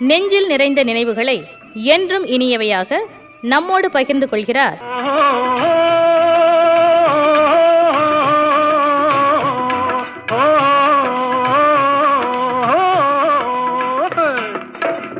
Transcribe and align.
நெஞ்சில் 0.00 0.46
நிறைந்த 0.46 0.84
நினைவுகளை 0.84 1.46
என்றும் 1.74 2.26
இனியவையாக 2.26 3.00
நம்மோடு 3.40 3.90
பகிர்ந்து 3.90 4.28
கொள்கிறார். 4.28 4.78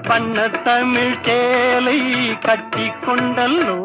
பண்ண 0.03 0.49
தமிழ் 0.49 1.15
சேலை 1.23 1.99
கட்டி 2.41 2.87
கொண்டல்லோ. 3.07 3.77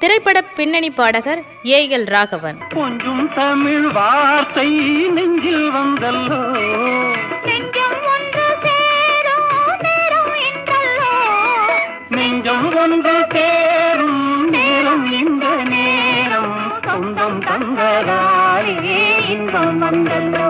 திரைப்பட 0.00 0.42
பின்னணி 0.42 0.90
பாடகர் 0.90 1.40
ஏ 1.66 1.78
எல் 1.88 2.06
ராகவன். 2.06 2.58
கொஞ்சம் 2.74 3.30
தமிழ் 3.34 3.88
வார்த்தை 3.90 4.68
நெஞ்சில் 5.08 5.70
வந்தல்லோ? 5.70 6.40
நெஞ்சம் 12.10 12.72
ஒன்று 12.76 13.14
தேரும் 13.28 14.18
நேரம் 14.56 15.12
இந்த 15.12 15.46
நேரம்? 15.64 16.54
சொந்தம் 16.84 17.40
தந்ததாலே 17.40 18.76
இன்பம் 19.28 19.78
வந்தல்லோ? 19.82 20.46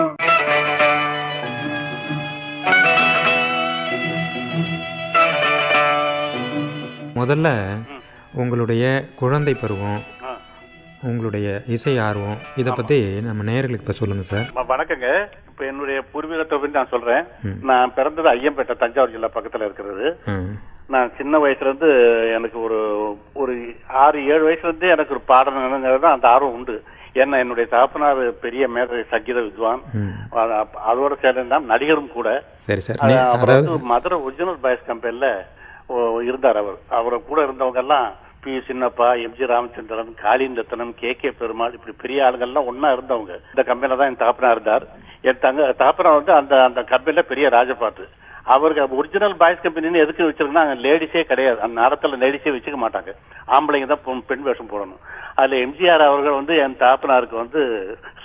முதல்ல 7.15 7.47
உங்களுடைய 8.33 8.85
குழந்தை 9.15 9.53
பருவம் 9.53 10.01
உங்களுடைய 11.03 11.61
இசை 11.67 11.97
ஆர்வம் 11.97 12.37
இதை 12.55 12.73
பற்றி 12.73 13.21
நம்ம 13.21 13.51
நேயர்களுக்கு 13.51 13.83
இப்போ 13.83 13.91
சொல்லுங்கள் 13.91 14.29
சார். 14.31 14.67
வணக்கங்க. 14.69 15.07
இப்ப 15.47 15.65
என்னுடைய 15.65 16.03
பூர்வீகத்தை 16.13 16.55
பத்தி 16.55 16.69
நான் 16.69 16.89
சொல்றேன். 16.89 17.23
ம். 17.43 17.55
நான் 17.61 17.93
பிறந்தது 17.93 18.29
ஐயம்பேட்டை 18.29 18.77
தஞ்சாவூர் 18.77 19.11
ஜில்லா 19.11 19.29
பக்கத்துல 19.33 19.65
இருக்கிறது. 19.65 20.05
நான் 20.87 21.11
சின்ன 21.17 21.37
வயசுல 21.37 21.59
இருந்து 21.59 21.89
எனக்கு 22.33 22.61
ஒரு 22.61 22.79
ஒரு 23.33 23.53
ஆறு 23.87 24.25
ஏழு 24.25 24.49
வயசுல 24.49 24.63
இருந்து 24.63 24.87
எனக்கு 24.87 25.13
ஒரு 25.13 25.23
பாடணுங்கிறது 25.27 26.05
அந்த 26.05 26.27
ஆர்வம் 26.27 26.53
உண்டு. 26.53 26.83
ஏன்னா 27.13 27.39
என்னுடைய 27.39 27.69
தகப்பனார் 27.69 28.33
பெரிய 28.39 28.67
மேதை 28.67 29.03
சங்கீத 29.09 29.39
வித்வான். 29.39 29.81
அதோட 30.91 31.21
சேர்ந்து 31.21 31.47
தான் 31.47 31.65
நடிகரும் 31.65 32.11
கூட. 32.11 32.29
மதுரை 33.83 34.19
ஒரிஜினல் 34.19 34.61
பாய்ஸ் 34.61 34.85
கம்பெனில 34.85 35.27
இருந்தார் 36.23 36.57
அவர். 36.57 36.77
அவர் 36.89 37.25
கூட 37.25 37.45
இருந்தவங்க 37.45 37.75
எல்லாம் 37.75 38.11
பி 38.43 38.51
சின்னப்பா 38.57 39.07
எம்ஜி 39.25 39.45
ராமச்சந்திரன் 39.45 40.15
காளிந்தத்தனம் 40.23 40.93
கே. 40.95 41.13
கே. 41.13 41.31
பெருமாள் 41.31 41.73
இப்படி 41.73 41.95
பெரிய 42.01 42.23
ஆளுங்கள்லாம் 42.23 42.69
ஒன்னா 42.71 42.89
இருந்தவங்க. 42.91 43.33
இந்த 43.49 43.63
கம்பெனில 43.65 43.99
தான் 43.99 44.07
என் 44.07 44.21
தாப்பனா 44.23 44.51
இருந்தார். 44.51 44.85
என் 45.21 45.39
தங்க 45.39 45.75
தாப்பனா 45.79 46.13
வந்து 46.13 46.33
அந்த 46.33 46.63
அந்த 46.63 46.83
கம்பெனில 46.83 47.21
பெரிய 47.21 47.49
ராஜபாட்டு. 47.49 48.05
அவருக்கு 48.43 48.97
ஒரிஜினல் 48.97 49.35
பாய்ஸ் 49.35 49.63
கம்பெனின்னு 49.63 50.03
எதுக்கு 50.03 50.29
வச்சிருக்குன்னா 50.29 50.63
அங்கே 50.63 50.89
லேடிஸே 50.89 51.23
கிடையாது. 51.23 51.61
அந்த 51.61 51.81
நேரத்தில் 51.81 52.21
லேடிஸே 52.21 52.49
வச்சுக்க 52.55 52.77
மாட்டாங்க. 52.85 53.11
ஆம்பளைங்க 53.47 53.87
தான் 53.87 54.23
பெண் 54.27 54.41
வேஷம் 54.41 54.69
போடணும். 54.69 55.01
அதுல 55.35 55.55
எம்ஜிஆர் 55.55 56.07
அவர்கள் 56.07 56.39
வந்து 56.39 56.57
என் 56.57 56.77
தாப்பனாருக்கு 56.79 57.35
வந்து 57.35 57.61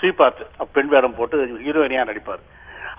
ஸ்ரீபார்ட் 0.01 0.41
பெண் 0.73 0.89
வேடம் 0.89 1.15
போட்டு 1.15 1.61
ஹீரோயினியா 1.67 2.05
நடிப்பார். 2.05 2.43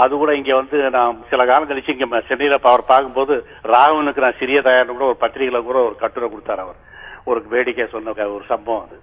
அது 0.04 0.14
கூட 0.22 0.32
இங்க 0.40 0.52
வந்து 0.56 0.78
நான் 0.96 1.20
சில 1.30 1.46
காலம் 1.50 1.70
கழிச்சு 1.70 1.96
இங்க 1.96 2.06
சென்னையில் 2.08 2.28
சென்னையில 2.30 2.58
அவர் 2.72 2.92
பார்க்கும்போது 2.92 3.36
ராகவனுக்கு 3.74 4.26
நான் 4.26 4.40
சிறிய 4.42 4.60
தயார்னு 4.68 4.96
கூட 4.98 5.06
ஒரு 5.12 5.20
பத்திரிகையில 5.24 5.62
கூட 5.70 5.80
ஒரு 5.88 5.96
கட்டுரை 6.02 6.28
கொடுத்தார் 6.30 6.64
அவர். 6.66 6.80
ஒரு 7.30 7.40
வேடிக்கை 7.54 7.88
சொன்ன 7.94 8.14
ஒரு 8.36 8.44
சம்பவம் 8.54 8.84
அது. 8.86 8.98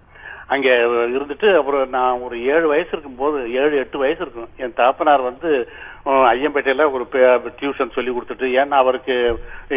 அங்க 0.54 0.68
இருந்துட்டு 1.14 1.48
அப்புறம் 1.58 1.84
நான் 1.96 2.22
ஒரு 2.24 2.36
ஏழு 2.54 2.66
வயசு 2.72 2.90
இருக்கும்போது 2.92 3.38
ஏழு 3.60 3.74
எட்டு 3.82 3.98
வயசு 4.02 4.20
இருக்கும். 4.24 4.50
என் 4.62 4.74
தாப்பனார் 4.80 5.22
வந்து 5.28 5.50
ஐயம்பேட்டையில் 6.32 6.32
ஐயம்பேட்டையில 6.32 6.86
ஒரு 6.94 7.04
டியூஷன் 7.60 7.94
சொல்லி 7.94 8.10
கொடுத்துட்டு 8.12 8.46
ஏன்னா 8.60 8.76
அவருக்கு 8.82 9.14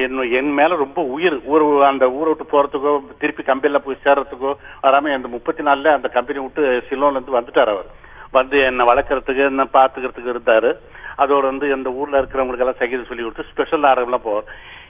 என் 0.02 0.18
என் 0.40 0.52
மேல 0.60 0.76
ரொம்ப 0.84 1.02
உயிர். 1.16 1.38
ஊர் 1.54 1.66
அந்த 1.92 2.06
ஊரை 2.18 2.32
விட்டு 2.32 2.48
போறதுக்கோ 2.54 2.94
திருப்பி 3.22 3.44
கம்பெனில 3.52 3.80
போய் 3.86 4.04
சேர்றதுக்கோ 4.06 4.52
வராம 4.86 5.14
அந்த 5.20 5.30
முப்பத்தி 5.36 5.64
நாலுல 5.70 5.94
அந்த 5.98 6.10
கம்பெனி 6.18 6.42
விட்டு 6.46 6.64
சிலோன்ல 6.90 7.18
இருந்து 7.18 7.38
வந்துட்டார் 7.40 7.74
அவர். 7.76 7.90
வந்து 8.38 8.58
என்னை 8.70 8.86
வளர்க்கறதுக்கு 8.90 9.44
என்ன 9.52 9.66
பாத்துக்கிறதுக்கு 9.78 10.34
இருந்தாரு. 10.36 10.72
அதோட 11.18 11.46
வந்து 11.52 11.68
இந்த 11.76 11.90
ஊர்ல 12.00 12.22
இருக்கிறவங்களுக்கு 12.22 12.66
எல்லாம் 12.66 12.82
சங்கீதம் 12.82 13.10
சொல்லி 13.10 13.24
கொடுத்து 13.24 13.52
ஸ்பெஷல் 13.52 13.86
நாடகம்லாம் 13.88 14.26
போவார் 14.28 14.50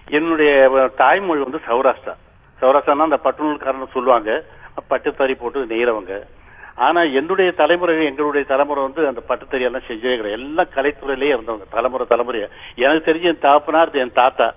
என்னுடைய 0.09 0.51
தாய்மொழி 0.95 1.41
வந்து 1.45 1.61
சௌராஷ்டிரா. 1.67 2.15
சௌராஷ்டிரானா 2.61 3.07
அந்த 3.09 3.19
பட்டுநூல்காரன்னு 3.23 3.93
சொல்லுவாங்க. 3.93 4.31
பட்டுத்தறி 4.89 5.33
போட்டு 5.39 5.65
நெய்கிறவங்க 5.69 6.15
ஆனா 6.85 7.01
என்னுடைய 7.19 7.51
தலைமுறை 7.51 7.93
எங்களுடைய 8.05 8.43
தலைமுறை 8.47 8.81
வந்து 8.83 9.07
அந்த 9.07 9.21
பட்டுத்தறி 9.29 9.65
எல்லாம் 9.67 9.85
கிடையாது. 9.87 10.31
எல்லாம் 10.31 10.73
கலைத்துறையிலேயே 10.75 11.33
இருந்தவங்க. 11.35 11.65
தலைமுறை 11.69 12.05
தலைமுறையா 12.09 12.47
எனக்கு 12.83 13.07
தெரிஞ்ச 13.07 13.25
என் 13.31 13.45
தாப்பனார் 13.47 13.93
என் 14.01 14.17
தாத்தா. 14.21 14.47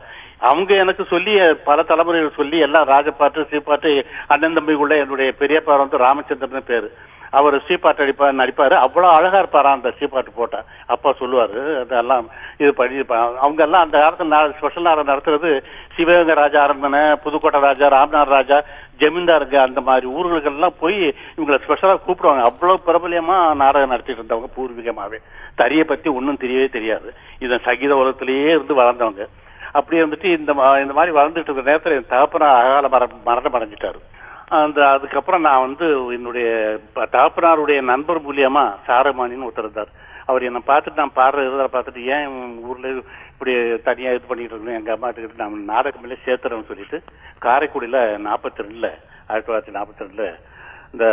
அவங்க 0.48 0.75
எனக்கு 0.82 1.04
சொல்லி 1.04 1.32
பல 1.64 1.82
தலைமுறைகள் 1.82 2.38
சொல்லி 2.41 2.59
எல்லாம் 2.66 2.88
ராஜப்பாட்டு 2.88 3.47
ஸ்ரீபாட்டு 3.48 3.91
அண்ணன் 4.32 4.56
தம்பிக்குள்ள 4.56 4.94
என்னுடைய 5.04 5.30
பெரியப்பா 5.41 5.75
வந்து 5.82 5.97
ராமச்சந்திரன் 6.06 6.70
பேரு. 6.72 6.88
அவர் 7.30 7.56
சீப்பாட்டு 7.56 8.02
அடிப்பார் 8.02 8.41
நடிப்பார். 8.41 8.86
அவ்வளோ 8.86 9.12
அழகாக 9.12 9.38
இருப்பாரா 9.38 9.70
அந்த 9.70 9.92
சீப்பாட்டு 10.00 10.26
போட்டால் 10.34 10.64
அப்பா 10.86 11.12
சொல்லுவார் 11.12 11.80
அதெல்லாம் 11.80 12.28
இது 12.58 12.74
பண்ணி 12.74 13.04
அவங்க 13.41 13.62
எல்லாம் 13.62 13.82
அந்த 13.82 13.98
காலத்தில் 13.98 14.26
நான் 14.26 14.54
ஸ்பெஷல் 14.56 14.82
நாடகம் 14.82 15.18
நடத்துறது 15.18 15.62
சிவகங்கை 15.94 16.34
ராஜா 16.34 16.62
அரண்மனை 16.62 17.14
புதுக்கோட்டை 17.14 17.60
ராஜா 17.60 17.86
ராம்நாத் 17.86 18.24
ராஜா 18.24 18.62
ஜமீன்தாருங்க 18.98 19.54
அந்த 19.54 19.80
மாதிரி 19.80 20.12
ஊர்களுக்கெல்லாம் 20.12 20.74
போய் 20.80 21.14
இவங்களை 21.36 21.62
ஸ்பெஷலாக 21.62 22.00
கூப்பிடுவாங்க. 22.06 22.50
அவ்வளோ 22.50 22.76
பிரபலியமாக 22.86 23.54
நாடகம் 23.54 23.88
நடத்திட்டு 23.88 24.22
இருந்தவங்க 24.22 24.48
பூர்வீகமாகவே 24.56 25.16
தறியை 25.54 25.84
பற்றி 25.84 26.10
ஒன்றும் 26.10 26.38
தெரியவே 26.41 26.70
தெரியாது. 26.70 27.14
இதன் 27.38 27.60
சங்கீத 27.64 27.97
உலகத்திலேயே 27.97 28.48
இருந்து 28.48 28.74
வளர்ந்தவங்க. 28.74 29.26
அப்படியே 29.72 30.02
வந்துட்டு 30.02 30.38
இந்த 30.38 30.52
மா- 30.52 30.80
இந்த 30.80 30.92
மாதிரி 30.92 31.18
வளர்ந்துட்டு 31.18 31.30
இருக்கிற 31.30 31.62
நேரத்தில் 31.62 31.92
என் 31.92 32.06
தகப்பன 32.08 32.47
அகால 32.47 32.88
மர 32.88 33.08
மரணம் 33.24 33.54
அடைஞ்சிட்டாரு. 33.54 34.00
அந்த 34.59 34.78
அதுக்கப்புறம் 34.94 35.44
நான் 35.47 35.65
வந்து 35.65 35.87
என்னுடைய 36.16 36.47
தகப்பனாருடைய 37.15 37.81
நண்பர் 37.91 38.21
மூலியமா 38.27 38.62
சாரமானின்னு 38.87 39.47
ஒருத்தர் 39.49 39.66
இருந்தார். 39.66 39.91
அவர் 40.27 40.47
என்னை 40.49 40.61
பார்த்துட்டு 40.71 41.03
நான் 41.03 41.19
பாடுற 41.19 41.66
பார்த்துட்டு 41.75 42.03
ஏன் 42.15 42.27
ஊரில் 42.71 42.99
இப்படி 43.33 43.53
தனியாக 43.89 44.16
இது 44.16 44.28
பண்ணிட்டு 44.31 44.55
இருக்கணும்? 44.55 44.78
எங்கள் 44.78 44.94
அம்மா 44.97 45.09
கிட்ட 45.10 45.43
நான் 45.43 45.71
நாடகமில்ல 45.72 46.16
சேர்த்துறேன்னு 46.27 46.71
சொல்லிட்டு 46.71 46.99
காரைக்குடியில் 47.47 48.00
நாற்பத்தி 48.27 48.62
ரெண்டில் 48.62 48.91
ஆயிரத்தி 49.31 49.47
தொள்ளாயிரத்தி 49.49 49.77
நாற்பத்தி 49.78 50.05
ரெண்டில் 50.05 50.37
இந்த 50.94 51.06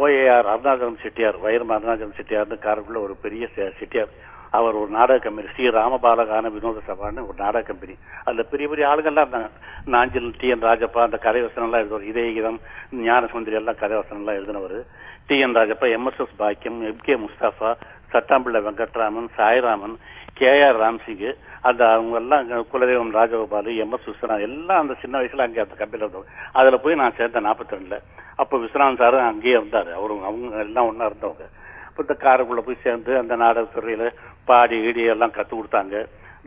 ஓஏஆர் 0.00 0.50
அருணாச்சலம் 0.52 1.02
செட்டியார் 1.04 1.38
வைரம் 1.46 1.74
அருணாச்சலம் 1.76 2.16
செட்டியார்னு 2.18 2.58
காரைக்குடியில் 2.66 3.06
ஒரு 3.06 3.16
பெரிய 3.26 3.46
செட்டியார் 3.80 4.12
அவர் 4.50 4.74
ஒரு 4.74 4.90
நாடக 4.90 5.18
கம்பெனி 5.18 5.48
ஸ்ரீ 5.54 5.68
ராமபாலகான 5.68 6.50
வினோத 6.50 6.80
சபான்னு 6.88 7.22
ஒரு 7.22 7.34
நாடக 7.36 7.60
கம்பெனி. 7.60 7.94
அதில் 8.24 8.46
பெரிய 8.50 8.68
பெரிய 8.68 8.88
ஆளுங்கள்லாம் 8.88 9.24
இருந்தாங்க. 9.24 9.50
நாஞ்சில் 9.84 10.34
டி. 10.38 10.48
என். 10.48 10.62
ராஜப்பா 10.62 10.98
அந்த 10.98 11.18
கதைவசனம்லாம் 11.22 11.82
எழுதுவார். 11.82 12.02
இதய 12.02 12.32
கீதம் 12.32 12.60
ஞான 12.90 13.26
சுந்தரி 13.26 13.56
எல்லாம் 13.56 13.74
கதைவசனம்லாம் 13.74 14.38
எழுதினவர். 14.38 14.86
டி. 15.26 15.38
என். 15.38 15.54
ராஜப்பா 15.54 15.98
எம்எஸ்எஸ் 15.98 16.36
பாக்கியம் 16.36 16.82
MK 16.82 17.18
Mustafa 17.18 17.74
Chattampillai 18.12 18.62
Venkatraman 18.62 19.28
Sairaman 19.36 19.96
K. 20.34 20.62
R. 20.62 20.76
Ramsingh 20.76 21.34
அந்த 21.60 21.92
அவங்க 21.92 22.16
எல்லாம் 22.16 22.50
குலதெய்வம் 22.50 23.16
ராஜகோபால் 23.16 23.76
எம். 23.76 23.92
எஸ். 23.92 24.08
விஸ்வநாத் 24.08 24.40
எல்லாம் 24.40 24.80
அந்த 24.80 24.94
சின்ன 25.00 25.16
வயசில் 25.16 25.40
அங்கே 25.40 25.60
அந்த 25.60 25.74
கம்பெனியில் 25.74 26.14
இருந்தவங்க. 26.14 26.28
அதில் 26.52 26.80
போய் 26.80 26.94
நான் 26.94 27.14
சேர்ந்தேன் 27.18 27.46
நாற்பத்தி 27.46 27.74
ரெண்டில் 27.74 27.98
அப்போ 28.36 28.58
விஸ்வநாத் 28.58 28.96
சாரும் 28.96 29.26
அங்கேயே 29.26 29.54
இருந்தார். 29.54 29.92
அவரும் 29.92 30.22
அவங்க 30.22 30.56
எல்லாம் 30.56 30.86
ஒன்றா 30.86 31.06
இருந்தவங்க. 31.06 31.46
இப்போ 31.88 32.14
இந்த 32.14 32.16
காருக்குள்ளே 32.18 32.66
போய் 32.66 32.82
சேர்ந்து 32.82 33.18
அந்த 33.18 33.36
நாடகத்துறையில் 33.36 34.12
பாடி 34.50 34.78
இடி 34.88 35.04
எல்லாம் 35.14 35.36
கற்றுக் 35.36 35.58
கொடுத்தாங்க. 35.58 35.96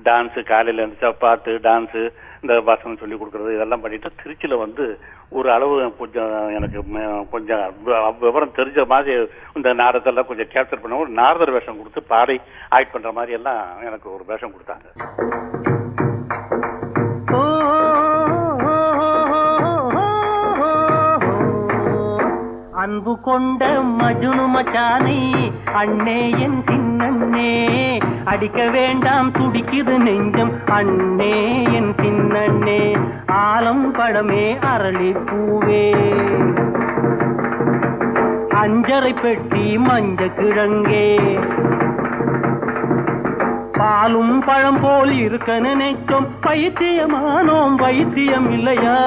டான்ஸு 0.07 0.41
காலையில் 0.49 0.81
எழுந்திரிச்சா 0.81 1.09
பாட்டு 1.23 1.51
டான்ஸு 1.65 2.01
இந்த 2.41 2.53
வசனம் 2.67 2.99
சொல்லி 2.99 3.15
கொடுக்குறது 3.15 3.55
இதெல்லாம் 3.55 3.81
பண்ணிட்டு 3.83 4.09
திருச்சியில் 4.19 4.61
வந்து 4.63 4.83
ஒரு 5.37 5.47
அளவு 5.55 5.75
கொஞ்சம் 6.01 6.31
எனக்கு 6.57 6.79
கொஞ்சம் 7.33 7.63
விவரம் 8.23 8.57
தெரிஞ்ச 8.59 8.85
மாதிரி 8.93 9.15
இந்த 9.59 9.73
நாடகத்தெல்லாம் 9.81 10.29
கொஞ்சம் 10.29 10.51
கேப்சர் 10.53 10.81
பண்ண 10.83 11.01
ஒரு 11.03 11.11
நாரதர் 11.21 11.55
வேஷம் 11.57 11.79
கொடுத்து 11.81 12.03
பாடி 12.13 12.37
ஆக்ட் 12.77 12.93
பண்ணுற 12.93 13.11
மாதிரி 13.19 13.37
எல்லாம் 13.39 13.61
எனக்கு 13.89 14.09
ஒரு 14.15 14.25
வேஷம் 14.31 14.55
கொடுத்தாங்க. 14.55 14.87
அன்பு 22.79 23.19
கொண்ட 23.19 23.81
மஜுனு 23.99 24.47
மச்சானை 24.47 25.51
அண்ணே 25.65 26.39
என் 26.39 26.63
சின்னண்ணே. 26.63 28.01
அடிக்க 28.25 28.67
வேண்டாம் 28.67 29.31
துடிக்குது 29.31 29.97
நெஞ்சம் 29.97 30.51
அண்ணே 30.65 31.63
என் 31.73 31.93
சின்னண்ணே. 31.95 32.97
ஆலம் 33.31 33.93
படமே 33.93 34.57
அரளி 34.75 35.15
பூவே. 35.25 35.93
அஞ்சரை 38.49 39.21
பெட்டி 39.21 39.77
மஞ்ச 39.77 40.25
கிழங்கே. 40.25 41.17
பாலும் 43.79 44.43
பழம் 44.45 44.79
போல் 44.81 45.11
இருக்க 45.11 45.59
நினைக்கும் 45.59 46.27
பைத்தியமானோம் 46.45 47.75
வைத்தியம் 47.75 48.47
இல்லையா 48.51 48.97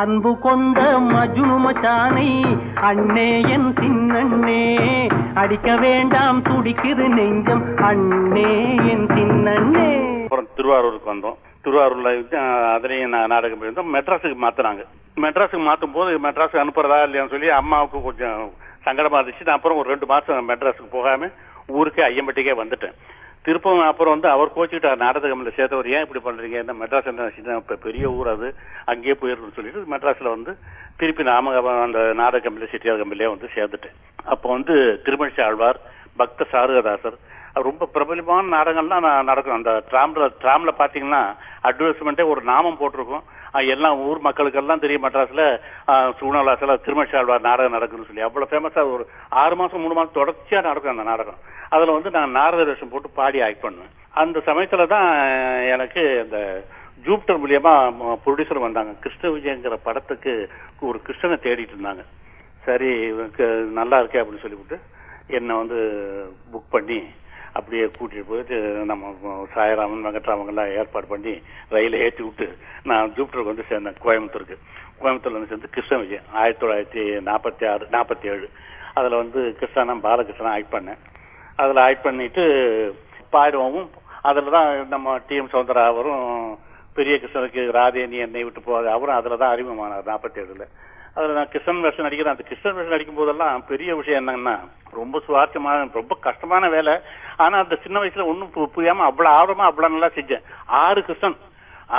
அன்பு 0.00 0.38
கொண்ட 0.38 0.80
மஜுனு 1.12 1.56
மச்சானை 1.64 2.28
அண்ணே 2.88 3.28
என் 3.54 3.68
சின்னண்ணே. 3.80 4.62
அடிக்க 5.34 5.76
வேண்டாம் 5.76 6.42
துடிக்குது 6.42 7.06
நெஞ்சம். 7.18 7.64
அண்ணே 7.88 8.50
என் 8.90 9.06
சின்னண்ணே. 9.06 9.88
அப்புறம் 10.22 10.48
திருவாரூருக்கு 10.56 11.12
வந்தோம். 11.14 11.38
திருவாரூர்ல 11.64 12.12
இருந்து, 12.16 13.06
நான் 13.08 13.32
நாடகம் 13.34 13.60
போயிருந்தோம் 13.60 13.94
மெட்ராஸுக்கு 13.96 14.36
மாத்துறாங்க 14.46 14.82
மெட்ராஸுக்கு 15.24 15.60
மாத்தும் 15.68 15.94
போது 15.94 16.18
மெட்ராஸுக்கு 16.24 16.62
அனுப்புறதா 16.64 16.98
இல்லையான்னு 17.06 17.34
சொல்லி 17.34 17.48
அம்மாவுக்கு 17.60 18.02
கொஞ்சம் 18.02 18.50
சங்கடமா 18.84 19.18
இருந்துச்சு. 19.20 19.46
நான் 19.46 19.56
அப்புறம் 19.56 19.78
ஒரு 19.78 19.88
ரெண்டு 19.88 20.06
மாசம் 20.06 20.48
மெட்ராஸுக்கு 20.48 20.90
போகாம 20.90 21.28
ஊருக்கே 21.66 22.02
ஐயம்பட்டிக்கே 22.02 22.54
வந்துட்டேன். 22.62 22.96
திருப்பம் 23.46 23.80
அப்புறம் 23.90 24.14
வந்து 24.14 24.28
அவர் 24.34 24.54
கோச்சுக்கிட்டார் 24.54 25.02
நாடக 25.04 25.28
கம்பெனியில் 25.28 25.58
சேர்த்தவர். 25.58 25.88
ஏன் 25.96 26.04
இப்படி 26.06 26.22
பண்றீங்க? 26.24 26.58
இந்த 26.64 26.74
மெட்ராஸ் 26.80 27.10
என்ன 27.12 27.28
சின்ன 27.36 27.58
பெரிய 27.86 28.06
ஊர் 28.18 28.28
அது. 28.28 28.48
அங்கேயே 28.92 29.14
போயிடணும்னு 29.20 29.56
சொல்லிட்டு 29.58 29.92
மெட்ராஸ்ல 29.94 30.34
வந்து 30.36 30.52
திருப்பி 31.00 31.22
நாம 31.30 31.54
அந்த 31.86 32.00
நாடக 32.22 32.42
கம்பெனியில் 32.46 32.72
சிட்டியார் 32.72 33.00
கம்பெனிலே 33.02 33.28
வந்து 33.34 33.48
சேர்ந்துட்டேன். 33.56 33.96
அப்போ 34.34 34.46
வந்து 34.56 34.74
திருமணிச்சி 35.04 35.42
ஆழ்வார் 35.48 35.80
பக்த 36.20 36.46
சாருகதாசர் 36.52 37.16
ரொம்ப 37.68 37.86
பிரபலமான 37.94 38.50
நாடகங்கள்லாம் 38.54 39.04
நான் 39.06 39.28
நடக்கும். 39.30 39.58
அந்த 39.58 39.72
ட்ராம்ல 39.90 40.26
ட்ராம்ல 40.42 40.72
பாத்தீங்கன்னா 40.80 41.22
அட்வர்டைஸ்மெண்ட்டே 41.68 42.24
ஒரு 42.32 42.40
நாமம் 42.52 42.78
போட்டிருக்கும். 42.80 43.24
எல்லாம் 43.74 44.00
ஊர் 44.06 44.18
மக்களுக்கெல்லாம் 44.26 44.82
தெரியும் 44.84 45.04
மட்ராஸில் 45.04 45.44
சூழ்நிலாசில 46.18 46.74
திருமணிச்சாழ்வார் 46.86 47.46
நாடகம் 47.48 47.76
நடக்குதுன்னு 47.76 48.08
சொல்லி. 48.08 48.26
அவ்வளோ 48.26 48.48
ஃபேமஸாக 48.50 48.92
ஒரு 48.94 49.04
ஆறு 49.42 49.54
மாதம் 49.60 49.82
மூணு 49.84 49.96
மாதம் 49.98 50.18
தொடர்ச்சியாக 50.18 50.66
நடக்கும் 50.68 50.94
அந்த 50.94 51.06
நாடகம். 51.10 51.38
அதில் 51.74 51.96
வந்து 51.96 52.10
நான் 52.16 52.36
நாரத 52.38 52.64
வேஷம் 52.70 52.92
போட்டு 52.92 53.10
பாடி 53.20 53.38
ஆக்ட் 53.46 53.64
பண்ணுவேன். 53.66 53.94
அந்த 54.22 54.40
சமயத்தில் 54.48 54.92
தான் 54.94 55.08
எனக்கு 55.74 56.02
அந்த 56.24 56.38
ஜூப்டர் 57.06 57.40
மூலியமா 57.42 57.72
ப்ரொடியூசர் 58.24 58.66
வந்தாங்க. 58.66 58.92
கிருஷ்ண 59.04 59.30
விஜயங்கிற 59.36 59.76
படத்துக்கு 59.88 60.32
ஒரு 60.88 61.00
கிருஷ்ணனை 61.06 61.38
தேடிட்டு 61.46 61.74
இருந்தாங்க. 61.76 62.04
சரி 62.66 62.90
நல்லா 63.80 63.96
இருக்கே 64.02 64.20
அப்படின்னு 64.20 64.44
சொல்லிவிட்டு 64.44 64.78
என்னை 65.38 65.54
வந்து 65.60 65.78
புக் 66.52 66.72
பண்ணி 66.74 66.98
அப்படியே 67.56 67.84
கூட்டிகிட்டு 67.96 68.30
போயிட்டு 68.30 68.56
நம்ம 68.90 69.12
சாயராமன் 69.54 70.06
வெங்கட்ராமங்கெல்லாம் 70.06 70.72
ஏற்பாடு 70.80 71.06
பண்ணி 71.12 71.34
ரயிலை 71.74 71.98
ஏற்றி 72.06 72.22
விட்டு 72.24 72.46
நான் 72.90 73.12
ஜூப்டருக்கு 73.16 73.52
வந்து 73.52 73.68
சேர்ந்தேன் 73.70 74.00
கோயம்புத்தூருக்கு. 74.04 74.56
கோயம்புத்தூர்ல 75.00 75.38
வந்து 75.38 75.50
சேர்ந்து 75.52 75.74
கிருஷ்ண 75.76 75.96
விஜயம் 76.02 76.28
ஆயிரத்தி 76.40 76.62
தொள்ளாயிரத்தி 76.62 77.02
நாற்பத்தி 77.28 77.64
ஆறு 77.72 77.86
நாற்பத்தி 77.96 78.26
ஏழு 78.34 78.48
அதில் 78.98 79.20
வந்து 79.22 79.40
கிருஷ்ணா 79.60 79.96
பாலகிருஷ்ணன் 80.08 80.54
ஆக்ட் 80.56 80.74
பண்ணேன். 80.76 81.00
அதில் 81.62 81.84
ஆக்ட் 81.86 82.06
பண்ணிட்டு 82.06 82.44
பாடுவோமும் 83.34 83.90
அதில் 84.30 84.54
தான் 84.56 84.70
நம்ம 84.94 85.16
டிஎம் 85.28 85.52
சௌந்தரா 85.54 85.82
அவரும் 85.92 86.24
பெரிய 86.98 87.14
கிருஷ்ணனுக்கு 87.22 87.62
ராதே 87.78 88.04
நீ 88.12 88.18
என்னை 88.26 88.44
விட்டு 88.44 88.60
போகாது 88.68 88.88
அவரும் 88.94 89.18
அதில் 89.18 89.40
தான் 89.42 89.54
அறிமுகமானார் 89.54 90.10
நாற்பத்தி 90.12 90.40
அதில் 91.16 91.36
நான் 91.38 91.50
கிருஷ்ணன் 91.52 91.84
வேஷம் 91.84 92.06
நடிக்கிறேன். 92.06 92.34
அந்த 92.34 92.44
கிருஷ்ணன் 92.48 92.76
வேஷம் 92.76 92.94
நடிக்கும் 92.94 93.18
போதெல்லாம் 93.18 93.64
பெரிய 93.70 93.90
விஷயம் 94.00 94.20
என்னன்னா 94.22 94.54
ரொம்ப 95.00 95.20
சுவாரஸ்யமான 95.26 95.86
ரொம்ப 96.00 96.14
கஷ்டமான 96.26 96.68
வேலை. 96.76 96.94
ஆனால் 97.44 97.62
அந்த 97.64 97.76
சின்ன 97.84 97.96
வயசுல 98.02 98.26
ஒன்றும் 98.30 98.72
புரியாமல் 98.76 99.08
அவ்வளோ 99.08 99.30
ஆர்வமாக 99.38 99.70
அவ்வளோ 99.70 99.92
நல்லா 99.94 100.10
செஞ்சேன். 100.18 100.46
ஆறு 100.84 101.02
கிருஷ்ணன். 101.08 101.38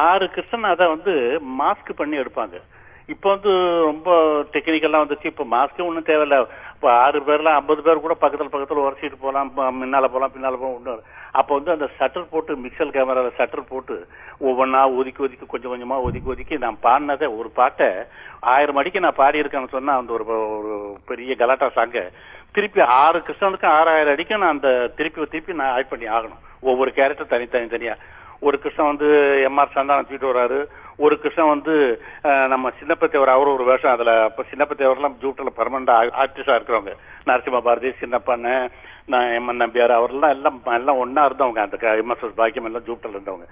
ஆறு 0.07 0.25
கிருஷ்ணன் 0.35 0.71
அதை 0.73 0.87
வந்து 0.95 1.13
மாஸ்க் 1.61 1.99
பண்ணி 2.01 2.17
எடுப்பாங்க. 2.23 2.57
இப்போ 3.13 3.27
வந்து 3.33 3.51
ரொம்ப 3.89 4.09
டெக்னிக்கெல்லாம் 4.53 5.03
வந்துச்சு. 5.03 5.27
இப்போ 5.33 5.43
மாஸ்க்கே 5.53 5.85
ஒன்றும் 5.89 6.09
தேவையில்ல. 6.09 6.37
இப்போ 6.75 6.87
ஆறு 7.03 7.19
பேர்லாம் 7.27 7.57
ஐம்பது 7.59 7.81
பேர் 7.85 8.05
கூட 8.05 8.15
பக்கத்தில் 8.23 8.53
பக்கத்தில் 8.53 8.85
உரைச்சிட்டு 8.85 9.19
போகலாம். 9.21 9.51
முன்னால் 9.81 10.13
போகலாம் 10.15 10.33
பின்னால் 10.33 10.59
போகலாம் 10.61 10.77
ஒன்றும் 10.79 11.05
அப்போ 11.39 11.51
வந்து 11.57 11.73
அந்த 11.73 11.87
ஷட்டர் 11.97 12.31
போட்டு 12.31 12.51
மிக்சல் 12.63 12.93
கேமராவில் 12.95 13.37
ஷட்டர் 13.37 13.69
போட்டு 13.69 13.95
ஒவ்வொன்றா 14.41 14.81
ஒதுக்கி 14.97 15.21
ஒதுக்கி 15.25 15.45
கொஞ்சம் 15.45 15.73
கொஞ்சமாக 15.73 16.05
ஒதுக்கி 16.07 16.29
ஒதுக்கி 16.29 16.57
நான் 16.57 16.81
பாடினதை 16.83 17.27
ஒரு 17.39 17.49
பாட்டை 17.55 17.89
ஆயிரம் 18.53 18.79
அடிக்கு 18.81 19.05
நான் 19.05 19.19
பாடியிருக்கேன்னு 19.19 19.75
சொன்னால் 19.75 20.01
அந்த 20.01 20.13
ஒரு 20.17 20.25
ஒரு 20.57 20.73
பெரிய 21.07 21.35
கலாட்டா 21.35 21.69
சாங்கை 21.77 22.03
திருப்பி 22.55 22.81
ஆறு 22.99 23.19
கிருஷ்ணனுக்கும் 23.21 23.75
ஆறாயிரம் 23.77 24.15
அடிக்கும் 24.15 24.43
நான் 24.43 24.55
அந்த 24.55 24.69
திருப்பி 24.97 25.25
திருப்பி 25.27 25.59
நான் 25.61 25.73
ஆட் 25.73 25.91
பண்ணி 25.91 26.07
ஆகணும். 26.17 26.41
ஒவ்வொரு 26.63 26.91
கேரக்டர் 26.93 27.33
தனி 27.33 27.47
தனி 27.73 27.89
ஒரு 28.47 28.57
கிருஷ்ணன் 28.63 28.91
வந்து 28.91 29.07
எம்ஆர் 29.47 29.75
சந்தானம் 29.75 30.05
தூக்கிட்டு 30.05 30.31
வராரு 30.31 30.57
ஒரு 31.05 31.15
கிருஷ்ணன் 31.21 31.53
வந்து 31.53 31.73
நம்ம 32.53 32.71
சின்னப்பத்தேவர் 32.79 33.31
அவர் 33.33 33.53
ஒரு 33.55 33.63
வேஷம் 33.69 33.93
அதுல 33.95 34.11
அப்ப 34.27 34.45
சின்னப்பத்தேவர்லாம் 34.51 35.17
ஜூட்டில் 35.23 35.57
பர்மனண்ட் 35.59 35.91
ஆர்டிஸ்டா 36.23 36.55
இருக்கிறவங்க. 36.57 36.93
நரசிம்ம 37.27 37.61
பாரதி 37.67 37.89
சின்னப்பண்ண 38.01 38.49
நான் 39.13 39.27
எம்என் 39.37 39.61
நம்பியார் 39.63 39.97
அவரெல்லாம் 39.97 40.35
எல்லாம் 40.35 40.59
எல்லாம் 40.79 41.01
ஒன்றா 41.03 41.25
இருந்தவங்க. 41.29 41.61
அந்த 41.65 41.77
எம்எஸ்எஸ் 42.03 42.39
பாக்கியம் 42.41 42.69
எல்லாம் 42.69 42.87
ஜூட்டில் 42.89 43.15
இருந்தவங்க. 43.15 43.47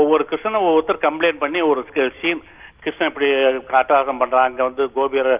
ஒவ்வொரு 0.00 0.24
கிருஷ்ணனும் 0.30 0.66
ஒவ்வொருத்தர் 0.68 1.04
கம்ப்ளைண்ட் 1.08 1.44
பண்ணி 1.44 1.60
ஒரு 1.70 1.82
சீன் 2.20 2.42
கிருஷ்ணன் 2.84 3.10
இப்படி 3.10 3.28
காட்டாசம் 3.72 4.20
பண்றான் 4.20 4.48
அங்க 4.48 4.62
வந்து 4.68 4.84
கோபியர் 4.98 5.32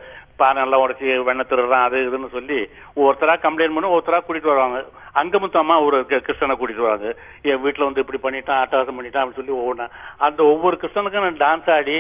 பானை 0.43 0.63
எல்லாம் 0.67 0.83
உடச்சி 0.85 1.07
வெண்ணெய் 1.29 1.49
திருடுறான் 1.51 1.87
அது 1.89 1.99
இதுன்னு 2.09 2.31
சொல்லி 2.37 2.59
ஒவ்வொருத்தராக 2.99 3.45
கம்ப்ளைண்ட் 3.47 3.77
பண்ணி 3.77 3.91
ஒவ்வொருத்தரா 3.91 4.21
கூட்டிட்டு 4.25 4.53
வருவாங்க. 4.53 4.81
அங்க 5.21 5.61
அம்மா 5.63 5.77
ஒரு 5.87 5.99
கிருஷ்ணனை 6.27 6.57
கூட்டிட்டு 6.59 6.87
வராங்க 6.89 7.09
என் 7.51 7.63
வீட்டுல 7.67 7.89
வந்து 7.89 8.05
இப்படி 8.05 8.21
பண்ணிட்டான் 8.25 8.63
அட்டகாசம் 8.63 8.99
பண்ணிட்டான் 8.99 9.23
அப்படின்னு 9.23 9.41
சொல்லி 9.41 9.59
ஒவ்வொன்றா 9.61 9.89
அந்த 10.29 10.41
ஒவ்வொரு 10.53 10.77
கிருஷ்ணனுக்கும் 10.83 11.27
நான் 11.27 11.43
டான்ஸ் 11.47 11.71
ஆடி 11.77 11.99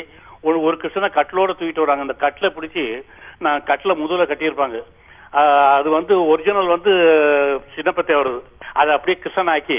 ஒரு 0.49 0.59
ஒரு 0.67 0.77
கிருஷ்ணனை 0.83 1.09
கட்டிலோட 1.17 1.53
தூக்கிட்டு 1.57 1.85
வராங்க. 1.85 2.05
அந்த 2.07 2.17
கட்டில 2.25 2.49
பிடிச்சி 2.57 2.85
நான் 3.47 3.67
கட்டில 3.71 3.95
முதுகில் 4.01 4.31
கட்டியிருப்பாங்க. 4.31 4.79
அது 5.77 5.89
வந்து 5.97 6.15
ஒரிஜினல் 6.33 6.75
வந்து 6.75 6.93
சின்னப்பத்தேவர் 7.75 8.31
அதை 8.81 8.91
அப்படியே 8.95 9.17
கிருஷ்ணன் 9.25 9.53
ஆக்கி 9.55 9.79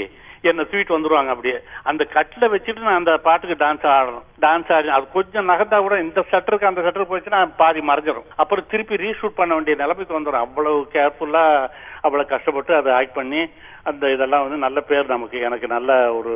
என்னை 0.50 0.64
தூக்கிட்டு 0.70 0.96
வந்துருவாங்க 0.96 1.32
அப்படியே. 1.34 1.58
அந்த 1.90 2.02
கட்டில் 2.04 2.50
வச்சுட்டு 2.52 2.86
நான் 2.86 3.00
அந்த 3.00 3.12
பாட்டுக்கு 3.26 3.56
டான்ஸ் 3.64 3.86
ஆடணும். 3.96 4.24
டான்ஸ் 4.44 4.70
ஆடி 4.76 4.88
அது 4.96 5.06
கொஞ்சம் 5.12 5.48
நகர்ந்தா 5.48 5.78
கூட 5.80 5.96
இந்த 6.00 6.24
சட்டருக்கு 6.30 6.70
அந்த 6.70 6.82
சட்டர் 6.82 7.10
போயிடுச்சுன்னா 7.10 7.40
பாதி 7.56 7.80
மறைஞ்சிடும் 7.80 8.30
அப்புறம் 8.36 8.66
திருப்பி 8.70 8.94
ரீஷூட் 9.04 9.38
பண்ண 9.40 9.54
வேண்டிய 9.54 9.76
நிலைமைக்கு 9.76 10.18
வந்துடும் 10.18 10.44
அவ்வளவு 10.46 10.88
கேர்ஃபுல்லாக 10.92 11.68
அவ்வளோ 12.06 12.24
கஷ்டப்பட்டு 12.26 12.74
அதை 12.74 12.92
ஆக்ட் 12.92 13.18
பண்ணி 13.20 13.42
அந்த 13.90 14.10
இதெல்லாம் 14.10 14.42
வந்து 14.42 14.58
நல்ல 14.66 14.80
பேர் 14.80 15.14
நமக்கு. 15.14 15.38
எனக்கு 15.40 15.66
நல்ல 15.66 16.14
ஒரு 16.14 16.34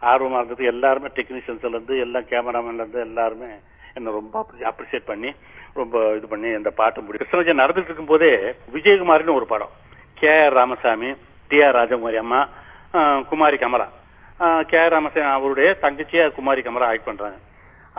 ஆர்வமாக 0.00 0.42
இருந்தது. 0.42 0.70
எல்லாருமே 0.72 1.08
டெக்னீஷியன்ஸ்லேருந்து 1.16 1.96
எல்லாம் 2.06 2.68
எல்லா 2.72 3.02
எல்லாருமே 3.04 3.50
என்னை 3.94 4.12
ரொம்ப 4.12 4.46
அப்ரிசியேட் 4.70 5.10
பண்ணி 5.12 5.30
ரொம்ப 5.74 6.14
இது 6.16 6.26
பண்ணி 6.28 6.48
அந்த 6.54 6.70
பாட்டு 6.70 7.02
முடி 7.02 7.18
கிருஷ்ணராஜன் 7.18 7.62
நடந்துட்டு 7.62 7.90
இருக்கும் 7.90 8.12
போதே 8.12 8.30
விஜயகுமாரின்னு 8.74 9.38
ஒரு 9.38 9.46
படம். 9.46 9.72
K 10.20 10.30
R 10.44 10.52
Ramasamy 10.52 11.10
T 11.48 11.58
R 11.62 11.76
Rajakumari 11.76 12.16
அம்மா 12.16 12.40
குமாரி 13.30 13.56
கமலா. 13.62 13.86
கே 14.70 14.78
ஆர் 14.84 14.96
அவருடைய 15.36 15.68
தங்கச்சியா 15.84 16.24
குமாரி 16.38 16.62
கமலா 16.62 16.90
ஆக்ட் 16.92 17.08
பண்றாங்க. 17.10 17.38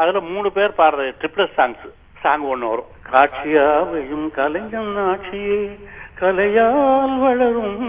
அதுல 0.01 0.19
மூணு 0.33 0.47
பேர் 0.57 0.79
பாடுற 0.79 1.05
ட்ரிப்ளஸ் 1.21 1.55
சாங்ஸ் 1.59 1.85
சாங் 2.23 2.43
ஒன்று 2.51 2.69
வரும். 2.71 2.91
காட்சியாவையும் 3.11 4.27
கலைஞன் 4.37 4.97
ஆட்சியே 5.09 5.59
கலையால் 6.19 7.15
வளரும் 7.23 7.81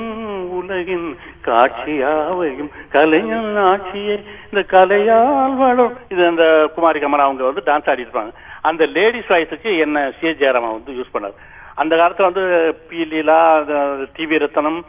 உலகின் 0.59 1.07
காட்சியாவையும் 1.47 2.71
கலைஞன் 2.95 3.57
ஆட்சியே 3.71 4.17
இந்த 4.51 4.63
கலையால் 4.75 5.57
வளரும். 5.63 5.95
இது 6.13 6.23
அந்த 6.31 6.45
குமாரி 6.75 7.01
கமலா 7.05 7.29
அவங்க 7.29 7.45
வந்து 7.51 7.67
டான்ஸ் 7.69 7.91
ஆடி 7.93 8.07
இருப்பாங்க. 8.07 8.33
அந்த 8.71 8.87
லேடிஸ் 8.97 9.33
வாய்ஸுக்கு 9.33 9.73
என்ன 9.85 10.07
சி 10.21 10.29
ஜெயராமா 10.43 10.71
வந்து 10.77 10.97
யூஸ் 10.99 11.15
பண்ணாரு. 11.15 11.37
அந்த 11.83 11.93
காலத்துல 11.97 12.29
வந்து 12.31 12.45
P 12.89 13.01
Leela 13.13 13.41
TV 14.17 14.39
Rathnam 14.45 14.81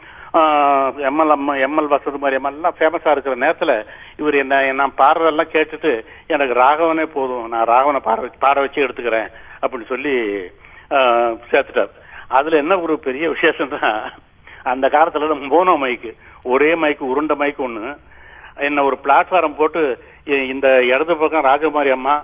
ML 1.04 1.30
அம்மா 1.30 1.54
எம்எல் 1.56 1.86
வசதி 1.86 2.34
எல்லாம் 2.34 2.76
ஃபேமஸாக 2.78 3.10
இருக்கிற 3.10 3.34
நேரத்தில் 3.34 3.74
இவர் 4.16 4.34
என்ன 4.34 4.72
நான் 4.72 4.92
பாடுறதெல்லாம் 4.98 5.52
கேட்டுட்டு 5.52 6.04
எனக்கு 6.26 6.54
ராகவனே 6.54 7.02
போதும் 7.12 7.48
நான் 7.48 7.66
ராகவனை 7.66 8.00
பாட 8.00 8.20
வச்சு- 8.20 8.38
பாட 8.38 8.60
வச்சு 8.60 8.86
எடுத்துக்கிறேன் 8.86 9.28
அப்படின்னு 9.62 9.86
சொல்லி 9.86 10.14
சேர்த்துட்டார். 11.50 11.92
அதில் 12.28 12.52
என்ன 12.52 12.80
ஒரு 12.80 12.98
பெரிய 12.98 13.30
விசேஷம்னா 13.30 13.90
அந்த 14.62 14.88
காலத்தில் 14.88 15.50
மோனோ 15.50 15.76
மைக்கு 15.76 16.10
ஒரே 16.42 16.74
மைக்கு 16.74 17.04
உருண்டை 17.06 17.36
மைக்கு 17.36 17.56
ஒன்று 17.56 17.90
என்ன 18.56 18.82
ஒரு 18.82 18.98
பிளாட்ஃபாரம் 19.04 19.56
போட்டு 19.56 19.82
இந்த 20.46 20.84
இடது 20.84 21.16
பக்கம் 21.16 21.44
ராஜகுமாரி 21.44 21.90
அம்மா 21.90 22.14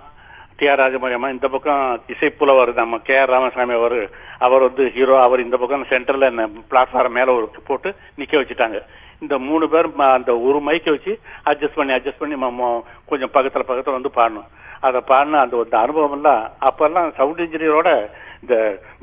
டி 0.59 0.67
ஆர் 0.73 0.81
ராஜகுமாரி 0.81 1.17
அம்மா 1.17 1.31
இந்த 1.35 1.49
பக்கம் 1.55 1.83
இசைப்புலவர் 2.13 2.71
நம்ம 2.81 2.99
கே 3.07 3.17
ஆர் 3.23 3.33
ராமசாமி 3.35 3.75
அவர் 3.79 3.99
அவர் 4.47 4.67
வந்து 4.67 4.85
ஹீரோ 4.95 5.17
அவர் 5.23 5.45
இந்த 5.47 5.57
பக்கம் 5.63 5.89
சென்டர்ல 5.91 6.29
பிளாட்ஃபார்ம் 6.71 7.17
மேல 7.19 7.35
ஒரு 7.39 7.49
போட்டு 7.69 7.91
நிக்க 8.21 8.35
வச்சுட்டாங்க. 8.41 8.79
இந்த 9.25 9.35
மூணு 9.49 9.65
பேர் 9.73 9.89
அந்த 10.19 10.33
ஒரு 10.49 10.59
மைக்கை 10.69 10.93
வச்சு 10.95 11.13
அட்ஜஸ்ட் 11.51 11.79
பண்ணி 11.81 11.93
அட்ஜஸ்ட் 11.97 12.23
பண்ணி 12.23 12.37
நம்ம 12.45 12.71
கொஞ்சம் 13.11 13.35
பக்கத்துல 13.35 13.67
பக்கத்துல 13.71 13.99
வந்து 13.99 14.17
பாடணும். 14.19 14.49
அதை 14.87 15.01
பாடின 15.11 15.41
அந்த 15.45 15.55
ஒரு 15.57 15.77
அனுபவம் 15.83 16.17
எல்லாம் 16.17 16.43
அப்பெல்லாம் 16.69 17.09
சவுண்ட் 17.19 17.45
இன்ஜினியரோட 17.45 17.91
இந்த 18.43 18.57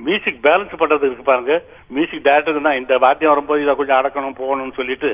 மியூசிக் 0.07 0.43
பேலன்ஸ் 0.43 0.79
பண்றது 0.81 1.07
இருக்கு 1.07 1.23
பாருங்க. 1.29 1.53
மியூசிக் 1.95 2.25
டேரக்டர் 2.27 2.67
தான் 2.67 2.79
இந்த 2.81 2.97
வாத்தியம் 3.03 3.33
வரும்போது 3.33 3.63
இதை 3.63 3.75
கொஞ்சம் 3.79 3.99
அடக்கணும் 3.99 4.39
போகணும்னு 4.41 4.79
சொல்லிட்டு 4.79 5.11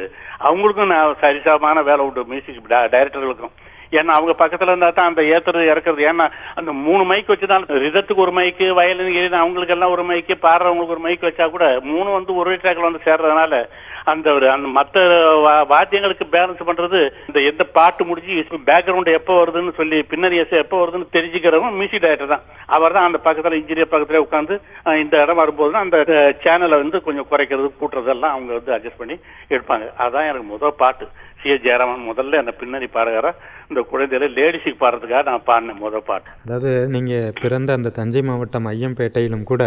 அவங்களுக்கும் 0.47 0.93
நான் 0.93 1.21
சரிசமமான 1.23 1.83
வேலை 1.89 2.05
உண்டு. 2.07 2.25
மியூசிக் 2.31 2.71
டைரக்டர்களுக்கும் 2.95 3.55
ஏன்னா 3.91 4.11
அவங்க 4.11 4.33
பக்கத்துல 4.37 4.67
இருந்தா 4.67 4.89
தான் 4.89 5.07
அந்த 5.07 5.21
ஏத்துறது 5.29 5.71
இறக்குறது. 5.71 6.01
ஏன்னா 6.05 6.25
அந்த 6.55 6.71
மூணு 6.79 7.03
மைக் 7.05 7.29
வச்சுதான் 7.29 7.65
ரிதத்துக்கு 7.79 8.15
ஒரு 8.17 8.31
மைக்கு 8.31 8.69
வயலின் 8.73 9.33
அவங்களுக்கு 9.33 9.73
எல்லாம் 9.73 9.91
ஒரு 9.91 10.03
மைக்கு 10.03 10.35
பாடுறவங்களுக்கு 10.41 10.89
ஒரு 10.89 10.99
மைக் 10.99 11.21
வச்சா 11.21 11.49
கூட 11.49 11.65
மூணு 11.83 12.09
வந்து 12.09 12.35
ஒரே 12.35 12.55
ட்ராக்ல 12.55 12.81
வந்து 12.81 13.05
சேர்றதுனால 13.05 13.55
அந்த 14.03 14.33
ஒரு 14.33 14.51
அந்த 14.51 14.67
மற்ற 14.69 14.99
வா- 15.39 15.65
வாத்தியங்களுக்கு 15.69 16.25
பேலன்ஸ் 16.31 16.67
பண்றது 16.67 16.99
இந்த 17.27 17.39
எந்த 17.41 17.63
பாட்டு 17.73 18.05
முடிஞ்சு 18.05 18.35
பேக்ரவுண்ட் 18.65 19.13
எப்போ 19.13 19.33
வருதுன்னு 19.39 19.73
சொல்லி 19.73 20.03
பின்னணி 20.03 20.35
இசை 20.35 20.57
எப்போ 20.57 20.85
வருதுன்னு 20.85 21.13
தெரிஞ்சுக்கிறவங்க 21.13 21.71
மியூசிக் 21.71 22.01
டைரக்டர் 22.01 22.27
தான். 22.27 22.45
அவர் 22.67 22.91
தான் 22.91 23.03
அந்த 23.03 23.19
பக்கத்துல 23.23 23.53
இன்ஜினியர் 23.53 23.91
பக்கத்துல 23.91 24.23
உட்காந்து 24.23 24.55
இந்த 24.99 25.21
இடம் 25.21 25.35
வரும்போது 25.35 25.75
அந்த 25.75 25.97
சேனலை 26.43 26.75
வந்து 26.75 27.03
கொஞ்சம் 27.03 27.27
குறைக்கிறது 27.31 27.71
கூட்டுறது 27.79 28.07
எல்லாம் 28.07 28.31
அவங்க 28.31 28.53
வந்து 28.53 28.75
அட்ஜஸ்ட் 28.75 28.97
பண்ணி 28.97 29.17
எடுப்பாங்க. 29.49 29.85
அதான் 29.99 30.27
எனக்கு 30.27 30.43
முதல் 30.43 30.73
பாட்டு. 30.77 31.07
சி 31.41 31.49
எஸ் 31.53 31.63
ஜெயராமன் 31.65 32.07
முதல்ல 32.09 32.39
என்ன 32.41 32.51
பின்னணி 32.61 32.87
பாடகரா 32.95 33.31
இந்த 33.69 33.81
குழந்தையில 33.91 34.27
லேடிஸுக்கு 34.37 34.79
பாடுறதுக்காக 34.81 35.23
நான் 35.29 35.45
பாடினேன் 35.49 35.83
முதல் 35.83 36.07
பாட்டு. 36.09 36.31
அதாவது 36.45 36.71
நீங்கள் 36.95 37.35
பிறந்த 37.41 37.77
அந்த 37.77 37.93
தஞ்சை 37.99 38.23
மாவட்டம் 38.29 38.67
ஐயம்பேட்டையிலும் 38.73 39.45
கூட. 39.51 39.63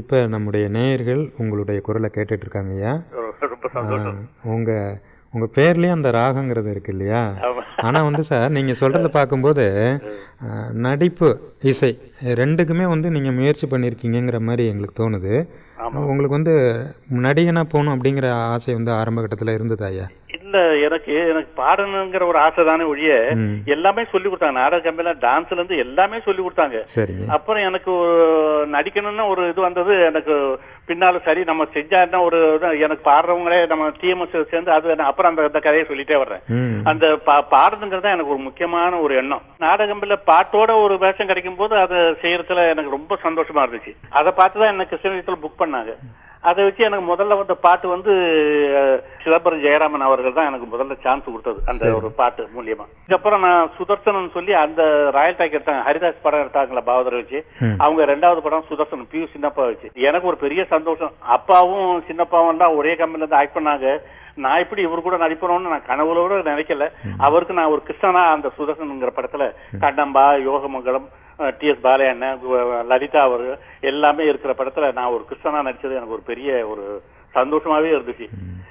இப்போ 0.00 0.18
நம்முடைய 0.34 0.66
நேயர்கள் 0.76 1.22
உங்களுடைய 1.42 1.80
குரலை 1.88 2.10
கேட்டுட்டு 2.16 2.46
இருக்காங்க 2.46 2.72
ஐயா. 2.78 2.94
ரொம்ப 3.54 3.68
சந்தோஷம். 3.78 4.20
உங்கள் 4.54 4.96
உங்கள் 5.34 5.52
பேர்லேயே 5.56 5.94
அந்த 5.96 6.08
ராகங்கிறது 6.16 6.68
இருக்கு 6.74 6.92
இல்லையா. 6.94 7.22
ஆனால் 7.86 8.06
வந்து 8.08 8.22
சார் 8.28 8.54
நீங்கள் 8.56 8.80
சொல்கிறத 8.80 9.08
பார்க்கும்போது 9.16 9.64
நடிப்பு 10.86 11.28
இசை 11.70 11.92
ரெண்டுக்குமே 12.40 12.86
வந்து 12.94 13.08
நீங்கள் 13.16 13.38
முயற்சி 13.38 13.66
பண்ணியிருக்கீங்கங்கிற 13.72 14.40
மாதிரி 14.48 14.64
எங்களுக்கு 14.72 15.00
தோணுது. 15.02 15.34
உங்களுக்கு 15.76 16.38
வந்து 16.38 16.54
நடிகனாக 17.26 17.66
போகணும் 17.70 17.94
அப்படிங்கிற 17.94 18.26
ஆசை 18.52 18.74
வந்து 18.74 18.92
ஆரம்ப 18.92 19.20
கட்டத்தில் 19.20 19.56
இருந்ததா 19.56 19.86
ஐயா? 19.86 20.06
இல்ல 20.38 20.58
எனக்கு 20.76 21.12
எனக்கு 21.30 21.50
பாடணுங்கிற 21.62 22.22
ஒரு 22.26 22.38
ஆசை 22.38 22.64
தானே 22.64 22.84
ஒழிய. 22.84 23.12
எல்லாமே 23.64 24.04
சொல்லி 24.12 24.28
கொடுத்தாங்க. 24.28 24.52
நாடக 24.52 24.92
டான்ஸ்ல 25.26 25.58
இருந்து 25.58 25.76
எல்லாமே 25.76 26.20
சொல்லி 26.20 26.42
கொடுத்தாங்க. 26.42 26.78
அப்புறம் 27.28 27.62
எனக்கு 27.62 27.90
ஒரு 27.92 28.16
நடிக்கணும்னு 28.72 29.26
ஒரு 29.28 29.48
இது 29.48 29.60
வந்தது 29.60 29.94
எனக்கு 30.04 30.36
பின்னால 30.88 31.18
சரி 31.18 31.44
நம்ம 31.44 31.64
செஞ்சா 31.64 32.02
என்ன 32.02 32.20
ஒரு 32.20 32.58
எனக்கு 32.80 33.10
பாடுறவங்களே 33.10 33.66
நம்ம 33.66 33.88
டிஎம்எஸ் 33.88 34.42
சேர்ந்து 34.42 34.70
அது 34.70 34.98
அப்புறம் 34.98 35.30
அந்த 35.30 35.42
அந்த 35.42 35.58
கதையை 35.58 35.86
சொல்லிட்டே 35.88 36.16
வர்றேன். 36.16 36.40
அந்த 36.84 37.06
பா- 37.06 37.44
பாடுறதுங்கிறது 37.50 38.00
தான் 38.00 38.12
எனக்கு 38.12 38.28
ஒரு 38.28 38.38
முக்கியமான 38.38 38.98
ஒரு 38.98 39.16
எண்ணம். 39.16 39.42
நாடகம்பில் 39.60 40.16
பாட்டோட 40.26 40.82
ஒரு 40.82 40.98
வேஷம் 40.98 41.26
கிடைக்கும் 41.26 41.56
போது 41.56 41.76
அதை 41.76 41.98
செய்யறதுல 41.98 42.68
எனக்கு 42.68 42.90
ரொம்ப 42.90 43.18
சந்தோஷமா 43.22 43.58
இருந்துச்சு. 43.58 43.96
அதை 44.10 44.32
பார்த்து 44.32 44.60
தான் 44.60 44.68
என்ன 44.68 44.86
கிருஷ்ணகிரியில் 44.90 45.42
புக் 45.42 45.62
பண்ணாங்க. 45.62 45.94
அதை 46.48 46.60
வச்சு 46.64 46.82
எனக்கு 46.86 47.06
முதல்ல 47.10 47.36
வந்த 47.38 47.54
பாட்டு 47.66 47.86
வந்து 47.92 48.12
சிதம்பரம் 49.22 49.62
ஜெயராமன் 49.64 50.06
அவர்கள் 50.08 50.34
தான் 50.38 50.48
எனக்கு 50.50 50.66
முதல்ல 50.72 50.96
சான்ஸ் 51.04 51.28
கொடுத்தது 51.28 51.60
அந்த 51.70 51.92
ஒரு 51.98 52.08
பாட்டு 52.20 52.42
மூலியமா. 52.56 52.84
இதுக்கப்புறம் 53.04 53.44
நான் 53.46 53.70
சுதர்சனன் 53.76 54.34
சொல்லி 54.36 54.52
அந்த 54.64 54.82
ராயல் 55.16 55.38
டாக் 55.38 55.56
எடுத்தாங்க 55.58 55.84
ஹரிதாஸ் 55.86 56.24
படம் 56.24 56.42
எடுத்தாங்களா 56.44 56.82
பாவதரை 56.90 57.20
வச்சு. 57.20 57.40
அவங்க 57.84 58.04
ரெண்டாவது 58.12 58.44
படம் 58.46 58.68
சுதர்சன் 58.72 59.08
பியூ 59.14 59.24
சின்னப்பா 59.34 59.64
வச்சு. 59.70 59.90
எனக்கு 60.08 60.30
ஒரு 60.32 60.40
பெரிய 60.44 60.64
சந்தோஷம். 60.74 61.14
அப்பாவும் 61.36 61.88
சின்னப்பாவும் 62.10 62.62
தான் 62.64 62.78
ஒரே 62.80 62.94
கம்பெனில 63.00 63.24
இருந்து 63.24 63.40
ஆக்ட் 63.40 63.58
பண்ணாங்க. 63.58 63.96
நான் 64.44 64.62
இப்படி 64.62 64.82
இவர் 64.84 65.06
கூட 65.06 65.16
நடிப்பணும்னு 65.24 65.72
நான் 65.72 65.88
கனவுல 65.90 66.22
கூட 66.22 66.36
நினைக்கல 66.52 66.86
அவருக்கு 67.26 67.58
நான் 67.58 67.72
ஒரு 67.74 67.82
கிருஷ்ணனா 67.88 68.22
அந்த 68.36 68.48
சுதர்சனுங்கிற 68.56 69.10
படத்துல 69.18 69.44
கண்ணம்பா 69.84 70.24
யோகமங்கலம் 70.48 71.06
டி 71.58 71.66
எஸ் 71.66 71.82
பாலையண்ணன் 71.82 72.38
கு- 72.40 72.58
லலிதா 72.84 73.20
அவர் 73.20 73.44
எல்லாமே 73.82 74.24
இருக்கிற 74.24 74.54
படத்துல 74.54 74.92
நான் 74.92 75.12
ஒரு 75.12 75.24
கிருஷ்ணனா 75.30 75.62
நடிச்சது 75.62 75.94
எனக்கு 75.94 76.12
ஒரு 76.12 76.22
பெரிய 76.24 76.68
ஒரு 76.68 76.84
சந்தோஷமாவே 77.34 77.88
இருந்துச்சு. 77.90 78.26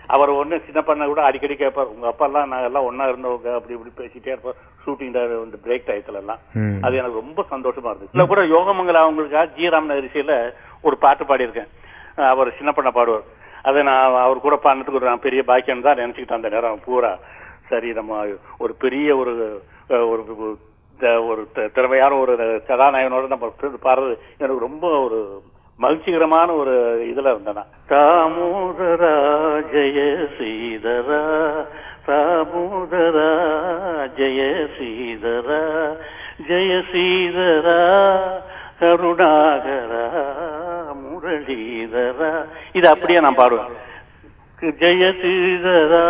அவர் 0.08 0.30
ஒண்ணு 0.32 0.66
சின்ன 0.66 0.82
பண்ண 0.82 1.06
கூட 1.06 1.22
அடிக்கடி 1.24 1.56
கேட்பார் 1.56 1.86
உங்க 1.86 2.08
அப்பா 2.08 2.26
எல்லாம் 2.26 2.48
நான் 2.48 2.64
எல்லாம் 2.64 2.84
ஒண்ணா 2.84 3.06
இருந்தவங்க 3.06 3.54
அப்படி 3.54 3.74
இப்படி 3.74 3.94
பேசிட்டே 4.00 4.28
இருப்போம் 4.28 4.58
ஷூட்டிங் 4.84 5.12
இந்த 5.44 5.58
பிரேக் 5.66 5.88
டயத்துல 5.88 6.14
எல்லாம். 6.14 6.40
அது 6.82 6.98
எனக்கு 6.98 7.20
ரொம்ப 7.20 7.46
சந்தோஷமா 7.50 7.90
இருந்துச்சு. 7.90 8.14
இல்ல 8.14 8.26
கூட 8.26 8.42
யோகமங்கல 8.48 9.04
அவங்களுக்காக 9.04 9.54
ஜி 9.56 9.70
ராமநகரிசையில 9.70 10.36
ஒரு 10.82 10.98
பாட்டு 10.98 11.24
பாடியிருக்கேன். 11.24 11.70
அவர் 12.28 12.58
சின்ன 12.58 12.72
பண்ண 12.72 12.92
பாடுவார். 12.92 13.26
அதை 13.64 13.84
நான் 13.84 14.16
அவர் 14.18 14.40
கூட 14.40 14.60
பாடினதுக்கு 14.64 14.94
ஒரு 14.94 15.06
நான் 15.06 15.20
பெரிய 15.20 15.44
பாக்கியம் 15.44 15.82
தான் 15.82 15.98
நினைச்சுக்கிட்டேன் 15.98 16.34
அந்த 16.34 16.50
நேரம் 16.50 16.80
பூரா. 16.86 17.14
சரி 17.70 17.94
நம்ம 17.94 18.26
ஒரு 18.58 18.76
பெரிய 18.76 19.18
ஒரு 19.18 19.34
ஒரு 20.10 20.24
இந்த 20.94 21.24
ஒரு 21.24 21.48
த- 21.54 21.70
திறமையான 21.74 22.16
ஒரு 22.16 22.34
கதாநாயகனோட 22.68 23.28
நம்ம 23.28 23.52
பாடுறது 23.84 24.14
எனக்கு 24.38 24.60
ரொம்ப 24.60 25.00
ஒரு 25.00 25.20
மகிழ்ச்சிகரமான 25.80 26.54
ஒரு 26.54 26.74
இதுல 27.06 27.30
இருந்தேன் 27.30 27.70
தாமோதரா 27.90 29.14
ஜெய 29.72 30.00
ஸ்ரீதரா 30.34 31.22
தாமோதரா 32.08 33.30
ஜெய 34.18 34.42
சீதரா 34.78 35.62
ஜெய 36.48 36.84
சீதரா 36.92 37.80
கருணாகரா 38.80 40.06
முரளீதரா. 41.04 42.32
இது 42.74 42.88
அப்படியே 42.90 43.20
நான் 43.20 43.36
பாடுவேன். 43.36 43.72
ஜெய 44.81 45.03
ஸ்ரீதரா 45.19 46.05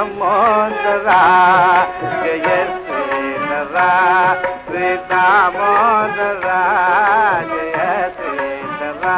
దామోదరా 0.04 1.18
జయ 2.22 2.46
శ్రీనరా 2.78 3.90
శ్రీ 4.66 4.88
దామోదరా 5.10 6.56
జయ 7.50 7.76
శ్రీనరా 8.16 9.14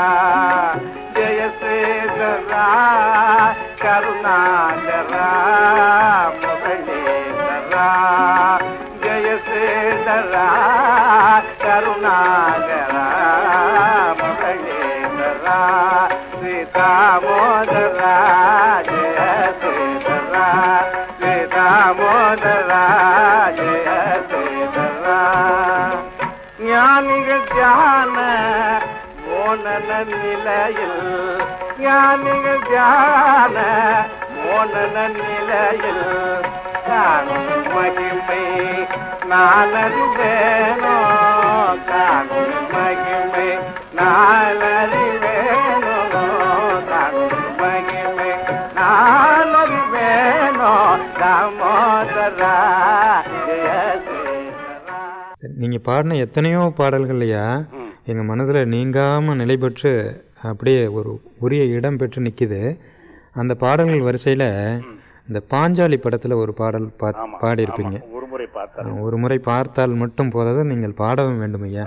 జయ 1.17 1.41
శ్రీనరా 1.59 2.67
కరుణాకరా 3.85 5.31
మురళీధరా 6.43 7.89
జయ 9.05 9.31
శ్రీధరా 9.47 10.47
కరుణాకరా 11.65 13.07
మురళీధరా 14.21 15.59
శ్రీ 16.31 16.57
దామోదరా 16.77 18.15
శ్రీధరా 20.64 20.76
శ్రీతామోదరా 21.14 22.84
జయ 23.58 23.88
శ్రీధరా 24.28 25.18
ஞானிகள் 26.62 27.48
தியான 27.50 28.16
மோனன 29.26 29.90
நிலையில் 30.12 31.02
ஞானிகள் 31.82 32.64
தியான 32.70 33.58
மோனன 34.38 34.96
நிலையில் 35.18 36.06
காணும் 36.88 37.52
மகிமை 37.70 38.44
நான் 39.32 39.78
அறிவேனோ 39.84 40.98
காணும் 41.90 42.58
மகிமை 42.74 43.50
நான் 43.94 44.64
நீங்கள் 55.55 55.85
பாடின 55.85 56.17
எத்தனையோ 56.23 56.63
பாடல்கள்லையா 56.79 57.45
ம். 57.75 57.91
எங்கள் 58.05 58.29
மனதில் 58.29 58.71
நீங்காமல் 58.71 59.37
நிலை 59.37 59.57
பெற்று 59.59 59.93
அப்படியே 60.45 60.81
ஒரு 60.97 61.11
உரிய 61.41 61.63
இடம் 61.75 61.99
பெற்று 61.99 62.21
நிற்கிது 62.21 62.61
அந்த 63.35 63.53
பாடல்கள் 63.61 64.07
வரிசையில் 64.07 64.49
இந்த 65.29 65.41
பாஞ்சாலி 65.51 65.97
படத்தில் 65.99 66.41
ஒரு 66.41 66.53
பாடல் 66.55 66.87
பா 66.99 67.09
பாடியிருப்பீங்க. 67.43 67.97
ஒரு 68.13 68.27
முறை 68.33 68.47
பார்த்தேன் 68.53 68.99
ஒரு 69.05 69.17
முறை 69.19 69.39
பார்த்தால் 69.47 69.95
மட்டும் 70.03 70.33
போதாது 70.33 70.63
நீங்கள் 70.71 70.99
பாடவும் 70.99 71.41
வேண்டும் 71.43 71.65
ஐயா 71.69 71.85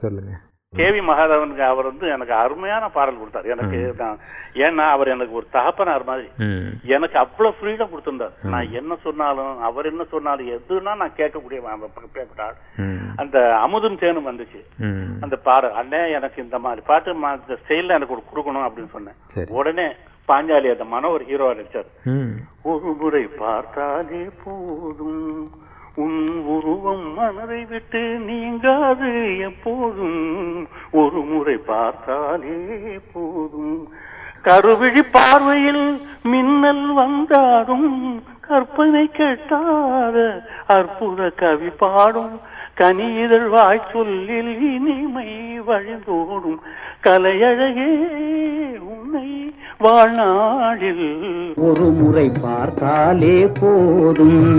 சொல்லுங்கள் 0.00 0.40
கேவி 0.76 1.00
மகாதேவனுக்கு 1.08 1.64
அவர் 1.64 1.84
வந்து 1.84 2.08
எனக்கு 2.08 2.34
அருமையான 2.34 2.88
பாடல் 2.88 3.18
கொடுத்தாரு. 3.18 3.44
எனக்கு 3.44 3.94
நான் 3.98 4.18
ஏன்னா 4.54 4.84
அவர் 4.90 5.08
எனக்கு 5.08 5.34
ஒரு 5.34 5.46
தகப்பனார் 5.50 6.04
மாதிரி. 6.04 6.28
எனக்கு 6.86 7.18
அவ்வளவு 7.18 7.56
ஃப்ரீடம் 7.56 7.92
கொடுத்திருந்தார். 7.92 8.34
நான் 8.42 8.72
என்ன 8.72 8.96
சொன்னாலும் 9.02 9.60
அவர் 9.60 9.86
என்ன 9.86 10.04
சொன்னாலும் 10.04 10.48
எதுனா 10.48 10.94
நான் 10.96 11.16
கேட்கக்கூடிய 11.16 11.58
பேப்பட்டாள் 12.14 12.56
ம். 12.76 13.12
அந்த 13.16 13.38
அமுதும் 13.66 13.98
தேனும் 13.98 14.26
வந்துச்சு. 14.26 14.60
அந்த 15.20 15.36
பாடல் 15.36 15.72
அண்ணே 15.72 16.10
எனக்கு 16.10 16.42
இந்த 16.42 16.58
மாதிரி 16.58 16.82
பாட்டு 16.86 17.14
இந்த 17.14 17.58
ஸ்டைல்ல 17.62 17.96
எனக்கு 17.98 18.16
ஒரு 18.16 18.24
கொடுக்கணும் 18.30 18.66
அப்படின்னு 18.66 18.90
சொன்னேன். 18.90 19.18
உடனே 19.50 19.86
பாஞ்சாலி 20.28 20.70
அந்த 20.70 20.84
மன 20.84 21.08
ஒரு 21.08 21.24
ஹீரோவா 21.28 21.52
நடிச்சார். 21.56 21.90
ஒரு 22.62 22.96
முறை 23.00 23.22
பார்த்தாலே 23.38 24.28
போதும். 24.44 25.50
உன் 25.96 26.42
உருவம் 26.46 27.14
மனதை 27.14 27.64
விட்டு 27.64 28.18
நீங்காது 28.18 29.38
எப்போதும். 29.38 30.68
ஒரு 30.92 31.20
முறை 31.20 31.56
பார்த்தாலே 31.56 32.56
போதும். 33.12 33.88
கருவிழி 34.44 35.02
பார்வையில் 35.12 36.00
மின்னல் 36.22 36.96
வந்தாடும் 36.96 38.20
கற்பனை 38.40 39.10
கேட்டாத 39.10 40.42
அற்புத 40.66 41.30
கவி 41.30 41.68
பாடும் 41.68 42.40
கனிதழ் 42.76 43.48
வாய்ச்சொல்லில் 43.48 44.60
இனிமை 44.60 45.60
வழிந்தோடும் 45.60 46.58
கலையழகே 47.02 47.98
உன்னை 48.78 49.54
வாழ்நாளில். 49.78 51.52
ஒரு 51.56 51.80
முறை 51.80 52.30
பார்த்தாலே 52.42 53.50
போதும். 53.60 54.54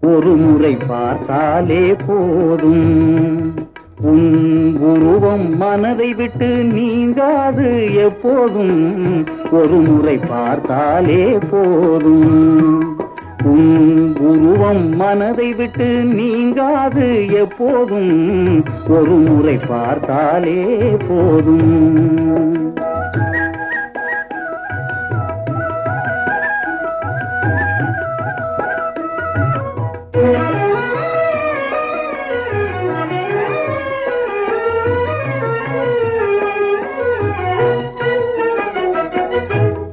ஒரு 0.00 0.28
முறை 0.28 0.76
பார்த்தாலே 0.88 1.96
போதும். 2.06 3.54
உன் 4.02 4.76
உருவம் 4.80 5.56
மனதை 5.56 6.14
விட்டு 6.14 6.46
நீங்காது 6.46 7.94
எப்போதும். 7.94 9.24
ஒரு 9.50 9.74
முறை 9.74 10.18
பார்த்தாலே 10.28 11.38
போதும். 11.50 13.03
உன் 13.44 14.16
உருவம் 14.20 14.96
மனதை 14.96 15.52
விட்டு 15.52 15.86
நீங்காது 16.04 17.26
எப்போதும். 17.32 18.64
ஒரு 18.88 19.10
முறை 19.10 19.56
பார்த்தாலே 19.68 20.78
போதும். 21.08 22.72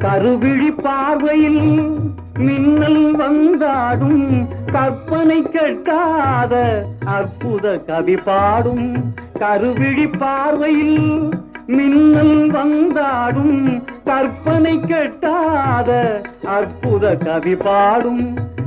கருவிழி 0.04 0.82
பார்வையில் 0.82 1.81
மின்னல் 3.32 3.60
வந்தாடும் 3.60 4.24
கற்பனை 4.72 5.38
கேட்காத 5.48 6.54
அற்புத 7.10 7.66
கவி 7.88 8.16
பாடும் 8.26 8.88
கருவிழி 9.40 10.08
பார்வையில் 10.14 11.12
மின்னல் 11.70 12.40
வந்தாடும் 12.50 13.60
கற்பனை 14.06 14.76
கேட்டாத 14.84 15.90
அற்புத 16.56 17.14
கவி 17.18 17.56
பாடும் 17.58 18.24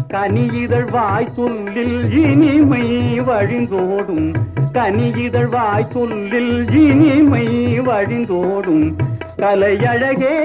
கனியிதழ் 0.09 0.88
வாய் 0.90 1.33
சொல்லில் 1.37 1.99
இனிமை 2.23 2.85
வழிந்தோடும் 3.26 4.28
கனியிதழ் 4.73 5.50
வாய் 5.50 5.90
சொல்லில் 5.92 6.54
இனிமை 6.83 7.47
வழிந்தோடும் 7.87 8.87
கலையழகே 9.37 10.38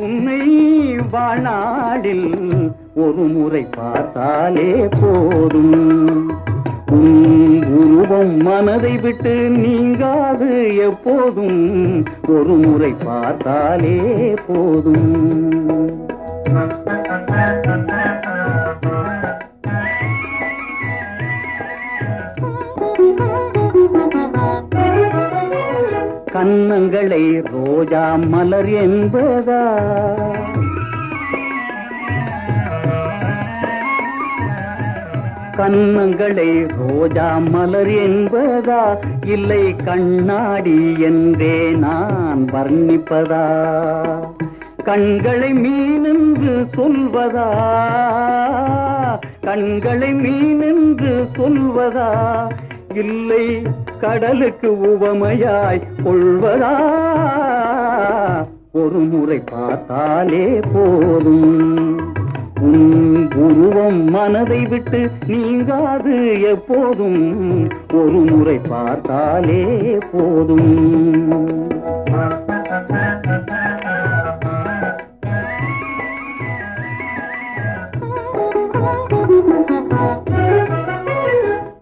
உன்னை 0.00 0.42
வாழ்நாளில் 1.10 2.28
ஒரு 2.98 3.12
முறை 3.12 3.66
பார்த்தாலே 3.76 4.88
போதும். 5.00 6.32
உருவம் 6.90 8.36
மனதை 8.36 8.96
விட்டு 8.96 9.34
நீங்காது 9.48 10.76
எப்போதும். 10.76 12.04
ஒரு 12.28 12.54
முறை 12.64 12.94
பார்த்தாலே 13.04 14.34
போதும். 14.46 15.46
கன்னங்களை 26.32 27.24
ரோஜா 27.50 28.16
மலர் 28.16 28.68
என்பதா? 28.68 29.62
கன்னங்களை 35.58 36.68
ரோஜா 36.76 37.38
மலர் 37.38 37.86
என்பதா? 37.86 38.96
இல்லை 39.26 39.76
கண்ணாடி 39.76 41.00
என்றே 41.00 41.70
நான் 41.70 42.44
வர்ணிப்பதா? 42.52 43.46
கண்களை 44.84 45.52
மீனென்று 45.52 46.66
சொல்வதா? 46.76 47.48
கண்களை 49.40 50.14
மீனென்று 50.14 51.28
சொல்வதா? 51.38 52.08
இல்லை 52.94 53.62
கடலுக்கு 54.00 54.72
உவமையாய் 54.72 55.82
கொள்வதா? 56.04 56.76
ஒரு 58.72 58.98
முறை 58.98 59.42
பார்த்தாலே 59.50 60.60
போதும். 60.72 62.17
உன் 62.60 63.30
உருவம் 63.34 64.04
மனதை 64.04 64.66
விட்டு 64.66 65.10
நீங்காது 65.26 66.40
எப்போதும். 66.40 67.68
ஒரு 67.94 68.18
முறை 68.30 68.60
பார்த்தாலே 68.68 69.98
போதும். 70.12 71.66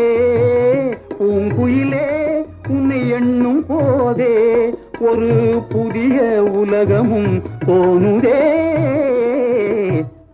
பூங்குயிலே 1.18 2.44
உன்னை 2.68 3.10
எண்ணும் 3.10 3.64
போதே. 3.66 4.70
ஒரு 5.00 5.60
புதிய 5.68 6.42
உலகமும் 6.52 7.42
தோணுதே. 7.66 8.68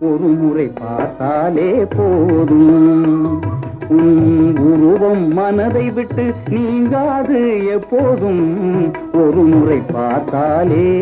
ஒரு 0.00 0.26
முறை 0.26 0.70
பார்த்தாலே 0.74 1.86
போதும். 1.96 3.64
உன் 3.88 4.56
உருவம் 4.58 5.32
மனதை 5.32 5.90
விட்டு 5.90 6.32
நீங்காது 6.48 7.66
எப்போதும். 7.66 8.94
ஒரு 9.12 9.32
முறை 9.32 9.78
பார்த்தாலே 9.92 11.00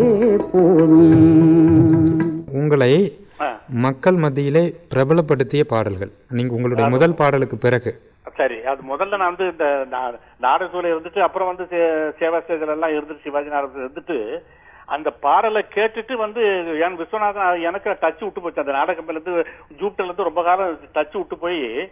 போதும். 0.53 2.19
உங்களை 2.53 3.19
ஆ, 3.41 3.61
மக்கள் 3.69 4.15
மத்தியிலே 4.15 4.75
பிரபலப்படுத்திய 4.95 5.61
பாடல்கள். 5.61 6.11
நீங்க 6.29 6.55
உங்களுடைய 6.55 6.91
முதல் 6.91 7.15
பாடலுக்கு 7.15 7.57
பிறகு. 7.57 8.01
சரி 8.35 8.63
அது 8.65 8.97
முதல்ல 8.97 9.17
நான் 9.17 9.35
வந்து 9.37 9.49
இந்த 9.49 9.87
நா- 9.97 10.45
நாடகத்துல 10.45 10.97
இருந்துட்டு 10.97 11.19
அப்புறம் 11.19 11.57
வந்து 11.57 11.77
சே- 11.77 12.23
சேவா 12.23 12.37
ஸ்டேஜ்ல 12.37 12.71
எல்லாம் 12.71 12.91
இருந்துட்டு 12.91 13.21
சிவாஜி 13.23 13.49
நாடகத்துல 13.49 13.89
இருந்துட்டு 13.89 14.39
அந்த 14.87 15.11
பாடலை 15.11 15.65
கேட்டுட்டு 15.75 16.17
வந்து 16.17 16.41
என் 16.81 16.99
விஸ்வநாதன் 16.99 17.63
எனக்கு 17.63 17.91
டச் 17.91 18.21
விட்டு 18.21 18.41
போச்சு. 18.41 18.61
அந்த 18.61 18.73
நாடகம் 18.73 19.09
இருந்து 19.09 19.31
ஜூப்டர்ல 19.79 20.05
இருந்து 20.05 20.23
ரொம்ப 20.23 20.43
காலம் 20.43 20.79
டச் 20.95 21.17
விட்டு 21.17 21.39
போய் 21.39 21.91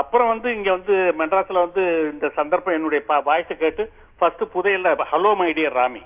அப்புறம் 0.00 0.30
வந்து 0.32 0.48
இங்க 0.56 0.70
வந்து 0.76 0.94
மெட்ராஸ்ல 1.20 1.64
வந்து 1.66 1.82
இந்த 2.12 2.28
சந்தர்ப்பம் 2.38 2.76
என்னுடைய 2.78 3.02
வாய்ஸை 3.30 3.56
கேட்டு 3.64 3.84
first 4.20 4.44
புதையல்ல 4.54 4.94
hello 5.12 5.32
my 5.42 5.50
dear 5.58 5.78
Rami. 5.80 6.02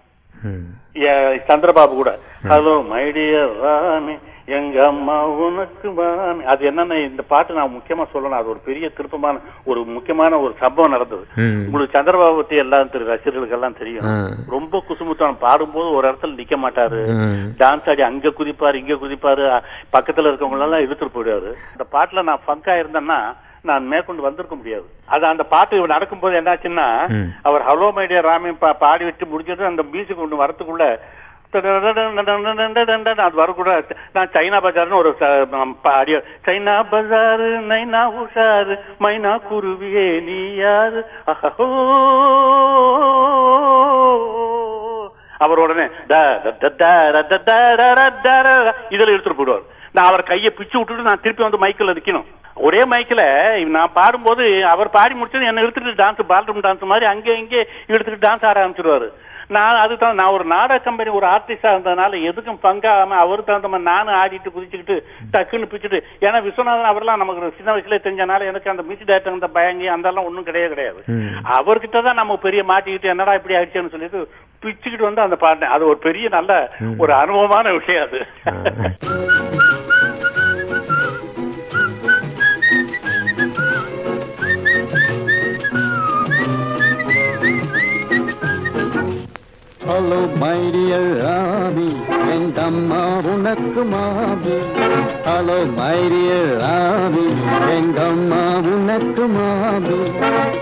Chandrababu 1.48 1.94
கூட 2.01 2.11
ஹலோ 2.51 2.74
மை 2.90 3.05
டியர் 3.16 3.55
ராமி 3.66 4.16
எங்க 4.59 4.77
அம்மா 4.90 5.14
உனக்கு 5.46 5.88
மாமி. 5.96 6.42
அது 6.53 6.62
என்னன்னா 6.70 6.96
இந்த 7.09 7.22
பாட்டு 7.33 7.57
நான் 7.57 7.74
முக்கியமா 7.74 8.05
சொல்லணும். 8.12 8.38
அது 8.38 8.53
ஒரு 8.53 8.61
பெரிய 8.68 8.87
திருப்பமான 8.98 9.40
ஒரு 9.70 9.81
முக்கியமான 9.96 10.38
ஒரு 10.44 10.53
சம்பவம் 10.62 10.94
நடந்தது. 10.94 11.24
உங்களுக்கு 11.66 11.96
சந்திரபாபு 11.96 12.38
பத்தி 12.38 12.62
எல்லாம் 12.62 12.92
திரு 12.92 13.11
ரசிகர்களுக்கு 13.11 13.57
எல்லாம் 13.59 13.79
தெரியும். 13.81 14.07
ரொம்ப 14.55 14.83
குசுமுத்தான் 14.88 15.42
பாடும்போது 15.44 15.90
ஒரு 15.96 16.05
இடத்துல 16.11 16.38
நிக்க 16.40 16.57
மாட்டாரு. 16.64 17.03
டான்ஸ் 17.62 17.90
ஆடி 17.94 18.05
அங்க 18.09 18.33
குதிப்பாரு 18.40 18.83
இங்க 18.83 18.96
குதிப்பாரு 19.03 19.44
பக்கத்துல 19.96 20.31
இருக்கவங்க 20.31 20.68
எல்லாம் 20.68 20.87
இழுத்துட்டு 20.87 21.16
போயிடுவாரு. 21.18 21.53
அந்த 21.74 21.87
பாட்டுல 21.96 22.27
நான் 22.31 22.46
ஃபங்கா 22.46 22.77
இருந்தேன்னா 22.83 23.20
நான் 23.62 23.87
மேற்கொண்டு 23.87 24.23
வந்திருக்க 24.23 24.55
முடியாது. 24.55 24.85
அது 25.07 25.27
அந்த 25.27 25.42
பாட்டு 25.44 25.87
நடக்கும் 25.87 26.21
போது 26.21 26.40
என்னாச்சுன்னா 26.40 26.88
அவர் 27.42 27.62
ஹலோ 27.62 27.88
மைடியா 27.97 28.21
ராமி 28.21 28.51
பாடி 28.81 29.05
விட்டு 29.05 29.27
முடிஞ்சது 29.27 29.64
அந்த 29.64 29.83
மியூசிக் 29.83 30.18
ஒன்று 30.18 30.42
வரத்துக்குள்ள 30.42 30.87
அது 33.25 33.37
வரக்கூட 33.37 33.71
நான் 34.12 34.33
சைனா 34.35 34.59
பஜார்னு 34.64 34.99
ஒரு 34.99 35.11
அடியோ 35.92 36.18
சைனா 36.47 36.75
பஜாரு 36.90 37.49
நைனா 37.71 38.03
உஷாரு 38.21 38.75
மைனா 39.01 39.33
குருவியே 39.49 40.21
நீ 40.21 40.38
யாரு 40.55 41.01
அவர் 45.40 45.59
உடனே 45.59 45.87
இதுல 48.90 49.12
எடுத்துட்டு 49.14 49.38
போயிடுவார் 49.40 49.66
நான் 49.96 50.09
அவர் 50.11 50.29
கையை 50.31 50.51
பிச்சு 50.59 50.77
விட்டுட்டு 50.79 51.09
நான் 51.09 51.24
திருப்பி 51.24 51.42
வந்து 51.46 51.62
மைக்கில் 51.64 51.96
நிக்கணும். 51.98 52.27
ஒரே 52.66 52.81
மைக்கில் 52.92 53.24
நான் 53.77 53.96
பாடும்போது 53.98 54.44
அவர் 54.72 54.88
பாடி 54.96 55.14
முடிச்சது 55.18 55.48
என்னை 55.51 55.62
எடுத்துட்டு 55.64 56.01
டான்ஸ் 56.03 56.22
பால்ரூம் 56.33 56.64
டான்ஸ் 56.66 56.90
மாதிரி 56.92 57.07
அங்கே 57.12 57.35
இங்கே 57.42 57.61
எடுத்துட்டு 57.92 58.24
டான்ஸ் 58.27 58.46
ஆட 58.51 58.57
ஆரம்பிச்சிருவாரு. 58.62 59.09
நான் 59.51 59.79
அதுதான் 59.83 60.17
நான் 60.17 60.35
ஒரு 60.35 60.45
நாடக 60.51 60.79
கம்பெனி 60.81 61.11
ஒரு 61.13 61.27
ஆர்டிஸ்டா 61.29 61.71
இருந்ததுனால 61.73 62.19
எதுக்கும் 62.29 62.59
பங்காம 62.65 63.19
அவரு 63.21 63.43
தகுந்த 63.45 63.69
மாதிரி 63.69 63.87
நானும் 63.87 64.17
ஆடிட்டு 64.19 64.49
குதிச்சுக்கிட்டு 64.51 64.97
டக்குன்னு 65.33 65.71
பிச்சுட்டு 65.71 65.99
ஏன்னா 66.25 66.39
விஸ்வநாதன் 66.47 66.91
அவர்லாம் 66.91 67.23
நமக்கு 67.23 67.53
சின்ன 67.59 67.73
வயசுல 67.73 67.99
தெரிஞ்சனால 68.01 68.51
எனக்கு 68.51 68.73
அந்த 68.73 68.85
மியூசிக் 68.87 69.09
டேரக்டர் 69.11 69.37
அந்த 69.37 69.51
பயங்கி 69.57 69.89
அதெல்லாம் 69.91 70.29
ஒன்றும் 70.29 70.49
கிடையாது. 70.49 71.01
ம். 71.15 71.33
அவர்கிட்ட 71.57 72.03
தான் 72.03 72.21
நம்ம 72.21 72.37
பெரிய 72.45 72.63
மாட்டிக்கிட்டு 72.69 73.13
என்னடா 73.13 73.39
இப்படி 73.39 73.57
ஆயிடுச்சேன்னு 73.57 73.95
சொல்லிட்டு 73.95 74.21
பிச்சுக்கிட்டு 74.63 75.09
வந்து 75.09 75.25
அந்த 75.25 75.39
பாடினேன் 75.39 75.75
அது 75.75 75.91
ஒரு 75.91 76.01
பெரிய 76.07 76.29
நல்ல 76.31 76.53
ஒரு 76.99 77.13
அனுபவமான 77.19 77.73
விஷயம் 77.75 78.07
அது. 78.07 78.21
ஹலோ 89.88 90.18
மைடியர் 90.40 91.11
ராமி 91.20 91.87
எங்கம்மா 92.35 93.01
உனக்கு 93.33 93.83
மாமி. 93.92 94.57
ஹலோ 95.27 95.57
மைடியர் 95.79 96.51
ராமி 96.62 97.24
எங்கம்மா 97.77 98.40
உனக்கு 98.72 99.24
மாமி. 99.37 99.98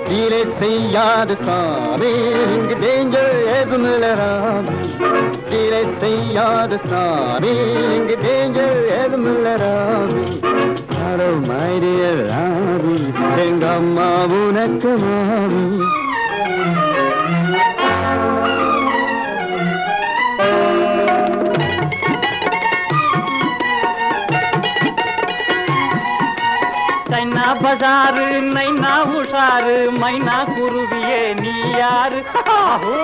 கீழே 0.08 0.40
செய்யாது 0.60 1.36
சாமி 1.46 2.10
இங்கு 2.56 2.76
டேஞ்சர் 2.84 3.36
எதுவும் 3.56 3.88
இல்லை 3.92 4.12
ராமி 4.22 4.76
கீழே 5.50 5.82
செய்யாது 6.02 6.78
சாமி 6.90 7.52
இங்கு 7.96 8.16
டேஞ்சர் 8.24 8.80
எதுவும் 9.00 9.28
இல்லை 9.34 9.54
ஹலோ 10.96 11.30
மைடியர் 11.48 12.22
ராமி 12.32 12.96
எங்கம்மா 13.46 14.10
உனக்கு 14.40 14.92
மாமி. 15.04 15.64
Thank 17.98 18.70
you. 18.70 18.75
நைனா 27.16 27.44
பசாரு 27.62 28.24
நைனா 28.55 28.94
உஷாரு 29.11 29.76
மைனா 30.00 30.38
குருவியே 30.48 31.35
நீ 31.35 31.55
யாரு? 31.79 32.22
ஆஹோ! 32.48 32.96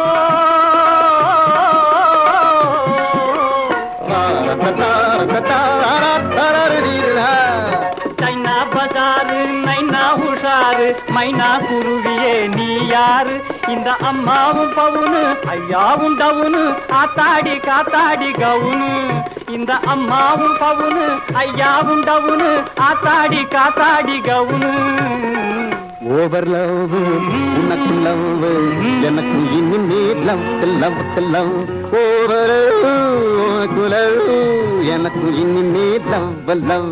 பசாரு 8.74 9.38
நைனா 9.66 10.02
உஷாரு 10.18 10.86
மைனா 11.14 11.50
குருவியே 11.66 12.48
நீ 12.48 12.86
யாரு? 12.86 13.44
இந்த 13.68 13.92
அம்மாவும் 13.92 14.72
பவுனு 14.76 15.22
ஐயாவும் 15.46 16.18
டவுனு 16.18 16.62
ஆத்தாடி 16.90 17.56
காத்தாடி 17.60 18.30
கவுனு. 18.40 18.92
இந்த 19.54 19.72
அம்மாவும் 19.86 20.56
பவுனு 20.60 21.06
ஐயாவும் 21.40 22.02
டவுனு 22.08 22.50
ஆத்தாடி 22.86 23.40
காத்தாடி 23.54 24.16
கவுனு. 24.28 24.70
ஓவர் 26.14 26.48
லவ் 26.48 26.94
உனக்கு 27.58 27.92
லவ் 28.04 28.24
எனக்கு 29.08 29.40
இன்னும் 29.58 29.86
நீ 29.86 29.98
லவ் 30.28 30.44
லவ் 30.82 31.00
லவ் 31.34 31.52
ஓவர் 32.00 32.54
உனக்கு 33.44 33.84
லவ் 33.94 34.18
எனக்கு 34.94 35.26
இன்னும் 35.42 35.70
நீ 35.74 35.84
love 36.12 36.30
love 36.70 36.90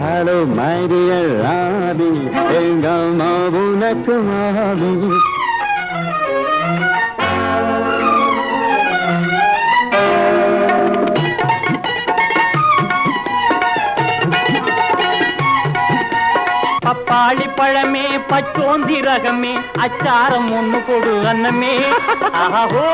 hello 0.00 0.36
my 0.56 0.76
dear 0.90 1.32
எங்க 2.60 2.86
அம்மா 3.00 3.30
உனக்கு 3.60 4.16
மாபி 4.28 4.92
பப்பாளி 16.94 17.46
பழமே 17.56 18.02
பச்சோந்தி 18.28 18.98
ரகமே 19.00 19.52
அச்சாரம் 19.78 20.50
ஒண்ணு 20.52 20.84
கொடு 20.84 21.26
அன்னமே. 21.26 21.74
ஆஹோ. 22.32 22.84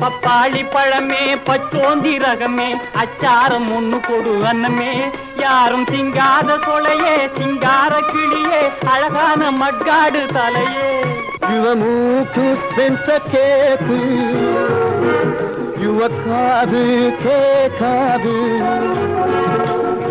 பப்பாளி 0.00 0.62
பழமே 0.70 1.22
பச்சோந்தி 1.46 2.14
ரகமே 2.18 2.68
அச்சாரம் 2.92 3.68
ஒண்ணு 3.72 4.00
கொடு 4.00 4.46
அன்னமே. 4.46 4.92
யாரும் 5.36 5.84
திங்காத 5.84 6.58
சொலையே 6.66 7.16
சிங்கார 7.38 8.00
கிளியே 8.12 8.62
அழகான 8.86 9.50
மட்காடு 9.50 10.22
தலையே. 10.36 10.90
யுவ 11.52 11.74
மூக்கு 11.74 12.46
சென்ச 12.76 13.06
கேக்கு 13.32 13.98
காது 16.18 16.82
கேட்காது 17.22 18.34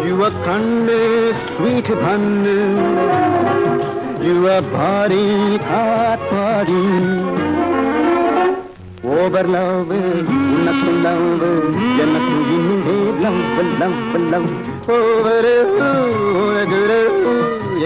யுவ 0.08 0.30
கண்ணு 0.46 1.00
ஸ்வீட் 1.46 1.92
பண்ணு 2.04 2.56
யுவ 4.28 4.56
பாரி 4.74 5.24
காட்பாடி 5.68 6.82
ஓவர் 9.16 9.50
லவ் 9.50 9.92
உனக்கு 9.94 10.92
லவ் 11.06 11.44
எனக்கு 12.04 12.38
இன்னே 12.58 12.98
லவ் 13.24 13.42
லவ் 13.82 14.00
லவ் 14.34 14.50
ஓவர் 14.92 15.52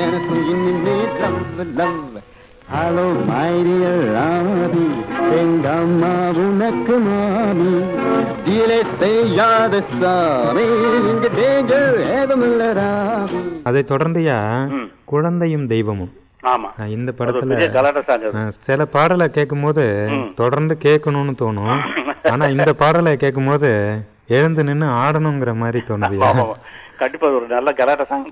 எனக்கு 0.04 0.38
இன்னே 0.54 0.98
love 1.22 1.42
love 1.80 2.00
hello 2.76 3.06
my dear 3.30 4.04
Radhi 4.16 4.86
எங்கம்மா 5.40 6.12
உனக்கு 6.44 6.96
மாமி. 7.08 7.74
டிலே 8.46 8.80
செய்யாத 9.02 9.82
சாமி 10.00 10.64
இங்க 11.10 11.28
டேஞ்சர் 11.38 11.98
ஏதுமில்ல 12.18 12.70
ராவி 12.80 13.42
அதை 13.70 13.84
தொடர்ந்துயா? 13.92 14.40
குழந்தையும் 15.12 15.68
தெய்வமும். 15.74 16.12
இந்த 16.96 17.10
படத்துல 17.18 18.48
சில 18.68 18.86
பாடலை 18.96 19.28
கேட்கும் 19.38 19.64
போது 19.66 19.86
தொடர்ந்து 20.42 20.76
கேட்கணும்னு 20.86 21.36
தோணும். 21.44 21.78
ஆனா 22.32 22.46
இந்த 22.56 22.72
பாடலை 22.82 23.14
கேட்கும் 23.24 23.50
போது 23.52 23.70
எழுந்து 24.38 24.62
நின்று 24.68 24.88
ஆடணுங்கிற 25.04 25.52
மாதிரி 25.62 25.80
தோணுது. 25.90 26.18
கண்டிப்பா 27.04 27.28
ஒரு 27.36 27.48
நல்ல 27.52 27.70
கலாட்ட 27.76 28.06
சாங் 28.06 28.26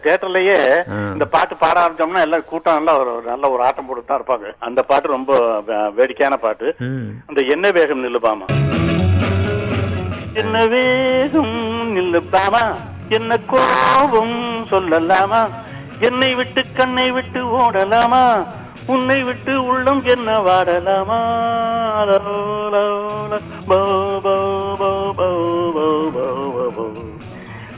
தியேட்டர்லயே 0.00 0.58
ஆ. 0.90 0.98
இந்த 1.14 1.26
பாட்டு 1.32 1.54
பாட 1.56 1.76
ஆரம்பிச்சோம்னா 1.80 2.24
எல்லாம் 2.24 2.48
கூட்டம் 2.48 2.78
எல்லாம் 2.80 3.00
ஒரு 3.02 3.24
நல்ல 3.26 3.50
ஒரு 3.50 3.62
ஆட்டம் 3.66 3.88
போட்டு 3.88 4.04
தான் 4.04 4.20
இருப்பாங்க 4.20 4.48
அந்த 4.62 4.82
பாட்டு 4.84 5.14
ரொம்ப 5.14 5.32
வேடிக்கையான 5.96 6.38
பாட்டு. 6.40 6.68
அந்த 7.28 7.40
என்ன 7.54 7.70
வேகம் 7.72 8.04
நில்லுபாமா 8.04 8.48
என்ன 10.34 10.56
வேகம் 10.68 11.54
நில்லுபாமா 11.94 12.64
என்ன 13.10 13.32
கோபம் 13.50 14.36
சொல்லலாமா 14.70 15.40
என்னை 16.00 16.30
விட்டு 16.34 16.62
கண்ணை 16.74 17.08
விட்டு 17.10 17.40
ஓடலாமா 17.58 18.22
உன்னை 18.88 19.18
விட்டு 19.22 19.52
உள்ளம் 19.66 20.00
என்ன 20.08 20.30
வாடலாமா 20.46 21.18
போ, 23.64 23.76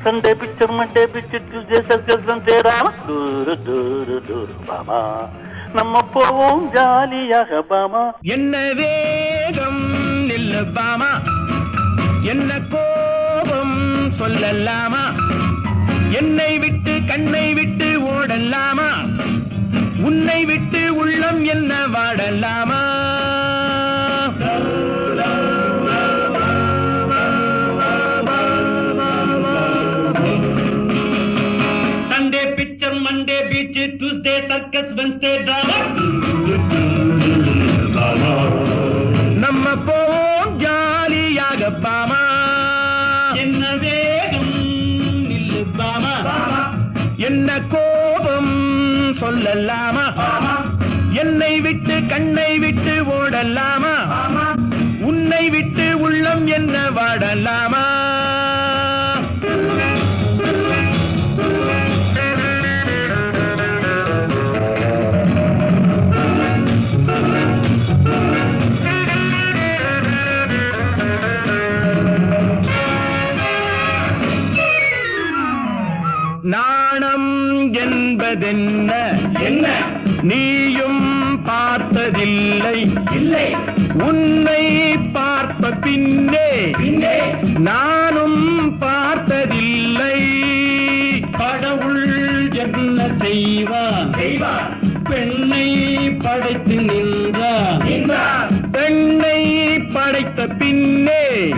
Sunday 0.04 0.34
picture, 0.34 0.68
Monday 0.68 1.06
picture, 1.08 1.40
Tuesday 1.42 1.80
circus, 1.88 2.20
Wednesday 2.26 2.60
drama. 2.62 2.90
Duru 3.06 3.54
duru 3.66 4.18
duru 4.28 4.56
bama. 4.68 5.00
நம்ம 5.76 6.00
போவோம் 6.14 6.60
ஜாலியாக 6.74 7.60
பாமா 7.70 8.02
என்ன 8.34 8.54
வேகம் 8.78 9.80
நில்லு 10.28 10.60
பாமா 10.76 11.08
என்ன 12.32 12.50
கோபம் 12.74 13.74
சொல்லலாமா 14.20 15.02
என்னை 16.20 16.52
விட்டு 16.64 16.94
கண்ணை 17.10 17.46
விட்டு 17.60 17.88
ஓடலாமா 18.12 18.90
உன்னை 20.08 20.40
விட்டு 20.52 20.82
உள்ளம் 21.02 21.42
என்ன 21.54 21.72
வாடலாமா 21.96 22.82
picture 32.64 32.94
Monday 32.94 33.40
beach, 33.50 33.79
Tuesday 33.98 34.40
circus, 34.40 34.94
Wednesday 34.94 35.38
drama. 35.42 35.79
நம்ம 39.37 39.77
போவோம் 39.77 40.57
ஜாலியாக 40.57 41.70
பாமா. 41.70 42.22
என்ன 43.35 43.77
வேகம் 43.77 44.55
நில்லு 45.31 45.64
பாமா. 45.77 46.14
என்ன 47.16 47.61
கோபம் 47.61 48.57
சொல்லலாமா. 49.20 50.12
என்னை 51.12 51.61
விட்டு 51.61 52.07
கண்ணை 52.07 52.59
விட்டு 52.59 53.03
ஓடலாமா. 53.03 53.96
உன்னை 55.00 55.50
விட்டு 55.50 56.00
உள்ளம் 56.00 56.46
என்ன 56.46 56.90
வாடலாமா. 56.90 58.03
பார்த்ததென்ன 78.44 78.92
என்ன? 79.40 79.66
நீயும் 80.22 81.42
பார்த்ததில்லை. 81.42 82.92
இல்லை. 83.12 83.54
உன்னை 83.94 84.96
பார்த்த 85.12 85.70
பின்னே 85.70 86.70
பின்னே. 86.78 87.18
நானும் 87.59 88.78
பார்த்ததில்லை. 88.78 90.12
கடவுள் 91.38 92.48
என்ன 92.52 93.09
செய்வான் 93.18 94.12
செய்வான் 94.18 94.78
பெண்ணை 95.04 95.98
படைத்து 96.22 96.74
நின்றார். 96.74 97.83
பெண்ணை 98.72 99.44
படைத்த 99.80 100.46
பின்னே. 100.46 101.48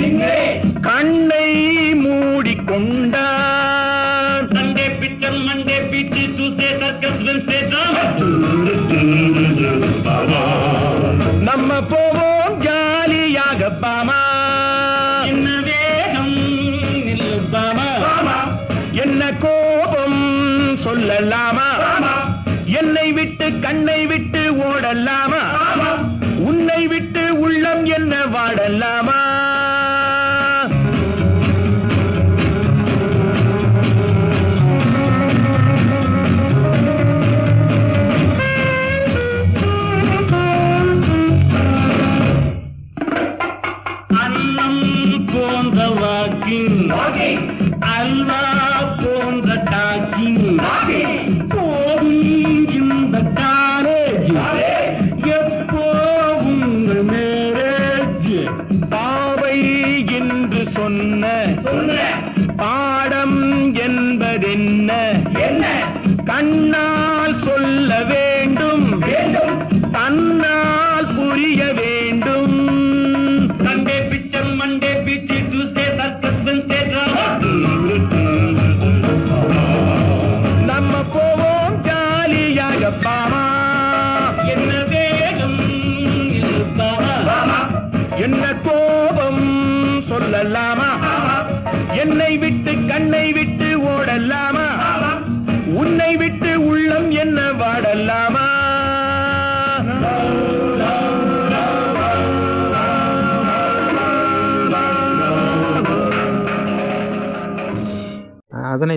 கண்ணை 0.83 1.55
மூடிக்கொண்டார். 1.95 3.46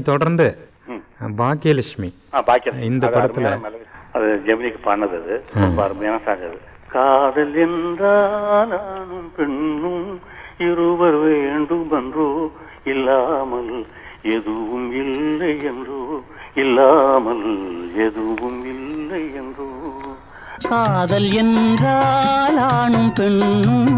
அதனை 0.02 0.10
தொடர்ந்து 0.10 0.48
பாக்கியலட்சுமி 1.38 2.10
இந்த 2.84 3.06
படத்துல 3.08 3.48
அது 4.14 4.28
ஜெமினிக்கு 4.46 4.80
பண்ணது 4.84 5.16
அது. 5.18 5.36
ரொம்ப 5.56 5.80
அருமையான 5.84 6.20
சாங் 6.26 6.44
அது. 6.46 6.60
காதல் 6.88 7.56
என்றானும் 7.64 9.28
பெண்ணும் 9.36 10.08
இருவர் 10.60 11.18
வேண்டும் 11.18 11.92
என்றோ 11.92 12.28
இல்லாமல் 12.84 13.74
எதுவும் 14.30 14.90
இல்லை 14.94 15.52
என்றோ 15.64 16.00
இல்லாமல் 16.56 17.46
எதுவும் 17.98 18.62
இல்லை 18.66 19.24
என்றோ. 19.36 19.70
காதல் 20.70 21.30
என்றால் 21.34 22.60
பெண்ணும் 23.14 23.94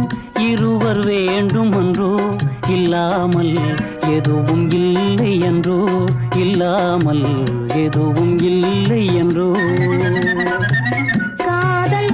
இருவர் 0.49 1.01
வேண்டும் 1.06 1.71
என்றோ 1.71 2.12
இல்லாமல் 2.69 3.54
எதுவும் 4.10 4.65
இல்லை 4.71 5.32
என்றோ 5.41 5.77
இல்லாமல் 6.36 7.25
எதுவும் 7.75 8.38
இல்லை 8.43 9.04
என்றோ 9.15 9.49
காதல் 11.43 12.12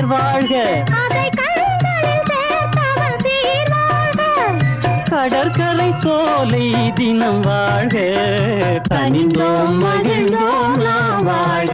பேர் 0.00 0.08
வாழ்க. 0.08 0.82
கடற்கரை 5.10 5.94
சோலை 5.98 6.92
தினம் 6.94 7.40
வாழ்க. 7.40 7.98
கனிந்தோம் 8.94 9.84
மகிழ்ந்தோம் 9.84 10.82
நாம் 10.82 11.22
வாழ்க. 11.22 11.69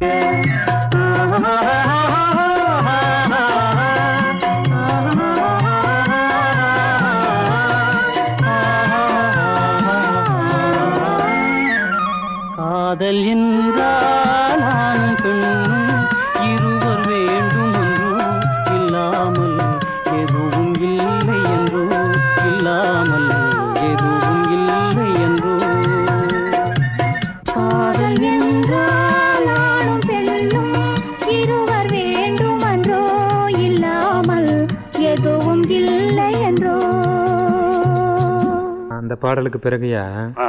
பாடலுக்கு 39.26 39.58
பிறகுயா? 39.58 40.04
ஆ. 40.38 40.48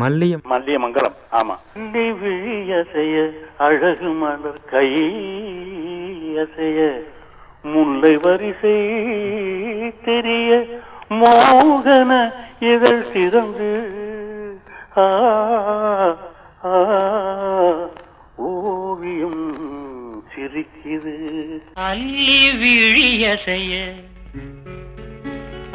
மல்லியம். 0.00 0.42
மல்லிய 0.44 0.78
மங்கலம் 0.78 1.16
ஆமா. 1.32 1.54
மல்லி 1.76 2.04
விழியசைய 2.20 3.14
அழகு 3.58 4.10
மலர் 4.12 4.64
கை 4.64 4.88
அசைய 6.36 6.78
முல்லை 7.64 8.16
வரிசை 8.16 8.76
தெரிய 10.04 10.50
மோகன 11.14 12.12
இதழ் 12.66 13.04
சிறந்து 13.12 13.70
ஆ, 14.96 15.06
ஆ, 16.64 16.72
ஓவியம் 18.46 19.42
சிரிக்குது. 20.32 21.14
அள்ளி 21.84 22.40
விழியசைய 22.60 23.72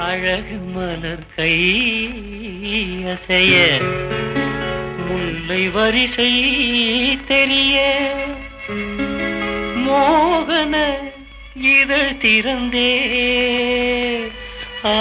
அழகு 0.05 0.57
மலர் 0.73 1.23
கை 1.35 1.53
அசைய 3.11 3.53
முல்லை 5.07 5.69
வரிசை 5.69 6.31
தெரிய 7.27 7.75
மோகன 9.87 10.75
இதழ் 11.73 12.13
திறந்தே. 12.21 12.91
ஆ 14.85 14.97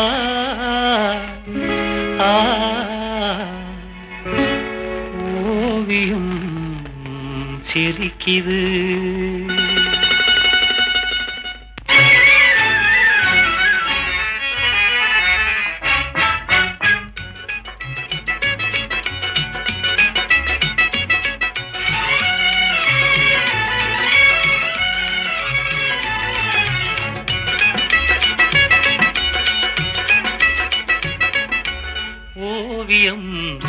ஆ 2.20 2.32
ஓவியம் 5.44 6.32
சிரிக்குது. 7.72 8.62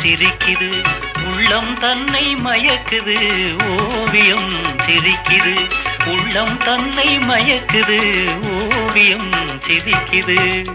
சிரிக்குது. 0.08 0.86
உள்ளம் 1.24 1.78
தன்னை 1.78 2.36
மயக்குது. 2.36 3.18
ஓவியம் 3.88 4.50
சிரிக்குது. 4.76 5.70
உள்ளம் 6.06 6.58
தன்னை 6.58 7.18
மயக்குது. 7.18 8.24
ஓவியம் 8.82 9.32
சிரிக்குது. 9.66 10.66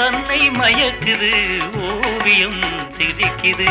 தன்னை 0.00 0.38
மயக்குது 0.50 1.30
ஓவியம் 1.86 2.60
சிரிக்குது 2.96 3.70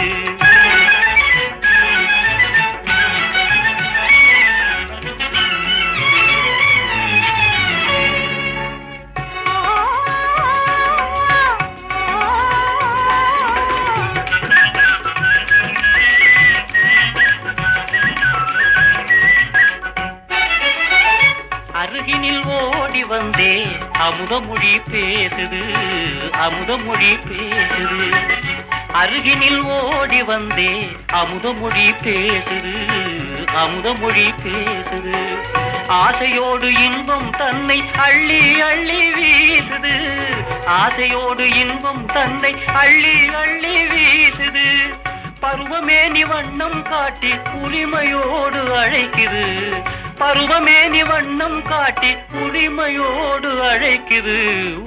அருகினில் 29.30 29.61
ஓடி 29.61 30.23
வந்தே. 30.23 30.89
அமுதமொழி 31.07 31.91
பேசுது 31.91 32.73
அமுதமொழி 33.45 34.34
பேசுது. 34.45 35.38
ஆசையோடு 35.88 36.73
இன்பம் 36.84 37.30
தன்னை 37.30 37.84
அள்ளி 37.97 38.61
அள்ளி 38.61 39.11
வீசுது. 39.11 39.95
ஆசையோடு 40.65 41.55
இன்பம் 41.55 42.05
தன்னை 42.05 42.55
அள்ளி 42.65 43.34
அள்ளி 43.34 43.75
வீசுது. 43.86 44.67
பருவமேனி 45.41 46.27
வண்ணம் 46.27 46.82
காட்டி 46.84 47.32
உரிமையோடு 47.53 48.63
அழைக்குது. 48.82 49.45
பருவமேனி 50.19 51.07
வண்ணம் 51.07 51.61
காட்டி 51.61 52.15
உரிமையோடு 52.32 53.51
அழைக்குது. 53.73 54.39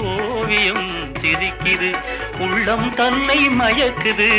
ஓவியம் 0.02 1.12
சிரிக்குது. 1.12 1.90
உள்ளம் 2.42 2.94
தன்னை 2.94 3.48
மயக்குது 3.48 4.30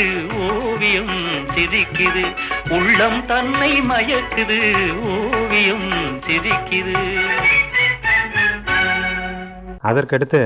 ஓவியம் 0.62 1.48
சிரிக்குது. 1.48 2.36
உள்ளம் 2.70 3.26
தன்னை 3.26 3.82
மயக்குது 3.82 4.60
ஓவியம் 5.00 6.20
சிரிக்குது. 6.20 7.28
அதற்கடுத்து. 9.84 10.42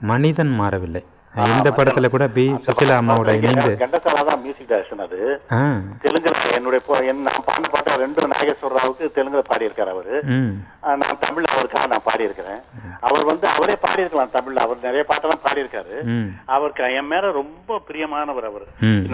மனிதன் 0.00 0.48
மாறவில்லை. 0.48 1.04
இந்த 1.52 1.68
படத்துல 1.72 2.06
கூட 2.08 2.24
பி. 2.28 2.42
சுசிலா 2.64 2.94
அம்மாவோட 2.98 3.30
இணைந்து 3.38 3.70
கண்டசாலா 3.78 4.22
தான் 4.24 4.40
மியூசிக் 4.42 4.68
டைரக்ஷன் 4.70 5.04
அது. 5.04 5.18
தெலுங்குல 6.02 6.34
என்னுடைய 6.56 6.80
நான் 7.20 7.44
பாடின 7.46 7.70
பாட்டை 7.72 7.92
ரெண்டு 7.96 8.26
நாகேஸ்வர 8.32 8.72
ராவுக்கு 8.76 9.06
தெலுங்குல 9.16 9.42
பாடியிருக்காரு 9.48 9.92
அவரு. 9.94 10.14
நான் 11.00 11.22
தமிழ்ல 11.22 11.48
அவருக்காக 11.52 11.86
நான் 11.86 12.06
பாடியிருக்கிறேன். 12.06 12.60
அவர் 13.02 13.24
வந்து 13.24 13.46
அவரே 13.52 13.76
பாடியிருக்கலாம் 13.84 14.34
தமிழ்ல. 14.34 14.64
அவர் 14.66 14.84
நிறைய 14.84 15.04
பாட்டெல்லாம் 15.08 15.44
பாடியிருக்காரு. 15.44 15.96
ம். 16.12 16.28
அவருக்கு 16.48 16.90
என் 16.94 17.10
மேல 17.10 17.30
ரொம்ப 17.32 17.80
பிரியமானவர் 17.88 18.48
அவர். 18.50 18.66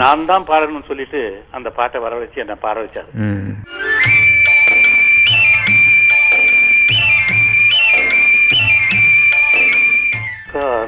நான் 0.03 0.27
தான் 0.27 0.49
பாடணும்னு 0.49 0.89
சொல்லிட்டு 0.89 1.23
அந்த 1.51 1.71
பாட்டை 1.71 2.01
வர 2.01 2.17
வச்சு 2.17 2.41
என்ன 2.41 2.57
பாட 2.59 2.79
வச்சாரு. 2.81 3.11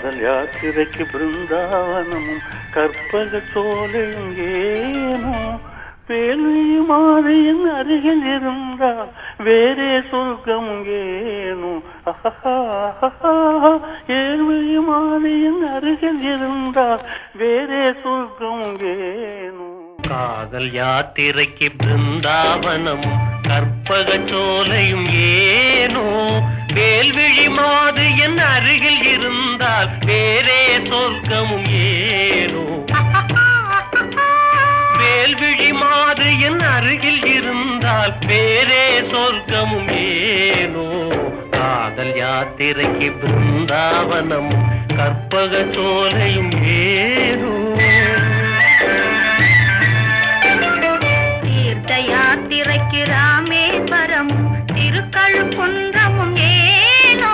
காதல் 0.01 0.21
யாத்திரைக்கு 0.21 1.05
பிருந்தாவனமும் 1.13 2.41
கற்பக 2.71 3.41
சோலையும் 3.55 4.39
ஏனோ? 4.39 5.59
வேலையும் 6.07 6.91
அருகில் 7.75 8.25
இருந்தால் 8.25 9.11
வேறே 9.39 10.03
சொர்க்கம் 10.11 10.87
ஏனோ? 10.87 11.73
ஏழ்மையும் 14.09 14.85
மாதையின் 14.85 15.63
அருகில் 15.75 16.23
இருந்தால் 16.23 17.03
வேறே 17.35 17.95
சொர்க்கம் 18.03 18.81
ஏனோ? 18.81 19.69
காதல் 20.09 20.71
யாத்திரைக்கு 20.71 21.69
பிருந்தாவனமும் 21.85 23.21
கற்பக 23.49 24.17
சோலையும் 24.17 25.09
ஏனோ? 25.11 26.07
வேல்விழி 26.75 27.47
மாது 27.51 28.05
என் 28.17 28.39
அருகில் 28.47 29.03
இருந்தால் 29.07 29.91
வேறே 30.07 30.61
சொர்க்கமும் 30.89 31.69
ஏனோ? 31.83 32.65
வேல்விழி 35.01 35.71
மாது 35.73 36.29
என் 36.41 36.61
அருகில் 36.71 37.25
இருந்தால் 37.27 38.15
வேறே 38.27 38.85
சொர்க்கமும் 39.13 39.91
ஏனோ? 40.03 40.87
காதல் 41.51 42.15
யாத்திரைக்கு 42.17 43.11
பிருந்தாவனமும் 43.21 44.67
கற்பக 44.97 45.53
சோலையும் 45.75 46.53
ஏனோ? 46.77 47.55
தீர்த்த 51.45 51.93
யாத்திரைக்கு 52.11 53.03
ராமேஸ்வரமும் 53.13 54.47
திருக்கழுக்குன்றமும் 54.77 56.37
ஏனோ? 56.49 57.33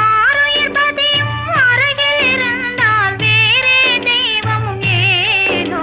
ஆறுயிர் 0.00 0.72
பதியும் 0.72 1.34
அருகில் 1.64 2.22
இருந்தால் 2.28 3.16
வேறே 3.16 3.78
தெய்வமும் 4.06 4.82
ஏனோ? 4.96 5.82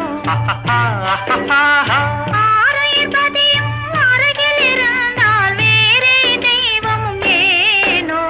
ஆறுயிர் 2.43 3.13
பதியும் 3.13 3.71
அருகில் 4.03 4.61
இருந்தால் 4.71 5.55
வேறே 5.55 6.17
தெய்வமும் 6.39 7.23
ஏனோ? 7.37 8.21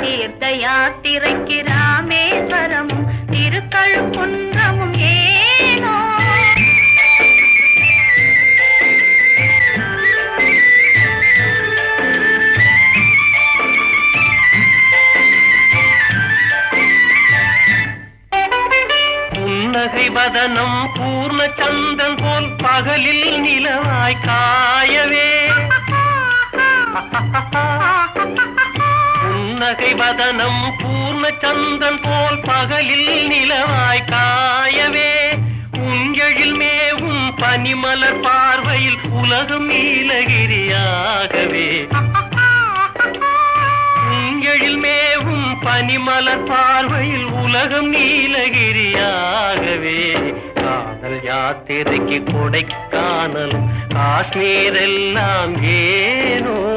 தீர்த்த 0.00 0.50
யாத்திரைக்கு 0.64 1.58
ராமேஸ்வரமும் 1.70 3.06
திருக்கழுக்குன்றமும் 3.30 4.96
ஏனோ? 5.12 5.96
புன்னகை 19.86 20.10
பூர்ண 20.94 21.40
சந்தன் 21.58 22.16
போல் 22.22 22.48
பகலில் 22.56 23.36
நிலவாய் 23.42 24.16
காயவே. 24.26 25.28
புன்னகை 29.22 29.94
வதனம் 29.94 30.74
பூர்ண 30.78 31.30
சந்தன் 31.38 32.00
போல் 32.02 32.40
பகலில் 32.40 33.28
நிலவாய் 33.30 34.04
காயவே. 34.10 35.12
உஞ்செழில் 35.72 36.56
மேவும் 36.56 37.34
பனிமலர் 37.36 38.20
பார்வையில் 38.20 39.00
உலகம் 39.10 39.70
நீலகிரியாகவே. 39.70 41.68
உஞ்செழில் 44.56 44.76
மேவும் 44.76 45.62
பனிமலர் 45.62 46.44
பார்வையில் 46.44 47.24
உலகம் 47.24 47.92
நீலகிரியாகவே. 47.92 49.04
காதல் 50.54 51.24
யாத்திரைக்கு 51.24 52.30
கொடைக்கானலும் 52.30 53.88
காஷ்மீர் 53.88 54.74
எல்லாம் 54.74 55.62
ஏனோ. 55.62 56.74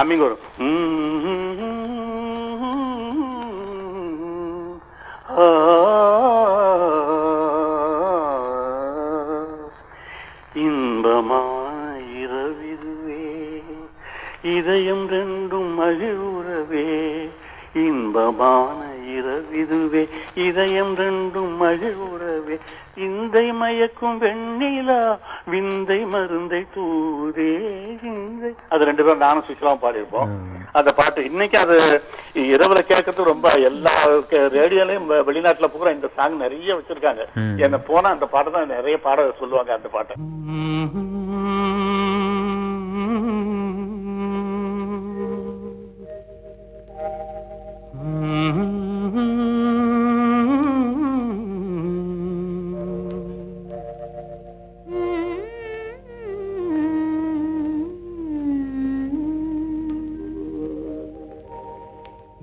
ஹம்மிங் 0.00 0.24
வரும் 0.24 0.42
mm, 0.60 0.76
mm, 1.24 1.48
mm, 1.60 1.80
ah, 5.42 5.86
இன்பமாயிரவிதுவே 11.92 13.24
இதயம் 14.52 15.04
ரெண்டும் 15.08 15.70
மகிழ்வுறவே 15.80 16.86
இன்பமான 17.80 18.78
இரவிதுவே 19.14 20.02
இதயம் 20.44 20.94
ரெண்டும் 20.94 21.09
இந்தை 23.40 23.52
மயக்கும் 23.60 24.16
வெண்ணிலா 24.22 24.96
விந்தை 25.52 25.98
மருந்தை 26.12 26.60
தூதே 26.74 27.46
விந்தை. 28.02 28.50
அது 28.72 28.88
ரெண்டு 28.88 29.04
பேரும் 29.04 29.22
நானும் 29.24 29.44
சுவிச்சலாம் 29.46 29.80
பாடியிருப்போம். 29.84 30.32
அந்த 30.78 30.90
பாட்டு 30.98 31.20
இன்னைக்கு 31.30 31.56
அது 31.62 31.76
இரவுல 32.52 32.82
கேட்கறது 32.90 33.30
ரொம்ப 33.30 33.54
எல்லா 33.70 33.94
ரேடியோலயும் 34.58 35.08
வெளிநாட்டுல 35.28 35.70
பூரா 35.76 35.94
இந்த 35.96 36.10
சாங் 36.18 36.36
நிறைய 36.44 36.76
வச்சிருக்காங்க. 36.78 37.24
என்ன 37.66 37.78
போனா 37.88 38.10
அந்த 38.16 38.28
பாட்டை 38.34 38.52
தான் 38.58 38.74
நிறைய 38.76 38.98
பாட 39.06 39.28
சொல்லுவாங்க 39.40 39.72
அந்த 39.78 39.90
பாட்டை 39.96 40.16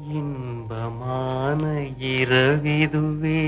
இன்பமான 0.06 1.62
இரவிதுவே. 1.98 3.42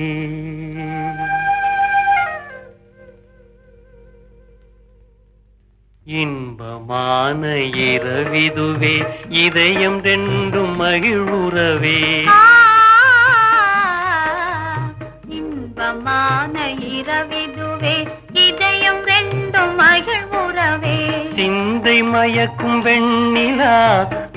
இன்பமான 6.05 7.41
இரவிதுவே 7.89 8.95
இதயம் 9.29 10.01
ரெண்டும் 10.01 10.73
மகிழ்வுறவே 10.81 11.99
இன்பமான 15.27 16.55
இரவிதுவே 16.97 17.95
இதயம் 18.33 19.03
ரெண்டும் 19.11 19.75
மகிழ்வுறவே. 19.81 20.97
சிந்தை 21.35 22.03
மயக்கும் 22.03 22.81
வெண்ணிலா 22.81 23.77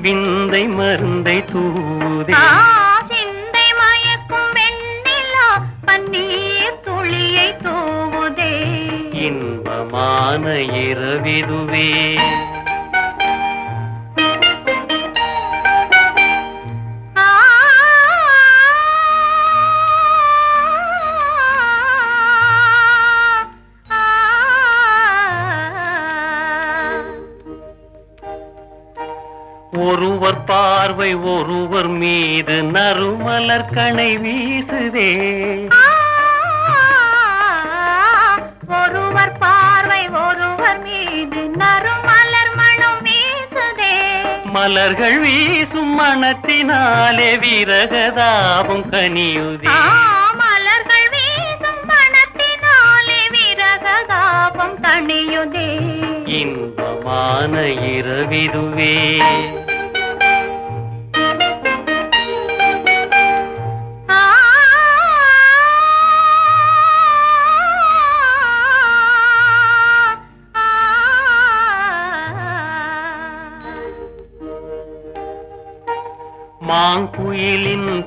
விந்தை 0.02 0.66
மருந்தை 0.66 1.44
தூதே. 1.44 2.34
சிந்தை 3.08 3.68
மயக்கும் 3.80 4.50
வெண்ணிலா 4.56 5.48
பன்னீர் 5.86 6.80
துளியை 6.84 7.56
தூவுதே. 7.64 8.54
இன்பமான 9.12 10.44
இரவிதுவே. 10.86 11.90
பார்வை 31.02 31.14
ஒருவர் 31.30 31.88
மீது 32.00 32.56
நறுமலர் 32.74 33.70
கணை 33.76 34.10
வீசுதே. 34.24 35.06
ஒருவர் 38.80 39.32
பார்வை 39.42 40.02
ஒருவர் 40.26 40.78
மீது 40.84 41.40
நறுமலர் 41.62 42.52
மனம் 42.60 43.00
வீசுதே. 43.06 43.96
மலர்கள் 44.56 45.18
வீசும் 45.24 45.92
மனத்தினாலே 46.00 47.30
விரகதாபம் 47.44 48.86
கனியுதே. 48.94 49.74
மலர்கள் 50.42 51.08
வீசும் 51.16 51.82
மனத்தினாலே 51.92 53.20
விரகதாபம் 53.34 54.78
தணியுதே 54.86 55.68
இன்பமான 56.40 57.54
இரவிதுவே. 57.96 58.94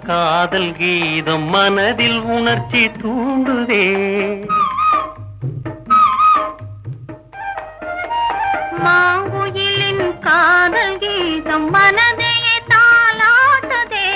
காதல் 0.05 0.75
கீதம் 0.77 1.43
மனதில் 1.43 2.19
உணர்ச்சி 2.19 2.91
தூண்டுதே. 3.01 3.85
மாங்குயிலின் 8.85 10.19
காதல் 10.19 10.97
கீதம் 10.97 11.73
மனதையே 11.73 12.57
தாளாட்டுதே. 12.71 14.09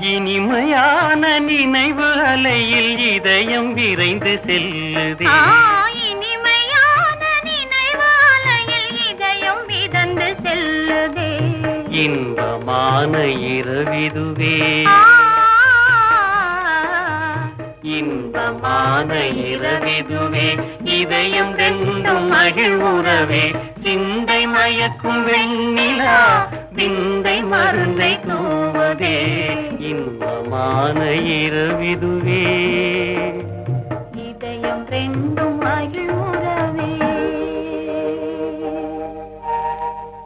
இனிமையான 0.00 1.38
நினைவு 1.38 2.14
அலையில் 2.24 3.12
இதயம் 3.14 3.74
விரைந்து 3.74 4.40
செல்லுதே. 4.46 5.32
இன்பமான 11.90 13.18
இரவிதுவே. 13.24 14.56
இன்பமான 17.84 19.14
இரவிதுவே 19.14 20.58
இதயம் 20.84 21.54
ரெண்டும் 21.54 22.32
மகிழ்வுறவே. 22.32 23.54
சிந்தை 23.82 24.46
மயக்கும் 24.46 25.26
வெண்ணிலா 25.26 26.46
விந்தை 26.72 27.42
மருந்தை 27.42 28.18
தூவதே. 28.18 29.36
இன்பமான 29.78 31.00
இரவிதுவே. 31.10 32.46
இதயம் 34.14 34.86
ரெண்டும் 34.88 35.60
மகிழ்வுறவே. 35.60 36.92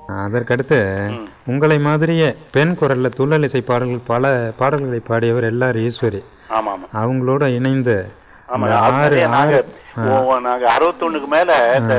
அதற்கடுத்து 0.06 1.10
உங்களை 1.48 1.78
மாதிரியே 1.78 2.28
பெண் 2.50 2.74
குரல்ல 2.80 3.08
துள்ளல் 3.18 3.42
இசை 3.42 3.60
பாடல்கள் 3.60 4.06
பல 4.06 4.24
பாடல்களை 4.58 5.00
பாடியவர் 5.08 5.44
எல்லாரும் 5.44 5.86
ஈஸ்வரி. 5.88 6.20
அவங்களோட 6.94 7.42
இணைந்து 7.58 7.96
ஆறு 8.98 9.18
ஆறு 9.38 9.58
நாங்க 10.44 10.66
அறுபத்தொன்னுக்கு 10.74 11.28
மேல 11.28 11.50
இந்த 11.78 11.94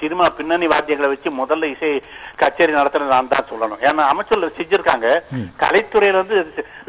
சினிமா 0.00 0.24
பின்னணி 0.36 0.66
வாத்தியங்களை 0.68 1.08
வச்சு 1.10 1.30
முதல்ல 1.38 1.70
இசை 1.72 1.90
கச்சேரி 2.36 2.72
நடத்துறது 2.72 3.12
நான் 3.12 3.30
தான் 3.30 3.48
சொல்லணும். 3.50 3.82
ஏன்னா 3.86 4.02
அமைச்சர்ல 4.10 4.50
செஞ்சிருக்காங்க. 4.56 5.08
கலைத்துறையில 5.62 6.22
வந்து 6.22 6.38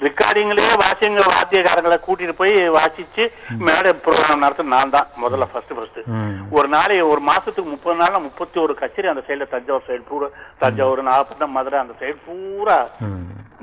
ரெக்கார்டிங்லயே 0.05 0.73
வாசியங்க 0.81 1.23
வாத்தியக்காரங்களை 1.31 1.97
கூட்டிட்டு 2.01 2.35
போய் 2.35 2.55
வாசிச்சு 2.77 3.23
மேடை 3.65 3.91
ப்ரோக்ராம் 4.03 4.43
நடத்த 4.43 4.67
நான் 4.71 4.95
தான் 4.95 5.09
முதல்ல 5.23 5.47
ஃபர்ஸ்ட் 5.51 5.75
ஃபர்ஸ்ட். 5.77 5.99
ஒரு 6.51 6.67
நாளை 6.69 6.95
ஒரு 7.11 7.21
மாசத்துக்கு 7.27 7.69
முப்பது 7.69 7.99
நாள்ல 8.01 8.19
முப்பத்தி 8.21 8.59
ஒரு 8.59 8.75
கச்சேரி 8.79 9.11
அந்த 9.11 9.23
சைடுல 9.27 9.47
தஞ்சாவூர் 9.51 9.87
சைடு 9.89 10.03
பூரா 10.09 10.29
தஞ்சாவூர் 10.59 11.07
நாகப்பட்டினம் 11.07 11.57
மதுரை 11.57 11.79
அந்த 11.81 11.95
சைடு 12.01 12.17
பூரா. 12.25 12.79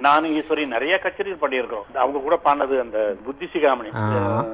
நானும் 0.02 0.34
ஈஸ்வரி 0.34 0.64
நிறைய 0.72 0.94
கச்சேரி 0.98 1.30
பண்ணியிருக்கோம் 1.40 1.86
அவங்க 1.96 2.18
கூட 2.20 2.36
பாடினது 2.42 2.74
அந்த 2.82 2.98
புத்தி 3.24 3.46
சிகாமணி 3.52 3.88
ஆ, 3.94 4.02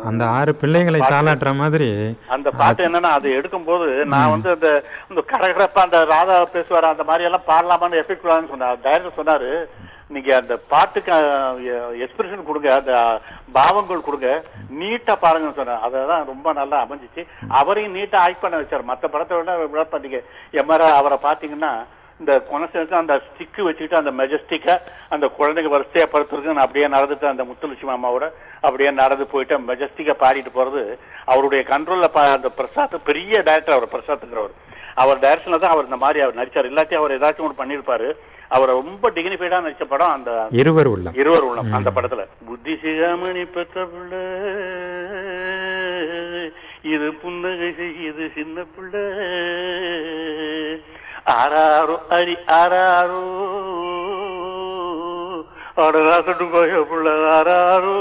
அந்த 0.08 0.22
ஆறு 0.36 0.52
பிள்ளைகளை 0.60 1.00
தாளாட்டுற 1.04 1.50
மாதிரி. 1.54 1.88
அந்த 2.36 2.48
பாட்டு 2.60 2.86
என்னன்னா 2.88 3.12
அது 3.18 3.28
எடுக்கும்போது 3.38 3.88
நான் 4.14 4.32
வந்து 4.34 4.50
அந்த 4.56 4.68
இந்த 5.10 5.22
கடகடப்பா 5.32 5.86
அந்த 5.86 6.00
ராதா 6.12 6.36
பேசுவார 6.56 6.92
அந்த 6.94 7.06
மாதிரி 7.10 7.28
எல்லாம் 7.30 7.48
பாடலாமான்னு 7.52 8.02
எஃபெக்ட் 8.02 8.52
சொன்னார் 8.54 8.84
டைரக்டர் 8.86 9.18
சொன்னாரு 9.20 9.50
நீங்க 10.14 10.30
அந்த 10.38 10.54
பாட்டுக்கு 10.72 11.12
எக்ஸ்பிரஷன் 12.04 12.48
கொடுங்க 12.48 12.68
அந்த 12.74 12.94
பாவங்கள் 13.56 14.06
கொடுங்க 14.06 14.28
நீட்டா 14.80 15.14
பாருங்கன்னு 15.22 15.58
சொன்னார். 15.60 15.84
அததான் 15.86 16.28
ரொம்ப 16.32 16.48
நல்லா 16.58 16.76
அமைஞ்சிச்சு. 16.84 17.22
அவரையும் 17.58 17.96
நீட்டா 17.96 18.18
ஆக்ட் 18.24 18.42
பண்ண 18.42 18.56
வச்சார். 18.60 18.88
மத்த 18.90 19.08
படத்தை 19.14 19.34
விட 19.38 19.52
விட 19.72 19.84
பண்ணீங்க 19.92 20.20
எம்ஆர் 20.62 20.84
அவரை 20.98 21.18
பாத்தீங்கன்னா 21.26 21.72
இந்த 22.20 22.32
கொனசனுக்கு 22.50 22.92
அந்த 22.92 23.14
ஸ்டிக்கு 23.14 23.62
வச்சுக்கிட்டு 23.62 23.96
அந்த 23.96 24.10
மெஜஸ்டிக்கா 24.10 24.74
அந்த 25.08 25.30
குழந்தைங்க 25.38 25.70
வரிசையா 25.76 26.04
படுத்துருக்கு 26.12 26.56
நான் 26.56 26.66
அப்படியே 26.66 26.86
நடந்துட்டு 26.86 27.24
அந்த 27.24 27.44
முத்துலட்சுமி 27.44 27.92
அம்மாவோட 27.96 28.30
அப்படியே 28.60 28.90
நடந்து 28.90 29.26
போயிட்டு 29.26 29.58
மெஜஸ்டிக்கா 29.58 30.14
பாடிட்டு 30.20 30.50
போறது 30.54 30.98
அவருடைய 31.24 31.64
கண்ட்ரோல்ல 31.68 32.08
அந்த 32.12 32.50
பிரசாத் 32.50 33.04
பெரிய 33.04 33.42
டைரக்டர் 33.42 33.78
அவர் 33.78 33.92
பிரசாத்ங்கிறவர் 33.94 34.54
அவர் 34.94 35.18
டைரக்ஷன்ல 35.18 35.58
தான் 35.58 35.70
அவர் 35.70 35.84
இந்த 35.84 35.96
மாதிரி 35.96 36.20
அவர் 36.20 36.34
நடிச்சார். 36.34 36.68
இல்லாட்டி 36.70 36.94
அவர் 36.94 37.10
ஏதாச்சும் 37.10 37.46
ஒன்று 37.46 37.60
பண்ணியிருப்பாரு. 37.62 38.08
அவர் 38.48 38.68
ரொம்ப 38.68 39.10
டிகினிஃபைடா 39.10 39.58
நடிச்ச 39.66 39.84
படம் 39.84 40.12
அந்த 40.12 40.46
இருவர் 40.50 40.86
உள்ளம். 40.86 41.14
இருவர் 41.14 41.42
உள்ளம் 41.42 41.72
அந்த 41.72 41.90
படத்துல. 41.90 42.26
புத்தி 42.46 42.72
சிகாமணி 42.72 43.44
பெற்ற 43.54 43.86
பிள்ளை 43.86 44.22
இது 46.82 47.12
புன்னகை 47.14 47.68
செய்யுது 47.80 48.32
சின்ன 48.34 48.64
பிள்ளை. 48.76 49.04
ஆறாரோ 51.26 51.94
அடி 52.10 52.34
ஆறாரோ 52.54 53.20
அடராசட்டு 55.78 56.46
கோய 56.50 56.80
புள்ள 56.90 57.06
ஆறாரோ 57.30 57.94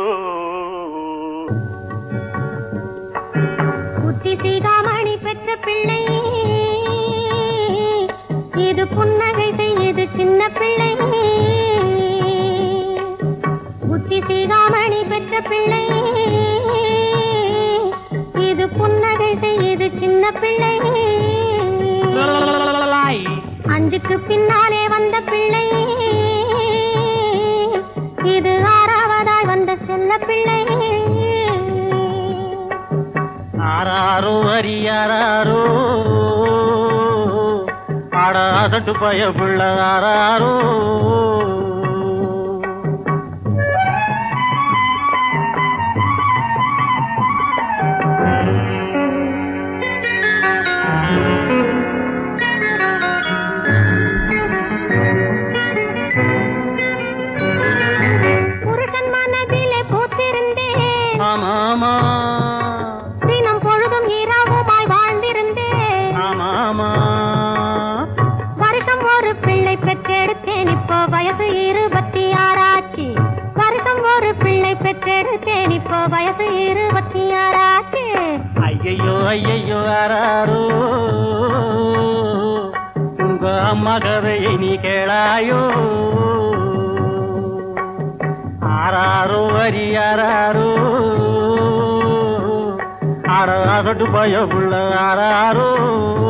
புத்தி 3.98 4.34
சீதாமணி 4.44 5.16
பெற்ற 5.24 5.56
பிள்ளை 5.66 6.02
இது 8.68 8.86
புன்னகை 8.88 9.50
செய்யுது 9.60 10.06
சின்ன 10.18 10.50
பிள்ளை 10.60 10.92
புத்தி 13.84 14.20
சீதாமணி 14.28 15.02
பெற்ற 15.12 15.42
பிள்ளை 15.50 15.84
இது 18.50 18.68
புன்னகை 18.78 19.32
செய்யுது 19.38 19.90
சின்ன 20.00 20.32
பிள்ளை 20.42 20.74
இதுக்கு 23.94 24.20
பின்னாலே 24.20 24.88
வந்த 24.88 25.22
பிள்ளை. 25.22 25.66
இது 28.36 28.54
ஆறாவதாய் 28.78 29.46
வந்த 29.46 29.76
செல்ல 29.88 30.18
பிள்ளை. 30.18 30.62
ஆறாரோ 33.74 34.34
அரியாரோ 34.56 35.62
ஆடாதட்டு 38.24 38.94
பய 39.00 39.32
பிள்ளை 39.32 39.70
ஆறாரோ. 39.92 40.54
ஐயையோ 79.24 79.80
ஐயையோ 79.80 79.80
ஆராரோ 79.94 80.62
உங்க 83.24 83.46
அம்மா 83.70 83.96
கதையை 83.98 84.54
நீ 84.58 84.72
கேளாயோ 84.78 85.62
ஆராரோ 88.76 89.42
அரி 89.62 89.86
ஆராரோ 90.00 90.70
ஆறாசட்டு 93.36 94.08
பயமுள்ள 94.14 94.74
ஆராரோ 95.02 95.70
ஆறு 96.10 96.23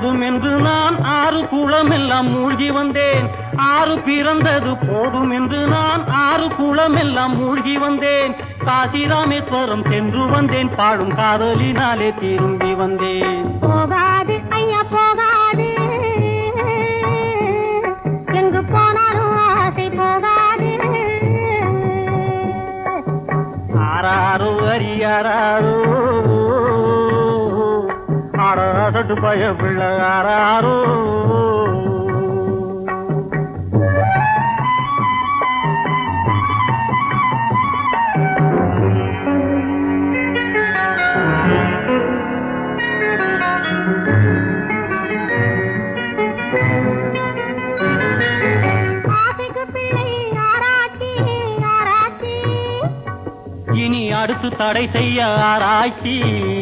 போதும் 0.00 0.20
என்று 0.20 0.50
நான் 0.50 1.02
ஆறு 1.02 1.48
குளம் 1.48 1.90
எல்லாம் 1.90 2.30
மூழ்கி 2.30 2.70
வந்தேன். 2.70 3.30
ஆறு 3.56 3.98
பிறந்தது 3.98 4.76
போதும் 4.76 5.30
என்று 5.30 5.66
நான் 5.66 6.04
ஆறு 6.08 6.48
குளம் 6.54 6.96
எல்லாம் 6.96 7.36
மூழ்கி 7.36 7.76
வந்தேன். 7.78 8.34
காசிராமேஸ்வரம் 8.58 9.88
சென்று 9.90 10.26
வந்தேன். 10.26 10.70
பாடும் 10.76 11.12
காதலினாலே 11.12 12.14
திரும்பி 12.20 12.74
வந்தேன். 12.74 13.37
ஆறாசட்டு 29.08 29.22
பய 29.24 29.44
பிள்ளையாரோ 29.60 30.74
இனி 53.74 54.12
அடுத்து 54.12 54.48
தடை 54.56 54.88
செய்ய 54.92 55.26
ஆராய்ச்சி 55.26 56.16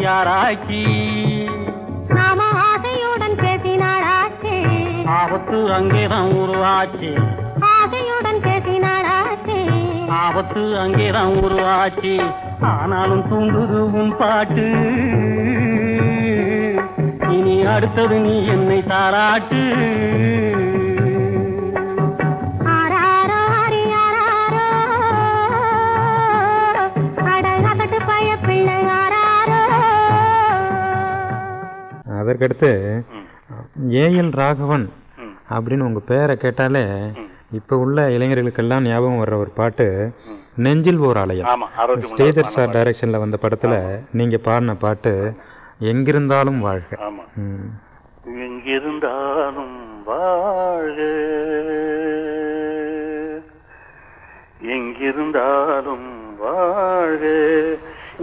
ஆராய்ச்சி. 0.07 0.83
நாம 2.09 2.43
ஆசையுடன் 2.43 3.37
பேசினாளாச்சே. 3.37 4.67
ஆபத்து 5.07 5.73
அங்கேதான் 5.73 6.29
உருவாச்சு. 6.29 7.17
ஆசையுடன் 7.61 8.41
பேசினாளாச்சே. 8.43 9.85
ஆபத்து 10.09 10.79
அங்கேதான் 10.79 11.29
உருவாச்சு. 11.29 12.23
ஆனாலும் 12.61 13.25
தூண்டுது 13.31 13.79
உன் 13.79 14.17
பாட்டு. 14.17 14.71
இனி 17.31 17.65
அடுத்தது 17.65 18.19
நீ 18.19 18.47
என்னை 18.47 18.83
தாராட்டு. 18.87 19.75
அதற்கடுத்து 32.37 32.71
ஏஎல் 34.03 34.33
ராகவன் 34.41 34.87
அப்படின்னு 35.51 35.85
உங்கள் 35.89 36.09
பேரை 36.09 36.35
கேட்டாலே 36.37 36.83
இப்போ 37.53 37.75
உள்ள 37.77 38.09
இளைஞர்களுக்கெல்லாம் 38.17 38.87
ஞாபகம் 38.89 39.21
வர்ற 39.21 39.37
ஒரு 39.43 39.53
பாட்டு 39.59 39.87
நெஞ்சில் 40.65 40.99
ஓர் 40.99 41.17
ஆலயம். 41.17 41.63
ஸ்ரீதர் 42.11 42.55
சார் 42.55 42.75
டைரக்ஷனில் 42.77 43.23
வந்த 43.25 43.37
படத்தில் 43.37 43.79
நீங்கள் 44.13 44.45
பாடின 44.47 44.75
பாட்டு 44.85 45.13
எங்கிருந்தாலும் 45.91 46.61
வாழ்க. 46.61 46.99
எங்கிருந்தாலும் 48.47 49.77
வாழ்க. 50.11 51.01
எங்கிருந்தாலும் 54.77 56.09
வாழ்க. 56.45 57.25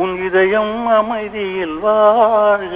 உன் 0.03 0.16
இதயம் 0.28 0.76
அமைதியில் 0.99 1.78
வாழ்க. 1.88 2.76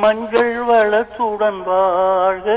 மஞ்சள் 0.00 0.56
வளத்துடன் 0.64 1.62
வாழ்க 1.64 2.48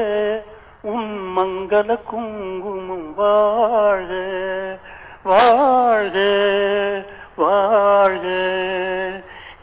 உன் 0.81 1.09
மங்கள 1.37 1.99
குங்குமம் 2.03 3.13
வாழ்க 3.15 4.11
வாழ்க 5.23 6.17
வாழ்க 7.35 8.25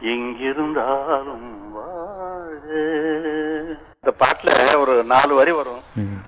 எங்கிருந்தாலும் 0.02 1.50
வாழ்க 1.72 2.68
இந்த 3.94 4.12
பாட்டுல 4.20 4.78
ஒரு 4.78 5.04
நாலு 5.04 5.34
வரி 5.34 5.50
வரும். 5.50 5.82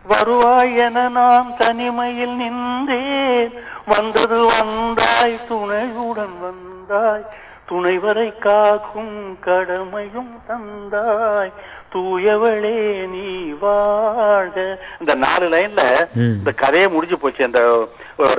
வருவாய் 0.07 0.77
என 0.77 1.09
நான் 1.09 1.57
தனிமையில் 1.59 2.37
நின்றேன். 2.37 3.53
வந்தது 3.87 4.39
வந்தாய் 4.47 5.39
துணையுடன் 5.49 6.37
வந்தாய். 6.41 7.25
துணைவரை 7.73 8.39
காக்கும் 8.39 9.39
கடமையும் 9.41 10.41
தந்தாய். 10.49 11.53
தூயவளே 11.95 12.77
நீ 13.15 13.27
வாழ்க. 13.65 14.59
இந்த 15.01 15.15
நாலு 15.25 15.47
லைன்ல. 15.55 15.83
இந்த 16.17 16.53
கதையே 16.63 16.87
முடிஞ்சு 16.95 17.19
போச்சு. 17.19 17.43
அந்த 17.49 17.61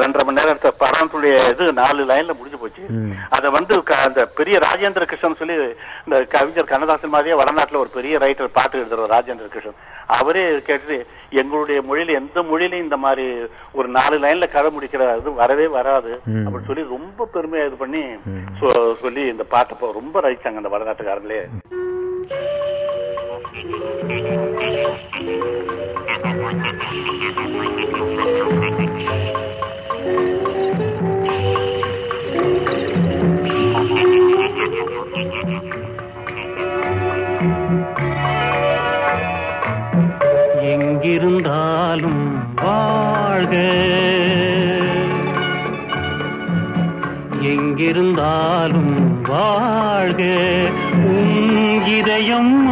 ரெண்டரை 0.02 0.24
மணி 0.28 0.38
நேரம் 0.40 0.60
படத்துடைய 0.82 1.34
இது 1.52 1.66
நாலு 1.82 2.02
லைன்ல 2.12 2.34
முடிஞ்சு 2.40 2.60
போச்சு. 2.62 2.84
அத 3.36 3.50
வந்து 3.58 3.74
அந்த 4.06 4.22
பெரிய 4.40 4.56
ராஜேந்திர 4.68 5.04
கிருஷ்ணன் 5.06 5.40
சொல்லி 5.42 5.56
இந்த 6.06 6.18
கவிஞர் 6.36 6.72
கண்ணதாசன் 6.72 7.14
மாதிரியே 7.16 7.42
வடநாட்டுல 7.42 7.82
ஒரு 7.84 7.92
பெரிய 7.98 8.18
ரைட்டர் 8.26 8.56
பாட்டு 8.58 8.84
எழுதுற 8.84 9.10
ராஜேந்திர 9.16 9.48
கிருஷ்ணன். 9.56 9.80
அவரே 10.20 10.46
கேட்டுட்டு 10.68 10.98
எங்களுடைய 11.42 11.80
மொழியில 11.90 12.16
எந்த 12.22 12.42
மொழியிலையும் 12.50 12.86
இந்த 12.88 12.98
மாதிரி 13.06 13.28
ஒரு 13.80 13.88
நாலு 13.98 14.16
லைன்ல 14.24 14.48
கதை 14.56 14.72
முடிக்கிற 14.78 15.04
இது 15.20 15.34
வரவே 15.42 15.68
வராது. 15.78 16.12
அப்படின்னு 16.30 16.68
சொல்லி 16.70 16.84
ரொம்ப 16.96 17.30
பெருமையா 17.34 17.66
இது 17.68 17.78
பண்ணி 17.84 18.04
சொல்லி 19.04 19.24
இந்த 19.34 19.46
பாட்டை 19.56 19.94
ரொம்ப 20.00 20.22
ரசிச்சாங்க 20.26 20.62
அந்த 20.62 20.72
வடநாட்டுக்காரங்களே. 20.76 21.42
எங்கிருந்தாலும் 40.62 42.54
வாழ்க. 42.56 43.58
எங்கிருந்தாலும் 47.42 49.22
வாழ்க. 49.22 50.24
உன் 50.94 51.86
இதயம் 51.86 52.63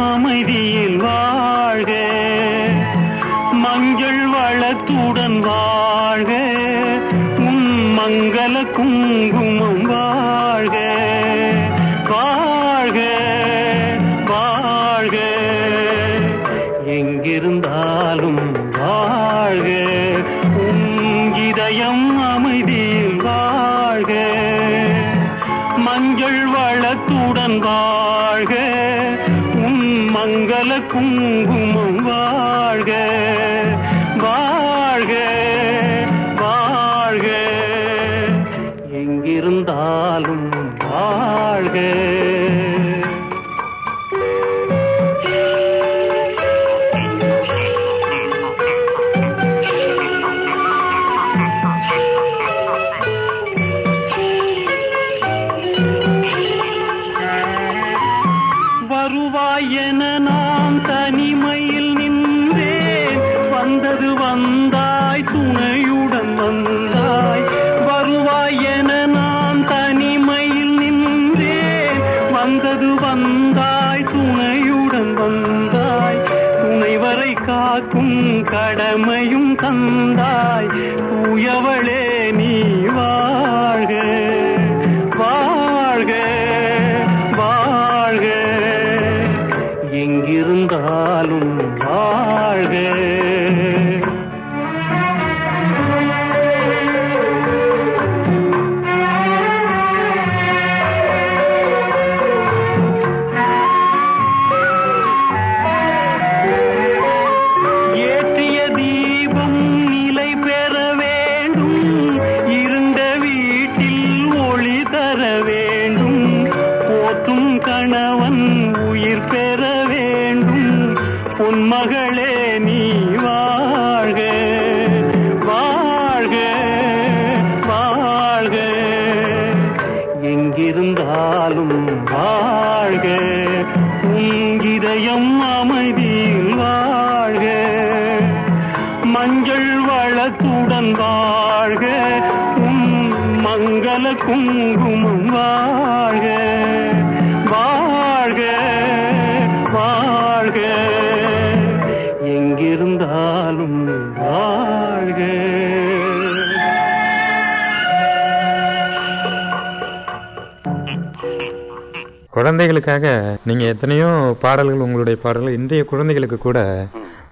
குழந்தைகளுக்காக 162.52 163.10
நீங்கள் 163.48 163.70
எத்தனையோ 163.72 164.08
பாடல்கள் 164.42 164.82
உங்களுடைய 164.86 165.16
பாடல்கள் 165.22 165.54
இன்றைய 165.58 165.82
குழந்தைகளுக்கு 165.90 166.38
கூட 166.38 166.58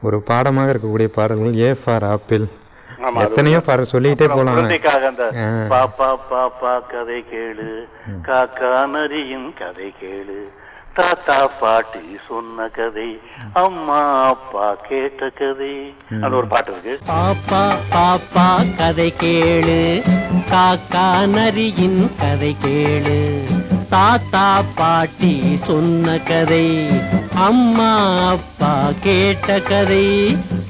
ஒரு 0.06 0.18
பாடமாக 0.28 0.72
இருக்கக்கூடிய 0.72 1.08
பாடல்கள் 1.16 1.58
ஏ 1.64 1.68
ஃபார் 1.80 2.04
ஆப்பிள். 2.12 2.44
எத்தனையோ 3.24 3.58
பாடல் 3.66 3.90
சொல்லிக்கிட்டே 3.92 4.28
போலாம். 4.34 4.60
பாப்பா 5.72 6.08
பாப்பா 6.30 6.72
கதை 6.92 7.18
கேளு. 7.32 7.68
காக்கா 8.28 8.70
நரியின் 8.94 9.50
கதை 9.60 9.88
கேளு. 10.00 10.38
தாத்தா 10.98 11.36
பாட்டி 11.60 12.04
சொன்ன 12.28 12.68
கதை. 12.78 13.10
அம்மா 13.64 14.00
அப்பா 14.30 14.68
கேட்ட 14.88 15.30
கதை. 15.40 15.74
அது 16.22 16.38
ஒரு 16.40 16.48
பாட்டு 16.54 16.72
இருக்கு. 16.74 16.94
பாப்பா 17.12 17.62
பாப்பா 17.96 18.46
கதை 18.80 19.10
கேளு. 19.24 19.78
காக்கா 20.54 21.06
நரியின் 21.36 22.02
கதை 22.24 22.54
கேளு. 22.64 23.20
தாத்தா 23.90 24.44
பாட்டி 24.74 25.32
சொன்ன 25.66 26.18
கதை 26.18 26.66
அம்மா 27.36 27.90
அப்பா 28.30 28.72
கேட்ட 29.00 29.58
கதை 29.60 30.04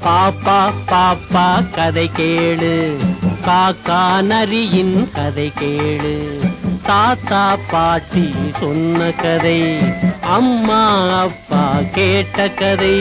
பாப்பா 0.03 0.57
பாப்பா 0.91 1.45
கதை 1.75 2.09
கேளு 2.13 2.73
காக்கா 3.45 3.99
நரியின் 4.21 5.07
கதை 5.13 5.51
கேளு 5.59 6.15
தாத்தா 6.83 7.43
பாட்டி 7.71 8.25
சொன்ன 8.59 9.11
கதை 9.21 9.59
அம்மா 10.29 10.81
அப்பா 11.21 11.63
கேட்ட 11.95 12.47
கதை. 12.55 12.97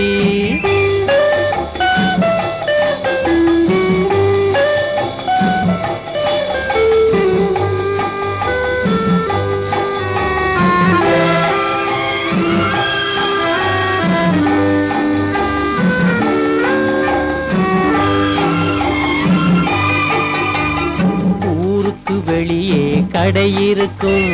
வடை 23.32 23.68
இருக்கும் 23.68 24.30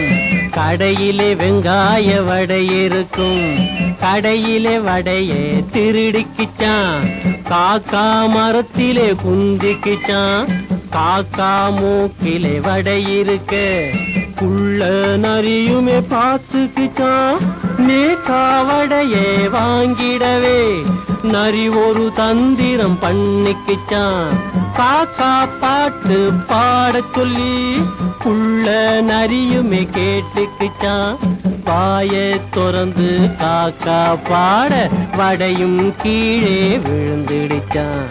கடையிலே 0.51 1.35
வெங்காய 1.35 2.25
வடை 2.25 2.85
இருக்கும் 2.85 3.55
கடையிலே 4.01 4.81
வடையே 4.81 5.65
திருடிக்கிச்சான். 5.73 7.03
காக்கா 7.51 8.29
மரத்திலே 8.29 9.13
குந்திக்கிச்சான். 9.13 10.47
காக்கா 10.93 11.51
மூக்கிலே 11.81 12.61
வடை 12.61 13.19
இருக்கு 13.19 13.91
புள்ள 14.41 14.89
நரியுமே 15.27 16.03
பார்த்துக்கிச்சான். 16.15 17.37
நேக்கா 17.79 18.43
வடையே 18.71 19.29
வாங்கிடவே. 19.49 20.85
நரி 21.23 21.69
ஒரு 21.69 22.13
தந்திரம் 22.15 22.99
பண்ணிக்கிச்சான். 23.03 24.33
காக்கா 24.79 25.49
பாட்டு 25.61 26.33
பாடச் 26.49 27.13
சொல்லி 27.15 27.55
புள்ள 28.25 28.67
நரியுமே 29.11 29.83
கேட்டுக்கிச்சான் 29.97 31.15
வாயை 31.65 32.41
திறந்து 32.51 33.29
காக்கா 33.39 34.19
பாட 34.29 34.91
வடையும் 35.17 35.93
கீழே 36.03 36.77
விழுந்துடுச்சான். 36.77 38.05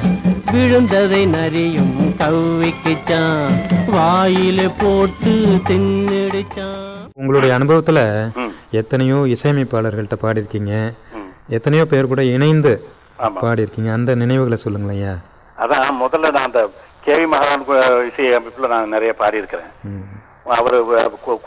விழுந்ததை 0.52 1.22
நரியும் 1.28 1.96
கவ்விக்கிச்சான் 2.22 3.46
வாயில 3.94 4.72
போட்டு 4.80 5.60
தின்னுடுச்சான். 5.68 7.10
உங்களுடைய 7.14 7.56
அனுபவத்தில். 7.56 8.32
எத்தனையோ 8.72 9.16
இசையமைப்பாளர்கள்ட்ட 9.16 10.16
பாடியிருக்கீங்க. 10.22 10.94
எத்தனையோ 11.50 11.86
பேர் 11.86 12.08
கூட 12.08 12.24
இணைந்து. 12.24 12.74
பாடியிருக்கீங்க. 13.42 13.92
அந்த 13.94 14.16
நினைவுகளை 14.16 14.58
சொல்லுங்களேன் 14.58 15.02
ஐயா. 15.02 15.16
அதான் 15.58 16.02
முதல்ல 16.04 16.32
நான் 16.36 16.50
அந்த 16.50 16.62
கேவி 17.06 17.26
மகாரான் 17.32 17.66
இசை 18.10 18.26
அமைப்புல 18.38 18.70
நான் 18.74 18.94
நிறைய 18.96 19.12
பாடியிருக்கிறேன். 19.20 19.72
அவர் 20.58 20.76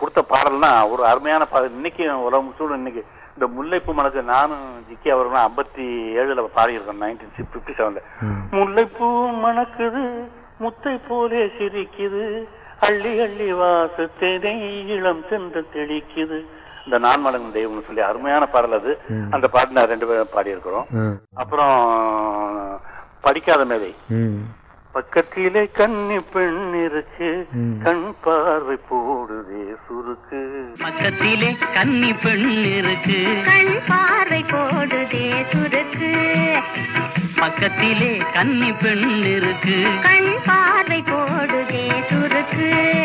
கொடுத்த 0.00 0.20
பாடல்னா 0.32 0.70
ஒரு 0.92 1.02
அருமையான 1.10 1.44
பாடல் 1.52 1.76
இன்னைக்கு 1.76 2.04
உலகம் 2.26 2.56
சூழல் 2.58 2.78
இன்னைக்கு 2.80 3.02
இந்த 3.34 3.46
முல்லைப்பூ 3.56 3.92
மனசு 3.98 4.20
நானும் 4.30 4.64
ஜிக்கி 4.86 5.08
அவர்களும் 5.14 5.44
ஐம்பத்தி 5.44 5.84
ஏழுல 6.20 6.44
பாடியிருக்கோம் 6.56 7.02
நைன்டீன் 7.02 7.34
பிப்டி 7.52 7.72
செவன்ல. 7.78 8.00
முல்லைப்பூ 8.56 9.08
மணக்குது 9.44 10.04
முத்தை 10.62 10.94
போலே 11.08 11.42
சிரிக்குது 11.58 12.24
அள்ளி 12.86 13.12
அள்ளி 13.26 13.48
வாசத்தேனை 13.60 14.54
இளம் 14.96 15.22
சென்று 15.30 15.60
தெளிக்குது 15.74 16.38
இந்த 16.84 16.98
நான் 17.04 17.24
மடங்கு 17.24 17.56
தெய்வம்னு 17.56 17.86
சொல்லி 17.86 18.02
அருமையான 18.08 18.44
பாடல் 18.52 18.76
அது. 18.78 18.92
அந்த 19.34 19.46
பாட்டு 19.54 19.76
நான் 19.78 19.90
ரெண்டு 19.92 20.08
பேரும் 20.10 20.34
பாடியிருக்கிறோம். 20.34 20.86
அப்புறம் 21.42 21.74
படிக்காத 23.20 23.64
மேதை. 23.64 23.94
ம். 24.08 24.34
பக்கத்திலே 24.92 25.70
கன்னி 25.72 26.20
பெண் 26.20 26.84
இருக்கு. 26.86 27.46
கண் 27.82 28.14
பார்வை 28.24 28.76
போடுதே 28.90 29.74
சுருக்கு. 29.86 30.64
பக்கத்திலே 30.82 31.56
கன்னி 31.74 32.12
பெண் 32.12 32.62
இருக்கு. 32.62 33.42
கண் 33.44 33.80
பார்வை 33.88 34.44
போடுதே 34.44 35.44
சுருக்கு. 35.50 36.52
பக்கத்திலே 37.38 38.22
கன்னி 38.32 38.72
பெண் 38.72 39.20
இருக்கு. 39.20 39.88
கண் 40.02 40.34
பார்வை 40.46 41.02
போடுதே 41.02 42.02
சுருக்கு. 42.08 42.96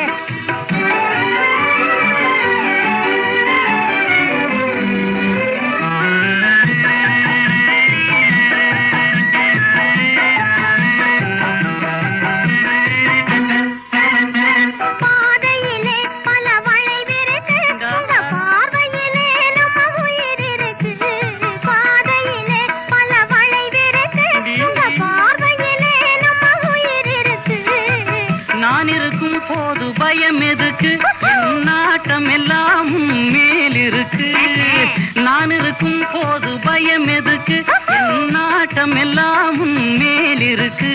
நான் 33.73 33.81
இருக்கு. 33.81 34.27
நான் 35.21 35.51
இருக்கும் 35.51 36.03
போது 36.13 36.51
பயம் 36.59 37.07
எதுக்கு? 37.07 37.57
என் 37.95 38.25
நாட்டம் 38.29 38.95
எல்லாம் 38.95 39.57
மேலிருக்கு 39.99 40.91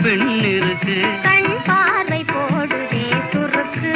பெண் 0.00 0.28
இருக்கு 0.48 0.96
கண் 1.22 1.48
பார்வை 1.66 2.20
போடுதே 2.28 3.02
சுருக்கு 3.32 3.94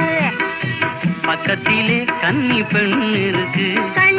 பக்கத்திலே 1.27 1.99
கன்னி 2.23 2.61
பெண் 2.73 2.97
இருக்கு 3.21 3.69
கண் 3.95 4.16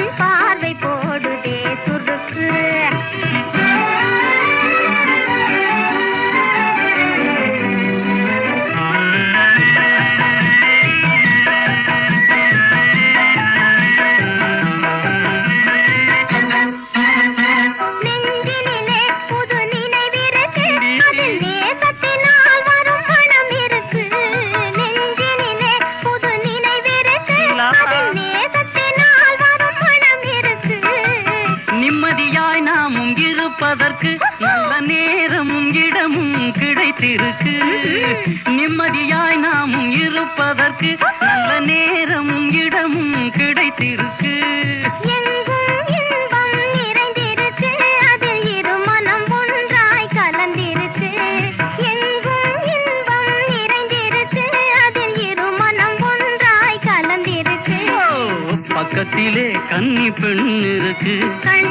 பெண் 61.45 61.66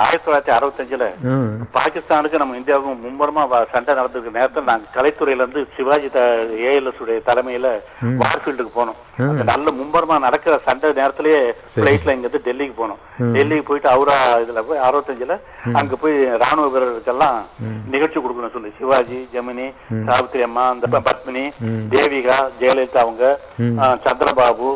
ஆயிரத்தி 0.00 0.26
தொள்ளாயிரத்தி 0.26 0.54
அறுபத்தஞ்சுல 0.56 1.04
பாகிஸ்தானுக்கு 1.74 2.38
நம்ம 2.38 2.56
இந்தியாவுக்கும் 2.56 3.00
மும்முரமா 3.04 3.42
வ- 3.52 3.66
சண்டை 3.72 3.94
நடந்திருக்க 3.94 4.38
நேரத்தில் 4.38 4.64
நாங்க 4.64 4.86
கலைத்துறையில 4.94 5.40
இருந்து 5.40 5.68
சிவாஜி 5.76 6.08
ஏஎல்எஸ் 6.66 7.00
உடைய 7.00 7.20
தலைமையில. 7.26 7.66
வார்ஃபீல்டுக்கு 8.20 8.72
போனோம் 8.76 8.98
நல்ல 9.44 9.70
மும்முரமா 9.70 10.18
நடக்கிற 10.18 10.60
சண்டை 10.64 10.92
நேரத்திலேயே. 10.92 11.40
பிளைட்ல 11.74 12.10
இங்க 12.10 12.28
இருந்து 12.28 12.40
டெல்லிக்கு 12.44 12.76
போனோம். 12.82 13.00
டெல்லிக்கு 13.34 13.62
போயிட்டு 13.62 13.88
அவரா 13.88 14.16
இதுல 14.38 14.62
போய் 14.62 14.78
அறுபத்தஞ்சுல. 14.78 15.36
அங்க 15.72 15.96
போய் 15.96 16.16
ராணுவ 16.36 16.66
வீரர்களுக்கெல்லாம். 16.68 17.38
நிகழ்ச்சி 17.90 18.20
கொடுக்கணும் 18.20 18.52
சொல்லி 18.52 18.72
சிவாஜி 18.78 19.28
ஜெமினி 19.32 19.66
ம். 19.88 20.04
சாவித்திரி 20.06 20.42
அம்மா 20.42 20.68
அந்த 20.68 20.86
பத்மினி. 20.98 21.44
தேவிகா 21.90 22.38
ஜெயலலிதா 22.60 22.98
அவங்க 22.98 23.24
சந்திரபாபு. 24.04 24.70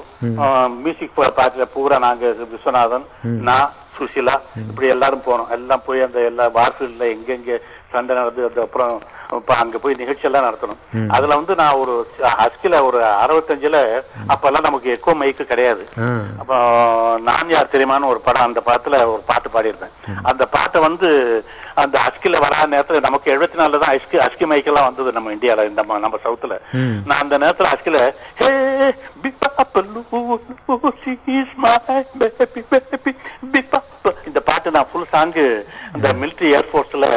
மியூசிக் 0.83 1.19
பார்ட்டில 1.19 1.65
பூரா 1.73 1.99
நாங்க 1.99 2.35
விஸ்வநாதன். 2.53 3.07
நான் 3.43 3.71
சுஷிலா 3.99 4.35
இப்படி 4.69 4.87
எல்லாரும் 4.89 5.27
போனோம். 5.27 5.51
எல்லாம் 5.51 5.83
போய் 5.87 6.07
அந்த 6.07 6.21
எல்லா 6.21 6.45
வார்ஃபீல்ட்ல 6.51 7.05
எங்கெங்க 7.15 7.59
சண்டை 7.93 8.17
நடந்து 8.17 8.45
அது 8.45 8.61
அப்புறம் 8.61 8.95
இப்ப 9.41 9.55
அங்க 9.63 9.77
போய் 9.83 9.99
நிகழ்ச்சி 10.01 10.27
எல்லாம் 10.29 10.47
நடத்தணும். 10.47 10.81
அதுல 11.17 11.37
வந்து 11.41 11.55
நான் 11.61 11.81
ஒரு 11.83 11.95
ஹஸ்கில 12.43 12.81
ஒரு 12.89 12.99
அறுபத்தஞ்சுல 13.25 13.79
அப்பெல்லாம் 14.35 14.67
நமக்கு 14.69 14.89
எக்கோ 14.95 15.15
மைக்கு 15.21 15.45
கிடையாது. 15.53 15.85
அப்போ 16.41 16.57
நான் 17.29 17.53
யார் 17.55 17.73
தெரியுமான்னு 17.75 18.11
ஒரு 18.13 18.21
படம் 18.27 18.49
அந்த 18.49 18.63
படத்துல 18.69 19.01
ஒரு 19.13 19.23
பாட்டு 19.31 19.51
பாடியிருப்பேன். 19.57 19.95
அந்த 20.33 20.45
பாட்டை 20.57 20.81
வந்து 20.89 21.09
அந்த 21.83 21.97
அஸ்கில 22.09 22.41
வராத 22.45 22.67
நேரத்துல 22.75 23.01
நமக்கு 23.07 23.33
எழுபத்தி 23.35 23.57
நாலுல 23.61 23.81
தான் 23.85 23.95
அஸ்கி 23.97 24.17
அஸ்கி 24.27 24.47
மைக்கெல்லாம் 24.51 24.89
வந்தது 24.89 25.17
நம்ம 25.17 25.33
இந்தியால 25.37 25.69
இந்த 25.71 25.83
நம்ம 26.07 26.19
சவுத்துல. 26.27 26.59
நான் 27.09 27.23
அந்த 27.25 27.39
நேரத்துல 27.45 27.73
அஸ்கில 27.75 27.99
ஹே 28.43 28.51
இந்த 34.31 34.41
பாட்டு 34.49 34.77
நான் 34.77 34.91
ஃபுல் 34.91 35.13
சாங்கு 35.15 35.47
அந்த 35.95 36.09
மிலிட்டரி 36.21 36.51
ஏர்ஃபோர்ஸ்ல 36.59 37.09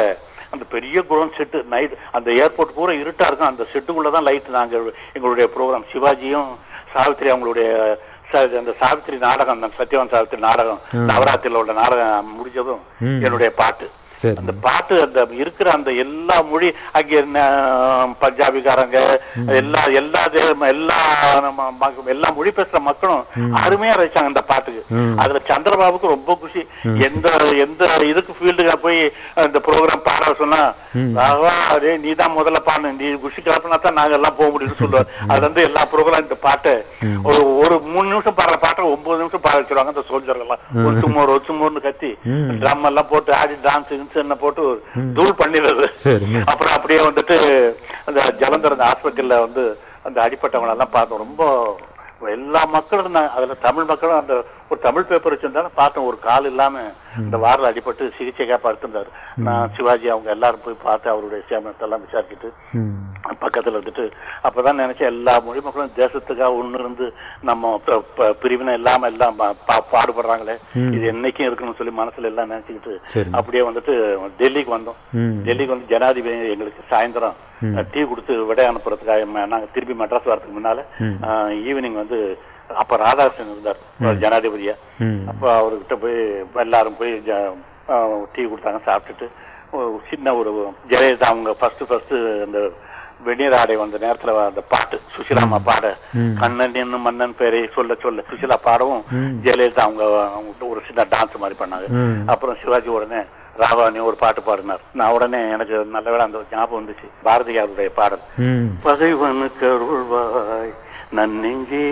அந்த 0.52 0.64
பெரிய 0.70 0.98
குரோன் 1.08 1.34
செட்டு 1.34 1.58
நைட் 1.72 1.94
அந்த 2.12 2.28
ஏர்போர்ட் 2.40 2.76
பூரா 2.76 2.92
இருட்டா 2.96 3.26
இருக்கும் 3.28 3.50
அந்த 3.50 3.64
செட்டுக்குள்ள 3.72 4.10
தான் 4.12 4.26
லைட் 4.26 4.48
நாங்க 4.54 4.76
எங்களுடைய 5.16 5.46
ப்ரோக்ராம் 5.54 5.88
சிவாஜியும் 5.92 6.50
சாவித்திரி 6.92 7.30
அவங்களுடைய 7.32 7.68
அந்த 8.56 8.72
சாவித்திரி 8.80 9.16
நாடகம் 9.22 9.56
அந்த 9.58 9.68
சத்யவான் 9.76 10.12
சாவித்திரி 10.12 10.42
நாடகம் 10.42 10.80
ம். 10.94 11.06
நவராத்திரில 11.10 11.60
உள்ள 11.60 11.72
நாடகம் 11.78 12.32
முடிஞ்சதும். 12.34 12.82
என்னுடைய 13.22 13.50
பாட்டு 13.56 13.86
அந்த 14.34 14.52
பாட்டு 14.62 14.94
அந்த 15.02 15.20
இருக்கிற 15.38 15.68
அந்த 15.72 15.90
எல்லா 16.02 16.36
மொழி 16.44 16.68
அங்க 16.92 17.12
என்ன 17.18 17.38
பஞ்சாபிக்காரங்க 18.22 18.98
எல்லா 19.58 19.82
எல்லா 20.00 20.22
எல்லா 20.68 20.98
நம்ம 21.40 21.66
எல்லா 22.08 22.28
மொழி 22.32 22.50
பேசுற 22.52 22.80
மக்களும். 22.82 23.22
அருமையா 23.60 23.94
ரசிச்சாங்க 23.94 24.32
இந்த 24.32 24.42
பாட்டுக்கு. 24.44 24.82
அதுல 25.22 25.40
சந்திரபாபுக்கு 25.48 26.14
ரொம்ப 26.14 26.32
குஷி. 26.36 26.62
எந்த 27.06 27.26
எந்த 27.64 27.82
இதுக்கு 28.08 28.32
ஃபீல்டுக்கு 28.38 28.76
போய் 28.80 29.00
இந்த 29.44 29.60
ப்ரோக்ராம் 29.66 30.06
பாட 30.08 30.24
சொன்னா 30.38 30.60
டே 31.78 31.92
நீ 32.02 32.10
தான் 32.14 32.36
முதல்ல 32.36 32.60
பாடு 32.62 32.92
நீ 32.94 33.08
குஷி 33.22 33.40
கிளப்பினா 33.40 33.78
தான் 33.78 33.98
நாங்க 33.98 34.16
எல்லாம் 34.18 34.36
போக 34.38 34.48
முடியும்னு 34.50 34.80
சொல்லுவார் 34.80 35.08
அது 35.28 35.40
வந்து 35.46 35.60
எல்லா 35.68 35.82
ப்ரோக்ராம் 35.92 36.24
இந்த 36.24 36.36
பாட்டை. 36.44 36.74
ஒரு 37.28 37.40
ஒரு 37.62 37.74
மூணு 37.88 38.06
நிமிஷம் 38.08 38.38
பாடுற 38.38 38.56
பாட்டை 38.64 38.82
ஒன்பது 38.90 39.20
நிமிஷம் 39.22 39.44
பாட 39.44 39.56
வச்சிருவாங்க 39.58 39.92
அந்த 39.94 40.04
சோல்ஜர் 40.08 40.38
எல்லாம் 40.38 40.62
ம். 40.74 40.86
ஒத்துமோர் 40.88 41.34
ஒத்துமோர்னு 41.36 41.82
கத்தி 41.82 42.10
ம். 42.32 42.48
ட்ரம் 42.60 42.86
எல்லாம் 42.90 43.10
போட்டு 43.10 43.30
ஆடி 43.38 43.56
டான்ஸ் 43.64 43.92
என்ன 44.16 44.34
போட்டு. 44.34 44.64
தூள் 45.14 45.38
பண்ணிடுறது 45.38 45.86
அப்புறம் 46.44 46.74
அப்படியே 46.76 47.00
வந்துட்டு 47.00 47.36
அந்த 48.06 48.20
ஜலந்தர் 48.38 48.72
அந்த 48.72 48.84
ஆஸ்பத்திரியில 48.84 49.38
வந்து 49.40 49.64
அந்த 50.04 50.18
அடிப்பட்டவங்க 50.20 50.70
எல்லாம் 50.70 50.92
பார்த்தோம் 50.92 51.18
ரொம்ப 51.18 51.42
எல்லா 52.36 52.60
மக்களும் 52.76 53.04
இருந்தாங்க 53.04 53.30
அதுல 53.38 53.54
தமிழ் 53.66 53.88
மக்களும் 53.90 54.20
அந்த 54.20 54.34
ஒரு 54.70 54.80
தமிழ் 54.86 55.08
பேப்பர் 55.10 55.34
வச்சிருந்தாலும் 55.34 55.78
பார்த்தோம் 55.80 56.08
ஒரு 56.08 56.18
கால் 56.28 56.48
இல்லாம 56.50 56.80
இந்த 57.24 57.36
வாரில் 57.44 57.68
அடிபட்டு 57.68 58.06
சிகிச்சைக்காக 58.16 58.58
படுத்திருந்தாரு 58.64 59.10
நான் 59.46 59.72
சிவாஜி 59.76 60.08
அவங்க 60.12 60.30
எல்லாரும் 60.36 60.64
போய் 60.64 60.84
பார்த்து 60.86 61.12
அவருடைய 61.12 61.42
சேமத்தை 61.50 61.86
எல்லாம் 61.86 62.04
விசாரிச்சுட்டு 62.06 62.50
பக்கத்துல 63.44 63.76
இருந்துட்டு 63.76 64.04
அப்பதான் 64.46 64.80
நினைச்சேன் 64.82 65.12
எல்லா 65.12 65.32
மொழி 65.46 65.60
மக்களும் 65.64 65.96
தேசத்துக்காக 65.96 66.58
ஒண்ணு 66.60 66.78
இருந்து 66.82 67.06
நம்ம 67.48 67.80
பிரிவினை 68.42 68.74
இல்லாம 68.80 69.08
எல்லாம் 69.12 69.40
பாடுபடுறாங்களே. 69.92 70.56
இது 70.96 71.04
என்னைக்கும் 71.12 71.48
இருக்கணும்னு 71.48 71.78
சொல்லி 71.80 71.94
மனசுல 72.00 72.30
எல்லாம் 72.30 72.52
நினைச்சுக்கிட்டு. 72.52 72.94
அப்படியே 73.38 73.64
வந்துட்டு 73.68 73.94
டெல்லிக்கு 74.40 74.76
வந்தோம். 74.76 75.00
டெல்லிக்கு 75.48 75.74
வந்து 75.74 75.92
ஜனாதிபதி 75.94 76.54
எங்களுக்கு 76.54 76.90
சாயந்தரம். 76.92 77.38
டீ 77.92 78.04
கொடுத்து 78.04 78.44
விடை 78.44 78.68
அனுப்புறதுக்காக 78.68 79.26
ம- 79.26 79.46
நாங்க 79.46 79.66
திருப்பி 79.72 80.04
மெட்ராஸ் 80.04 80.28
வரதுக்கு 80.28 80.56
முன்னால. 80.58 80.78
ஈவினிங் 81.68 81.94
வந்து 81.94 82.38
அப்ப 82.74 82.96
ராதாகிருஷ்ணன் 82.96 83.50
இருந்தார். 83.50 83.78
ஜனாதிபதியா 84.20 84.74
அப்ப 85.28 85.44
அவர்கிட்ட 85.60 85.94
போய் 85.96 86.18
எல்லாரும் 86.54 86.96
போய் 86.96 87.22
டீ 88.32 88.44
கொடுத்தாங்க 88.44 88.80
சாப்பிட்டுட்டு 88.86 89.28
சின்ன 90.10 90.34
ஒரு 90.34 90.50
ஜெயலலிதா 90.88 91.22
அவங்க 91.22 91.54
ஃபர்ஸ்ட் 91.54 91.86
ஃபர்ஸ்ட் 91.88 92.12
அந்த 92.44 92.70
வெந்நீர் 93.24 93.54
ஆடை 93.54 93.76
வந்த 93.76 93.98
நேரத்துல 93.98 94.46
அந்த 94.46 94.60
பாட்டு 94.60 95.00
சுசிலாமா 95.16 95.58
பாட. 95.64 95.96
கண்ணன் 96.40 96.88
மன்னன் 96.96 97.34
பேரை 97.36 97.68
சொல்ல 97.74 97.94
சொல்ல 97.94 98.22
சுசிலா 98.30 98.56
பாடவும். 98.62 99.04
ஜெயலலிதா 99.42 99.78
அவங்க 99.78 100.04
அவங்க 100.28 100.64
ஒரு 100.66 100.80
சின்ன 100.86 101.04
டான்ஸ் 101.04 101.38
மாதிரி 101.38 101.58
பண்ணாங்க. 101.58 101.86
அப்புறம் 102.26 102.56
சிவாஜி 102.62 102.88
உடனே 102.88 103.22
ராவானி 103.58 104.04
ஒரு 104.04 104.16
பாட்டு 104.18 104.42
பாடினார். 104.42 104.80
நான் 104.92 105.10
உடனே 105.10 105.50
எனக்கு 105.50 105.84
நல்ல 105.84 106.10
வேளை 106.10 106.24
அந்த 106.24 106.42
ஞாபகம் 106.52 106.88
வந்துச்சு. 106.88 107.26
பாரதியாருடைய 107.26 107.90
பாடல். 107.94 108.18
ம். 108.36 108.64
பகைவனுக்கு 108.82 109.66
அருள்வாய் 109.66 110.74
நன்னெஞ்சே. 111.16 111.86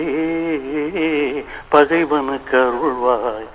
பகைவனுக்கு 1.69 2.57
அருள்வாய் 2.57 3.47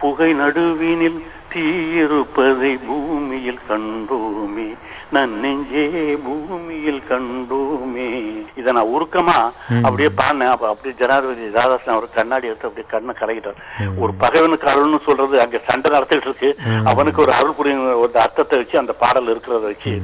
புகை 0.00 0.34
நடுவினில் 0.34 1.24
தீ 1.56 1.66
இருப்பதை 2.00 2.70
பூமியில் 2.86 3.60
கண்டோமே 3.68 4.66
நன்னெஞ்சே 5.14 5.84
பூமியில் 6.24 7.00
கண்டோமே. 7.10 8.08
இத 8.60 8.72
நான் 8.76 8.90
உருக்கமா 8.94 9.36
அப்படியே 9.86 10.08
பாடினேன். 10.20 10.52
அப்ப 10.54 10.68
அப்படியே 10.72 10.94
ஜனாதிபதி 11.00 11.46
ராதாசன் 11.56 11.94
அவர் 11.94 12.16
கண்ணாடி 12.18 12.50
எடுத்து 12.50 12.68
அப்படியே 12.68 12.86
கண்ணை 12.92 13.14
கலக்கிட்டார். 13.20 13.60
ஒரு 14.02 14.12
பகைவனுக்கு 14.24 14.70
அருள்னு 14.72 15.00
சொல்றது 15.08 15.40
அங்க 15.44 15.60
சண்டை 15.70 15.94
நடத்திட்டு 15.96 16.28
இருக்கு. 16.30 16.50
அவனுக்கு 16.92 17.24
ஒரு 17.26 17.34
அருள் 17.38 17.56
புரியும் 17.58 17.86
ஒரு 18.02 18.12
அர்த்தத்தை 18.26 18.58
வச்சு 18.60 18.82
அந்த 18.82 18.94
பாடல் 19.04 19.32
இருக்கிறத 19.34 19.64
வச்சு 19.72 19.94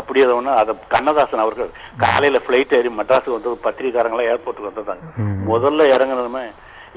அப்படியே 0.00 0.26
அதை 0.26 0.36
ஒண்ணு 0.40 0.58
அதை 0.62 0.74
கண்ணதாசன் 0.96 1.44
அவர்கள் 1.46 1.70
காலையில 2.04 2.40
பிளைட் 2.48 2.76
ஏறி 2.80 2.92
மெட்ராஸுக்கு 3.00 3.38
வந்து 3.38 3.64
பத்திரிகாரங்களா 3.68 4.28
ஏர்போர்ட்டுக்கு 4.32 4.70
வந்திருந்தாங்க 4.70 5.04
முதல்ல 5.52 5.92
இறங்குனதுமே 5.94 6.46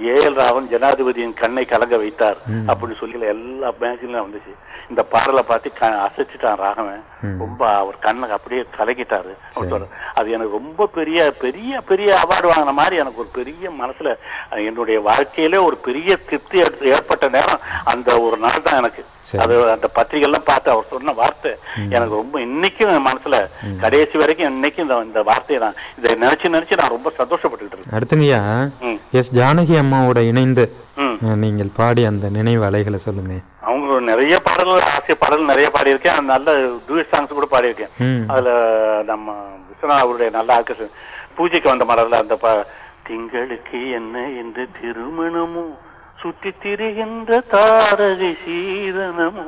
ஏஎல் 0.03 0.33
ராவன் 0.33 0.69
ஜனாதிபதியின் 0.71 1.33
கண்ணை 1.33 1.65
கலங்க 1.65 1.97
வைத்தார் 1.97 2.37
அப்படின்னு 2.67 2.97
சொல்லி 2.99 3.19
எல்லா 3.19 3.71
மேகசின்லயும் 3.81 4.25
வந்துச்சு. 4.25 4.53
இந்த 4.89 5.03
பாடலை 5.03 5.43
பார்த்து 5.43 5.71
அசைச்சிட்டான் 5.79 6.55
ராகவன். 6.55 7.03
ரொம்ப 7.39 7.75
அவர் 7.75 7.99
கண்ணை 7.99 8.29
அப்படியே 8.29 8.65
கலக்கிட்டாரு. 8.77 9.33
அது 10.13 10.31
எனக்கு 10.31 10.51
ரொம்ப 10.51 10.87
பெரிய 10.87 11.33
பெரிய 11.39 11.81
பெரிய 11.81 12.19
அவார்டு 12.23 12.47
வாங்கின 12.47 12.71
மாதிரி 12.71 12.95
எனக்கு 12.95 13.19
ஒரு 13.19 13.29
பெரிய 13.33 13.71
மனசுல 13.81 14.15
என்னுடைய 14.65 14.99
வாழ்க்கையிலே 14.99 15.57
ஒரு 15.57 15.77
பெரிய 15.77 16.15
திருப்தி 16.15 16.59
ஏற்ப- 16.59 16.85
ஏற்பட்ட 16.85 17.27
நேரம் 17.29 17.59
அந்த 17.83 18.21
ஒரு 18.21 18.37
நாள் 18.37 18.61
தான் 18.63 18.77
எனக்கு. 18.77 19.05
அது 19.37 19.71
அந்த 19.71 19.87
பத்திரிகை 19.87 20.21
எல்லாம் 20.21 20.45
பார்த்து 20.45 20.71
அவர் 20.71 20.85
சொன்ன 20.89 21.11
வார்த்தை 21.11 21.55
எனக்கு 21.89 22.15
ரொம்ப 22.15 22.39
இன்னைக்கும் 22.39 23.05
மனசுல 23.05 23.47
கடைசி 23.79 24.17
வரைக்கும் 24.17 24.63
இன்னைக்கும் 24.63 25.03
இந்த 25.03 25.21
வார்த்தையை 25.21 25.65
நான் 25.65 25.75
இதை 25.97 26.27
நினைச்சு 26.27 26.43
நினைச்சு 26.43 26.77
நான் 26.77 26.89
ரொம்ப 26.89 27.11
சந்தோஷப்பட்டுட்டு 27.17 27.71
இருக்கேன். 27.71 27.91
அடுத்துங்கய்யா. 27.91 28.69
எஸ் 29.11 29.35
ஜானகி 29.35 29.77
அம்மாவோட 29.85 30.19
இணைந்து 30.31 30.65
நீங்கள் 31.43 31.75
பாடி 31.79 32.01
அந்த 32.09 32.25
நினைவு 32.35 32.63
அலைகளை 32.67 32.99
சொல்லுங்க 33.07 33.33
அவங்க 33.69 33.99
நிறைய 34.11 34.35
பாடல்கள் 34.47 34.87
ஆசிய 34.93 35.15
பாடல் 35.21 35.49
நிறைய 35.51 35.67
பாடியிருக்கேன். 35.75 36.29
நல்ல 36.33 36.53
டூயட் 36.87 37.11
சாங்ஸ் 37.11 37.35
கூட 37.37 37.47
பாடியிருக்கேன். 37.51 37.93
அதுல 38.31 38.49
நம்ம 39.11 39.33
விஸ்வநாத் 39.67 40.03
அவருடைய 40.03 40.29
நல்ல 40.37 40.49
ஆர்கெஸ்ட்ரா 40.57 40.87
பூஜைக்கு 41.37 41.71
வந்த 41.71 41.85
மலர்ல 41.89 42.21
அந்த 42.23 42.35
ப 42.43 42.53
திங்களுக்கு 43.07 43.79
என்ன 43.99 44.15
என்று 44.41 44.63
திருமணமும் 44.77 45.73
சுற்றி 46.21 46.51
திரிகின்ற 46.63 47.41
தாரகை 47.53 48.31
சீதனமோ 48.43 49.47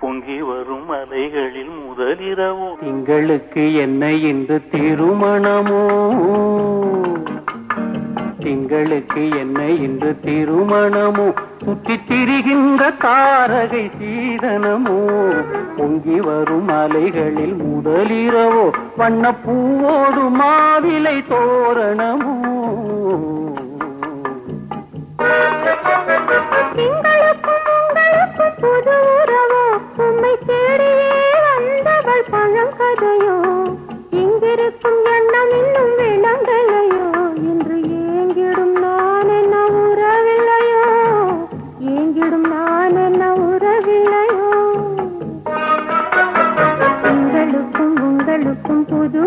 பொங்கி 0.00 0.38
வரும் 0.48 0.90
அலைகளில் 0.98 1.72
முதலிரவும் 1.84 2.76
திங்களுக்கு 2.82 3.64
என்ன 3.84 4.10
என்று 4.32 4.58
திருமணமோ. 4.74 5.82
திங்களுக்கு 8.42 9.28
என்ன 9.28 9.64
இன்று 9.64 10.16
திருமணமோ? 10.24 11.34
சுற்றி 11.64 12.00
திரிகின்ற 12.08 12.90
தாரகை 12.90 13.90
சீதனமோ? 14.02 15.28
பொங்கி 15.76 16.20
வரும் 16.20 16.68
அலைகளில் 16.68 17.54
முதலிரவோ? 17.54 18.70
வண்ண 18.96 19.34
பூவோடு 19.46 20.30
மாவிலை 20.40 21.24
தோரணமோ? 21.28 22.36
பழம் 32.30 32.74
கதையோ? 32.78 33.36
இங்கிருக்கும் 34.10 35.04
எண்ணம் 35.04 35.50
இன்னும் 35.50 35.98
விளங்கலை. 35.98 36.87
காதலுக்கும் 48.28 48.82
புது 48.88 49.22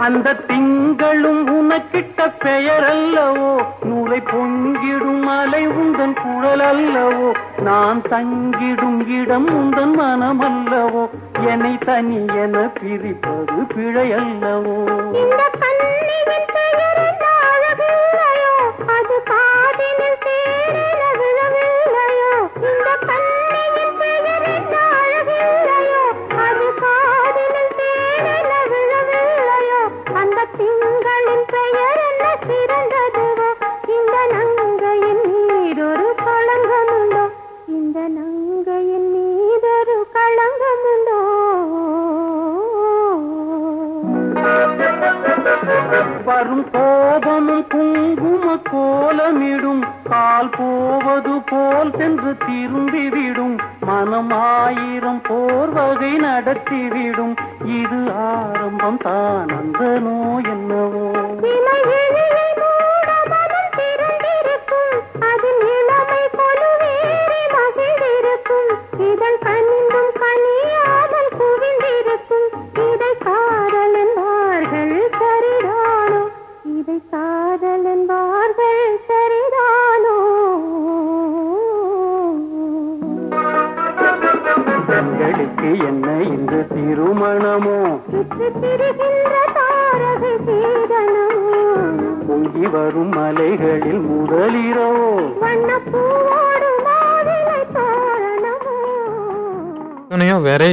அந்த 0.00 0.28
திங்களும் 0.48 1.42
கிட்ட 1.92 2.26
பெயர் 2.38 2.86
அல்லவோ 2.86 3.50
நூலை 3.82 4.20
பொங்கிடும் 4.30 5.26
அலை 5.34 5.62
உந்தன் 5.74 6.16
குழல் 6.20 6.64
அல்லவோ 6.64 7.28
நான் 7.62 8.00
தங்கிடும் 8.08 9.00
இடம் 9.18 9.48
உந்தன் 9.54 9.94
மனம் 9.94 10.42
அல்லவோ 10.42 11.04
என்னை 11.50 11.74
தனி 11.86 12.20
என 12.38 12.66
பிரிப்பது 12.78 13.58
பிழை 13.74 14.08
அல்லவோ 14.12 14.78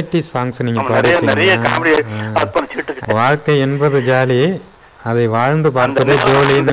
வெரைட்டி 0.08 0.20
சாங்ஸ் 0.32 0.64
நீங்க 0.66 0.82
பாடிருக்கீங்க. 0.88 1.94
வாழ்க்கை 3.20 3.54
என்பது 3.66 3.98
ஜாலி. 4.08 4.40
அதை 5.08 5.24
வாழ்ந்து 5.34 5.68
பார்ப்பதே 5.76 6.14
ஜோலின்னு 6.26 6.72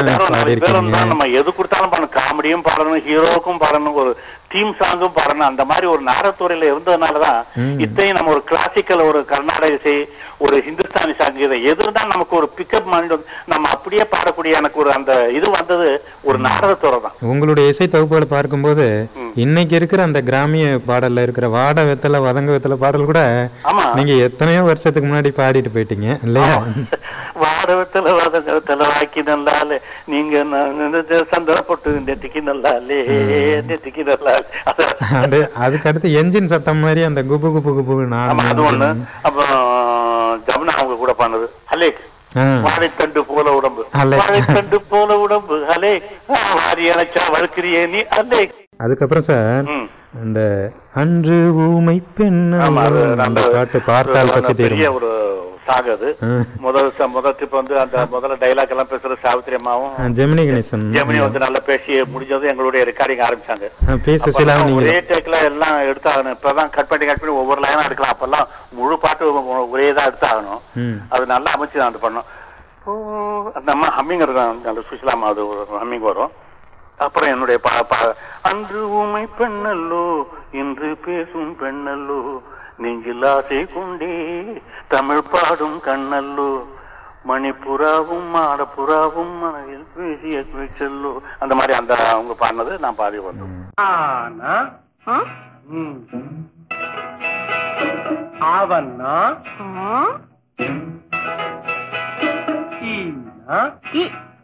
நம்ம 1.11 1.25
எது 1.39 1.49
கொடுத்தாலும் 1.57 1.91
பண்ணணும் 1.91 2.15
காமெடியும் 2.15 2.63
பாடணும் 2.67 3.03
ஹீரோவுக்கும் 3.07 3.61
பாடணும் 3.63 3.97
ஒரு 4.01 4.11
தீம் 4.51 4.73
சாங்கும் 4.79 5.15
பாடணும். 5.17 5.49
அந்த 5.51 5.63
மாதிரி 5.69 5.85
ஒரு 5.93 6.01
நாடகத்துறையில 6.09 6.69
இருந்ததுனாலதான். 6.71 7.39
இத்தையும் 7.85 8.17
நம்ம 8.17 8.31
ஒரு 8.35 8.43
கிளாசிக்கல் 8.49 9.07
ஒரு 9.09 9.21
கர்நாடக 9.31 9.71
இசை 9.77 9.95
ஒரு 10.45 10.57
ஹிந்துஸ்தானி 10.67 10.94
சாங் 11.15 11.39
இதை 11.39 11.57
எது 11.63 11.81
இருந்தா 11.83 12.03
நமக்கு 12.09 12.33
ஒரு 12.35 12.47
பிக்கப் 12.57 12.87
மைண்ட் 12.87 13.13
நம்ம 13.47 13.65
அப்படியே 13.71 14.03
பாடக்கூடிய 14.11 14.57
எனக்கு 14.59 14.79
ஒரு 14.79 14.91
அந்த 14.93 15.11
இது 15.31 15.47
வந்தது 15.51 15.87
ஒரு 16.23 16.37
நாடகத்துறை 16.45 16.99
தான் 17.01 17.17
உங்களுடைய 17.31 17.71
இசை 17.71 17.87
தொகுப்புகளை 17.87 18.27
பார்க்கும்போது. 18.29 18.85
இன்னைக்கு 19.43 19.73
இருக்கிற 19.75 19.99
அந்த 20.03 20.19
கிராமிய 20.23 20.65
பாடல்ல 20.87 21.23
இருக்கிற 21.23 21.47
வாட 21.53 21.79
வெத்தல 21.87 22.21
வதங்க 22.25 22.51
வெத்தல 22.51 22.75
பாடல் 22.79 23.09
கூட 23.09 23.21
நீங்க 23.95 24.13
எத்தனையோ 24.25 24.61
வருஷத்துக்கு 24.65 25.09
முன்னாடி 25.09 25.31
பாடிட்டு 25.35 25.73
போயிட்டீங்க 25.73 26.09
இல்லையா? 26.23 26.55
வாடவத்துல 27.41 28.11
வதங்கத்துல 28.17 28.83
வாக்கி 28.91 29.21
நல்லாலே 29.25 29.77
நீங்க 30.05 30.35
சந்தனப்பட்டு 31.31 31.89
நெத்திக்கு 32.07 32.41
நல்லாலே 32.43 32.99
நெத்திக்கு 33.69 34.03
நல்லாலே 34.05 34.43
அது- 34.71 34.91
அது 35.19 35.39
அதுக்கு 35.59 35.89
அடுத்து 35.89 36.09
என்ஜின் 36.19 36.51
சத்தம் 36.51 36.79
மாதிரி 36.79 37.03
அந்த 37.03 37.23
குபு 37.25 37.49
குபு 37.57 37.73
குபு 37.79 37.95
நான் 38.07 38.31
அப்புறம் 39.23 39.59
அலேக் 41.69 42.01
ஆ. 42.37 42.43
வாழைத்தண்டு 42.63 43.21
போல 43.27 43.51
உடம்பு. 43.53 43.81
வாழைத்தண்டு 43.93 44.75
போல 44.89 45.17
உடம்பு. 45.17 45.65
அலேக் 45.65 46.07
வாரி 46.27 46.89
அணைச்சா 46.89 47.21
வளர்க்கிறியே 47.33 47.89
நீ. 47.89 47.97
அலேக் 48.15 48.55
அதுக்கப்புறம் 48.77 49.23
சார். 49.23 49.67
அந்த 50.21 50.39
அன்று 50.93 51.37
ஊமை 51.67 52.01
பெண் 52.13 52.41
அந்த 53.19 53.41
பாட்டு 53.51 53.81
பார்த்தால் 53.81 54.29
பசி 54.29 54.53
பெரிய 54.53 54.77
தீரும். 54.79 54.95
ஒரு 54.95 55.09
சாங் 55.67 55.89
அது 55.93 56.09
ஆ. 56.23 56.29
முதல் 56.65 56.87
முதல் 57.13 57.35
ட்ரிப் 57.37 57.57
வந்து 57.59 57.75
அந்த 57.79 57.97
முதல்ல 58.11 58.35
டைலாக் 58.41 58.73
எல்லாம் 58.73 58.89
பேசுற 58.91 59.17
சாவித்திரி 59.23 59.55
அம்மாவும் 59.55 60.13
ஜெமினி 60.17 60.43
கணேசன். 60.49 60.85
ஜெமினி 60.95 61.19
வந்து 61.23 61.39
நல்லா 61.39 61.61
பேசி 61.69 62.01
முடிஞ்சதும் 62.13 62.51
எங்களுடைய 62.51 62.81
ரெக்கார்டிங் 62.89 63.23
ஆரம்பிச்சாங்க. 63.27 63.67
ஒரே 64.79 64.95
டேக்ல 65.09 65.37
எல்லாம் 65.49 65.77
எடுத்தாகணும். 65.89 66.35
இப்பதான் 66.37 66.69
கட் 66.69 66.87
பண்ணி 66.87 67.05
கட் 67.05 67.21
பண்ணி 67.21 67.35
ஒவ்வொரு 67.35 67.61
லைனா 67.61 67.85
எடுக்கலாம். 67.87 68.15
அப்பெல்லாம் 68.15 68.47
முழு 68.71 68.97
பாட்டு 68.99 69.33
ஒரே 69.75 69.93
தான் 69.93 70.09
எடுத்தாகணும். 70.11 70.61
அது 71.09 71.25
நல்லா 71.25 71.51
அமைச்சு 71.55 71.81
தான் 71.81 71.91
அது 71.93 72.05
பண்ணோம். 72.05 72.27
அந்த 73.57 73.69
அம்மா 73.71 73.87
ஹம்மிங் 73.99 74.23
இருக்கும் 74.25 74.65
அந்த 74.71 74.83
சுசிலா 74.89 75.15
அம்மா 75.17 75.27
அது 75.27 75.43
ஹம்மிங் 75.83 76.07
வரும். 76.09 76.33
அப்புறம் 76.97 77.29
என்னுடைய 77.29 77.57
பா 77.59 77.71
அன்று 78.49 78.81
ஊமை 78.99 79.23
பெண்ணல்லோ 79.39 80.03
இன்று 80.61 80.89
பேசும் 81.05 81.55
பெண்ணல்லோ 81.61 82.19
நெஞ்சில் 82.77 83.25
ஆசை 83.25 83.65
கொண்டே 83.65 84.13
தமிழ் 84.87 85.29
பாடும் 85.31 85.81
கண்ணல்லோ 85.81 86.49
மணிப்புறாவும் 87.27 88.27
மாடப்புறாவும் 88.33 89.33
மனதில் 89.39 89.85
பேசிய 89.95 90.43
பேச்சல்லோ 90.53 91.11
அந்த 91.39 91.55
மாதிரி 91.55 91.73
அந்த 91.73 91.93
அவங்க 92.09 92.33
பாடினது 92.39 92.79
நான் 92.79 92.95
பாடி 92.95 93.19
வந்தோம். 93.19 93.55
ஆனா. 93.87 94.53
அவன்னா 98.51 99.15
ஈனா 102.91 103.61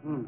ம். 0.04 0.26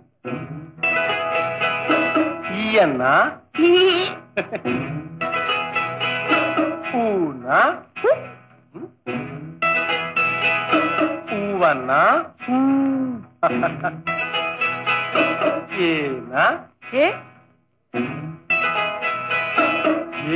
ஈயன்னா 8.04 8.16
ஊனா 11.32 12.02
ம். 12.50 13.16
ஊவன்னா 13.40 13.92
ஏனா 15.88 16.46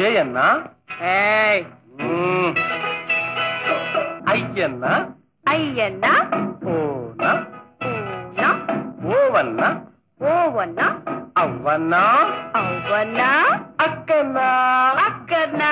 ஏயன்னா 0.04 0.48
ம். 2.04 2.54
ஐயன்னா 4.26 4.94
ஐயன்னா 5.46 6.14
ஓனா 6.68 7.32
ஊனா 7.86 8.50
ஓவன்னா 9.14 9.70
ஓவன்னா 10.22 10.88
அவ்வன்னா 11.36 12.04
அவனா 12.54 13.32
அக்கன்னா 15.00 15.72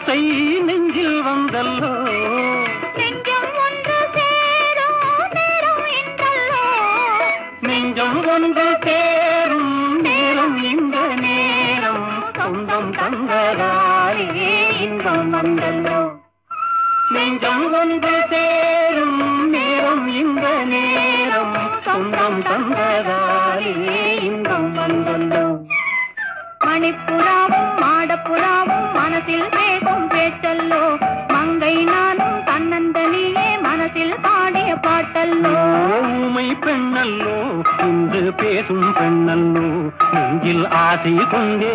வார்த்தை 0.00 0.20
நெஞ்சில் 0.66 1.16
வந்தல்லோ? 1.22 1.90
நெஞ்சம் 7.62 8.20
ஒன்று 8.26 8.66
தேரும் 8.78 9.68
நேரம் 10.06 10.56
இந்த 10.70 10.96
நேரம் 11.16 12.06
சொந்தம் 12.38 12.90
தந்ததாலே 12.92 14.28
இன்பம் 14.84 15.28
வந்தல்லோ? 15.30 15.98
நெஞ்சம் 17.14 17.66
ஒன்று 17.72 18.14
தேரும் 18.32 19.20
நேரம் 19.46 20.06
இந்த 20.14 20.46
நேரம்? 20.64 21.54
சொந்தம் 21.84 22.40
தந்ததாலே 22.42 23.74
இன்பம் 24.22 24.72
வந்தல்லோ? 24.72 25.44
மணிப்புறாவும் 26.64 27.70
மாடப்புறாவும் 27.82 28.88
மனதில் 28.92 29.48
ஊமை 36.40 36.52
பெண்ணல்லோ 36.60 37.34
இன்று 37.84 38.20
பேசும் 38.32 38.86
பெண்ணல்லோ 38.98 39.64
நெஞ்சில் 40.12 40.64
ஆசை 40.80 41.12
கொண்டே 41.32 41.74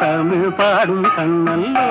தமிழ் 0.00 0.48
பாடும் 0.56 1.06
கண்ணல்லோ. 1.16 1.86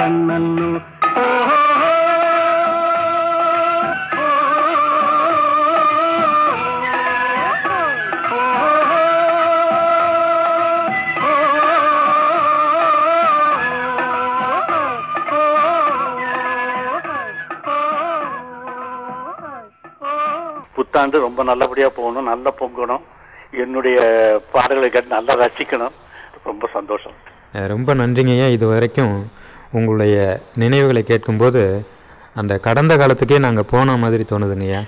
ஓஹோ 0.00 1.56
புத்தாண்டு 20.74 21.18
ரொம்ப 21.20 21.42
நல்லபடியா 21.42 21.88
போகணும் 21.96 22.28
நல்லா 22.30 22.52
பொங்கணும். 22.60 23.02
என்னுடைய 23.50 23.98
பாடல்களை 24.52 24.90
கேட்டு 24.90 25.14
நல்லா 25.16 25.34
ரசிக்கணும். 25.42 25.94
ரொம்ப 26.44 26.68
சந்தோஷம். 26.72 27.18
ரொம்ப 27.74 27.94
நன்றிங்கய்யா. 27.94 28.48
இது 28.56 28.66
வரைக்கும் 28.72 29.14
உங்களுடைய 29.72 30.40
நினைவுகளை 30.54 31.02
கேட்கும்போது 31.02 31.86
அந்த 32.34 32.58
கடந்த 32.58 32.96
காலத்துக்கே 32.96 33.38
நாங்கள் 33.38 33.68
போன 33.70 33.96
மாதிரி 33.96 34.24
தோணுதுங்கய்யா 34.30 34.80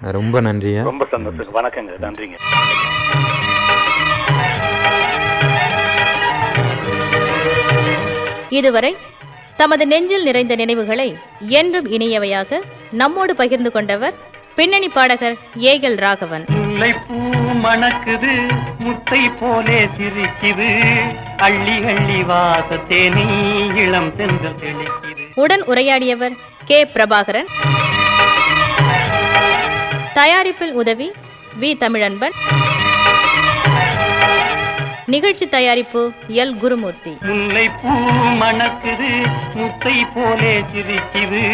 ரொம்ப 0.00 0.40
நன்றியா? 0.40 0.82
ரொம்ப 0.82 1.06
சந்தோஷம். 1.10 1.54
வணக்கங்க. 1.54 1.92
நன்றிங்க. 2.00 2.36
இதுவரை 8.48 8.96
தமது 9.56 9.86
நெஞ்சில் 9.86 10.22
நிறைந்த 10.22 10.54
நினைவுகளை 10.54 11.16
என்றும் 11.38 11.86
இனியவையாக 11.86 12.60
நம்மோடு 12.90 13.36
பகிர்ந்து 13.36 13.72
கொண்டவர் 13.72 14.14
பின்னணி 14.54 14.88
பாடகர் 14.88 15.36
ஏகல் 15.56 15.94
ராகவன். 15.94 16.44
முல்லைப்பூ 16.48 17.13
மணக்குது 17.64 18.50
முத்தை 18.78 19.32
போலே 19.40 19.84
சிரிக்குது. 19.84 21.00
அள்ளி 21.36 21.84
அள்ளி 21.84 22.22
வாசத்தேனி 22.22 23.74
இளம் 23.74 24.16
சென்று 24.16 24.48
தெளிக்குது. 24.48 25.32
உடன் 25.34 25.62
உரையாடியவர் 25.62 26.36
கே. 26.64 26.84
பிரபாகரன். 26.84 27.46
தயாரிப்பில் 30.12 30.72
உதவி 30.72 31.12
வி. 31.60 31.76
தமிழன்பன். 31.76 32.32
நிகழ்ச்சி 35.06 35.48
தயாரிப்பு 35.48 36.12
எல். 36.28 36.56
குருமூர்த்தி. 36.56 37.18
முல்லைப்பூ 37.22 37.90
மணக்குது 38.40 39.26
முத்தை 39.54 40.06
போலே 40.14 40.60
சிரிக்குது. 40.60 41.52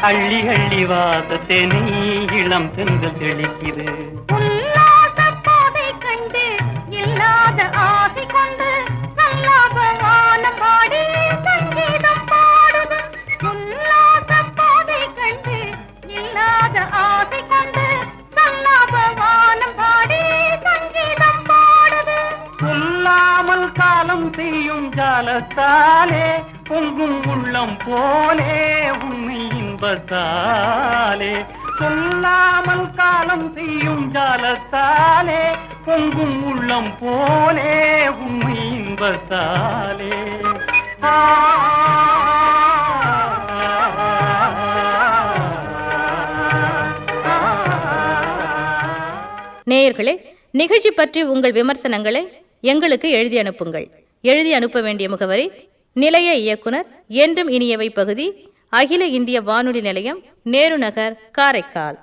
அள்ளி 0.00 0.48
அள்ளி 0.48 0.84
வாசத்தேனி 0.84 2.32
இளம் 2.32 2.70
சென்று 2.76 3.08
தெளிக்குது. 3.08 3.86
ஜாலத்தாலே 24.96 26.26
பொங்கும் 26.64 27.26
உள்ளம் 27.26 27.76
போலே 27.84 28.90
உண்மை 28.90 29.50
இன்பத்தாலே. 29.50 31.32
சொல்லாமல் 31.78 32.86
காலம் 32.94 33.46
செய்யும் 33.54 34.04
ஜாலத்தாலே 34.14 35.42
பொங்கும் 35.86 36.38
உள்ளம் 36.44 36.92
போலே 37.00 37.74
உண்மை 38.20 38.56
இன்பத்தாலே 38.76 40.14
நேயர்களே 49.68 50.14
நிகழ்ச்சி 50.54 50.90
பற்றி 50.92 51.20
உங்கள் 51.24 51.52
விமர்சனங்களை 51.52 52.22
எங்களுக்கு 52.64 53.08
எழுதி 53.10 53.36
அனுப்புங்கள் 53.38 53.86
எழுதி 54.24 54.50
அனுப்ப 54.52 54.78
வேண்டிய 54.80 55.06
முகவரி 55.08 55.46
நிலைய 55.96 56.30
இயக்குனர் 56.38 56.88
என்றும் 57.18 57.50
இனியவை 57.50 57.88
பகுதி 57.92 58.26
அகில 58.72 59.06
இந்திய 59.06 59.40
வானொலி 59.40 59.80
நிலையம் 59.80 60.24
நேரு 60.42 60.78
நகர் 60.78 61.30
காரைக்கால். 61.32 61.98